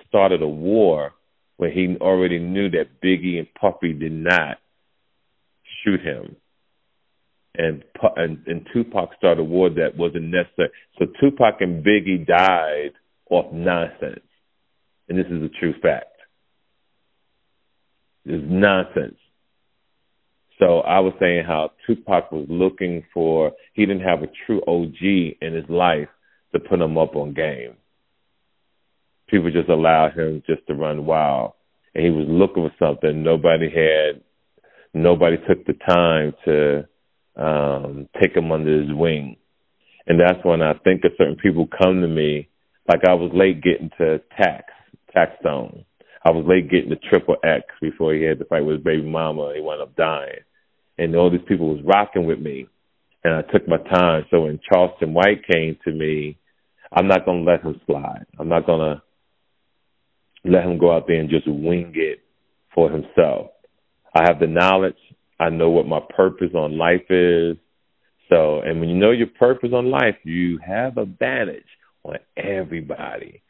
started 0.08 0.42
a 0.42 0.48
war 0.48 1.12
when 1.56 1.72
he 1.72 1.96
already 2.00 2.38
knew 2.38 2.70
that 2.70 3.00
Biggie 3.02 3.38
and 3.38 3.48
Puffy 3.54 3.92
did 3.92 4.12
not 4.12 4.58
shoot 5.84 6.00
him. 6.00 6.36
And, 7.58 7.84
and 8.16 8.46
and 8.46 8.66
Tupac 8.72 9.10
started 9.16 9.40
a 9.40 9.44
war 9.44 9.70
that 9.70 9.96
wasn't 9.96 10.24
necessary. 10.24 10.68
So 10.98 11.06
Tupac 11.18 11.60
and 11.60 11.82
Biggie 11.82 12.26
died 12.26 12.92
off 13.30 13.50
nonsense, 13.50 14.26
and 15.08 15.18
this 15.18 15.26
is 15.26 15.42
a 15.42 15.48
true 15.58 15.72
fact. 15.80 16.12
It's 18.26 18.44
nonsense. 18.46 19.16
So 20.58 20.80
I 20.80 21.00
was 21.00 21.14
saying 21.20 21.44
how 21.46 21.72
Tupac 21.86 22.32
was 22.32 22.46
looking 22.48 23.04
for 23.14 23.52
he 23.74 23.86
didn't 23.86 24.02
have 24.02 24.22
a 24.22 24.28
true 24.46 24.62
OG 24.66 25.02
in 25.40 25.54
his 25.54 25.68
life 25.70 26.08
to 26.52 26.60
put 26.60 26.80
him 26.80 26.98
up 26.98 27.14
on 27.14 27.34
game. 27.34 27.74
People 29.28 29.50
just 29.50 29.68
allowed 29.68 30.12
him 30.16 30.42
just 30.46 30.66
to 30.68 30.74
run 30.74 31.06
wild. 31.06 31.52
And 31.94 32.04
he 32.04 32.10
was 32.10 32.26
looking 32.28 32.68
for 32.68 32.74
something. 32.78 33.22
Nobody 33.22 33.68
had 33.70 34.22
nobody 34.94 35.36
took 35.48 35.64
the 35.66 35.74
time 35.88 36.34
to 36.44 36.88
um 37.36 38.08
take 38.20 38.36
him 38.36 38.52
under 38.52 38.82
his 38.82 38.92
wing. 38.92 39.36
And 40.06 40.20
that's 40.20 40.44
when 40.44 40.62
I 40.62 40.74
think 40.84 41.04
of 41.04 41.12
certain 41.18 41.36
people 41.36 41.68
come 41.82 42.00
to 42.00 42.08
me, 42.08 42.48
like 42.88 43.00
I 43.08 43.14
was 43.14 43.32
late 43.34 43.62
getting 43.62 43.90
to 43.98 44.20
tax, 44.36 44.72
tax 45.12 45.32
zone. 45.42 45.84
I 46.24 46.30
was 46.30 46.44
late 46.46 46.70
getting 46.70 46.90
to 46.90 46.96
triple 46.96 47.36
X 47.44 47.64
before 47.80 48.14
he 48.14 48.22
had 48.22 48.38
to 48.38 48.44
fight 48.44 48.64
with 48.64 48.76
his 48.76 48.84
baby 48.84 49.02
mama. 49.02 49.52
He 49.54 49.60
wound 49.60 49.82
up 49.82 49.96
dying, 49.96 50.40
and 50.98 51.14
all 51.16 51.30
these 51.30 51.40
people 51.46 51.74
was 51.74 51.84
rocking 51.84 52.26
with 52.26 52.40
me, 52.40 52.66
and 53.24 53.34
I 53.34 53.42
took 53.42 53.66
my 53.68 53.78
time. 53.78 54.24
So 54.30 54.42
when 54.42 54.60
Charleston 54.70 55.14
White 55.14 55.46
came 55.52 55.76
to 55.84 55.92
me, 55.92 56.38
I'm 56.92 57.08
not 57.08 57.24
gonna 57.26 57.42
let 57.42 57.62
him 57.62 57.80
slide. 57.86 58.26
I'm 58.38 58.48
not 58.48 58.66
gonna 58.66 59.02
let 60.46 60.64
him 60.64 60.78
go 60.78 60.94
out 60.94 61.06
there 61.06 61.20
and 61.20 61.30
just 61.30 61.46
wing 61.46 61.92
it 61.94 62.20
for 62.74 62.90
himself. 62.90 63.48
I 64.14 64.22
have 64.26 64.38
the 64.40 64.46
knowledge. 64.46 64.96
I 65.38 65.50
know 65.50 65.70
what 65.70 65.86
my 65.86 66.00
purpose 66.16 66.52
on 66.54 66.78
life 66.78 67.10
is. 67.10 67.56
So, 68.28 68.60
and 68.60 68.80
when 68.80 68.88
you 68.88 68.96
know 68.96 69.10
your 69.10 69.28
purpose 69.28 69.70
on 69.72 69.90
life, 69.90 70.16
you 70.24 70.58
have 70.66 70.96
advantage 70.96 71.66
on 72.04 72.16
everybody. 72.36 73.42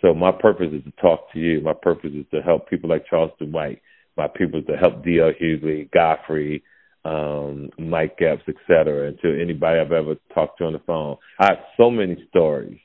So 0.00 0.14
my 0.14 0.32
purpose 0.32 0.68
is 0.72 0.84
to 0.84 0.92
talk 1.00 1.32
to 1.32 1.38
you. 1.38 1.60
My 1.60 1.72
purpose 1.72 2.12
is 2.14 2.26
to 2.32 2.40
help 2.40 2.68
people 2.68 2.90
like 2.90 3.06
Charleston 3.08 3.52
White. 3.52 3.80
My 4.16 4.28
purpose 4.28 4.60
is 4.60 4.66
to 4.66 4.76
help 4.76 5.04
D.L. 5.04 5.32
Hughley, 5.40 5.90
Godfrey, 5.90 6.62
um, 7.04 7.70
Mike 7.78 8.18
Epps, 8.20 8.42
et 8.48 8.54
cetera, 8.66 9.08
and 9.08 9.18
to 9.20 9.40
anybody 9.40 9.80
I've 9.80 9.92
ever 9.92 10.16
talked 10.34 10.58
to 10.58 10.64
on 10.64 10.72
the 10.74 10.78
phone. 10.80 11.16
I 11.38 11.46
have 11.46 11.58
so 11.76 11.90
many 11.90 12.24
stories 12.30 12.80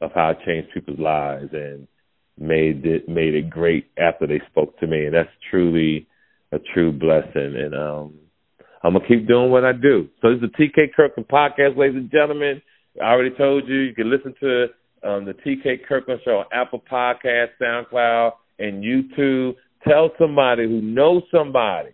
of 0.00 0.12
how 0.14 0.30
I 0.30 0.44
changed 0.44 0.72
people's 0.74 0.98
lives 0.98 1.50
and 1.52 1.86
made 2.38 2.84
it 2.84 3.08
made 3.08 3.34
it 3.34 3.50
great 3.50 3.86
after 3.98 4.26
they 4.26 4.40
spoke 4.50 4.78
to 4.80 4.86
me, 4.86 5.06
and 5.06 5.14
that's 5.14 5.28
truly 5.50 6.06
a 6.52 6.58
true 6.72 6.92
blessing. 6.92 7.56
And 7.56 7.74
um, 7.74 8.14
I'm 8.82 8.94
gonna 8.94 9.06
keep 9.06 9.26
doing 9.26 9.50
what 9.50 9.64
I 9.64 9.72
do. 9.72 10.08
So 10.20 10.30
this 10.30 10.42
is 10.42 10.50
the 10.50 10.64
TK 10.64 10.94
Kirkland 10.94 11.28
podcast, 11.28 11.76
ladies 11.76 11.96
and 11.96 12.10
gentlemen. 12.10 12.60
I 13.00 13.06
already 13.06 13.34
told 13.36 13.68
you 13.68 13.76
you 13.76 13.94
can 13.94 14.10
listen 14.10 14.34
to 14.40 14.66
um, 15.02 15.24
the 15.24 15.34
TK 15.34 15.86
Kirkland 15.86 16.20
Show 16.24 16.38
on 16.38 16.46
Apple 16.52 16.82
Podcast, 16.90 17.48
SoundCloud, 17.60 18.32
and 18.58 18.82
YouTube. 18.82 19.54
Tell 19.86 20.10
somebody 20.18 20.64
who 20.64 20.80
knows 20.80 21.22
somebody 21.30 21.90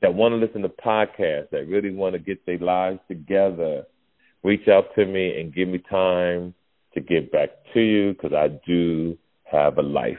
that 0.00 0.14
want 0.14 0.32
to 0.32 0.36
listen 0.36 0.62
to 0.62 0.68
podcasts, 0.68 1.50
that 1.50 1.68
really 1.68 1.94
want 1.94 2.14
to 2.14 2.18
get 2.18 2.44
their 2.46 2.58
lives 2.58 2.98
together. 3.08 3.84
Reach 4.42 4.66
out 4.68 4.86
to 4.96 5.04
me 5.04 5.40
and 5.40 5.54
give 5.54 5.68
me 5.68 5.82
time 5.90 6.54
to 6.94 7.00
get 7.00 7.32
back 7.32 7.50
to 7.74 7.80
you 7.80 8.12
because 8.12 8.32
I 8.32 8.48
do 8.66 9.16
have 9.44 9.78
a 9.78 9.82
life. 9.82 10.18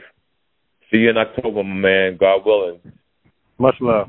See 0.90 0.98
you 0.98 1.10
in 1.10 1.16
October, 1.16 1.62
my 1.62 1.74
man. 1.74 2.16
God 2.18 2.42
willing. 2.44 2.80
Much 3.58 3.76
love. 3.80 4.08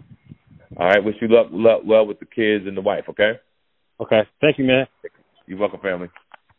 All 0.78 0.88
right. 0.88 1.04
Wish 1.04 1.16
you 1.22 1.28
luck, 1.28 1.48
luck 1.52 1.82
well 1.86 2.06
with 2.06 2.20
the 2.20 2.26
kids 2.26 2.68
and 2.68 2.76
the 2.76 2.82
wife. 2.82 3.06
Okay. 3.10 3.34
Okay. 4.00 4.22
Thank 4.42 4.58
you, 4.58 4.66
man. 4.66 4.88
You're 5.48 5.60
welcome, 5.60 5.80
family. 5.80 6.10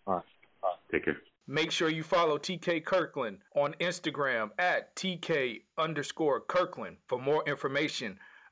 All 0.06 0.14
right. 0.14 0.24
All 0.62 0.70
right. 0.70 0.78
Take 0.92 1.04
care. 1.04 1.16
Make 1.48 1.70
sure 1.70 1.88
you 1.88 2.02
follow 2.02 2.38
TK 2.38 2.84
Kirkland 2.84 3.38
on 3.54 3.74
Instagram 3.74 4.50
at 4.58 4.96
TK 4.96 5.62
underscore 5.78 6.40
Kirkland 6.40 6.96
for 7.06 7.20
more 7.20 7.44
information 7.46 8.18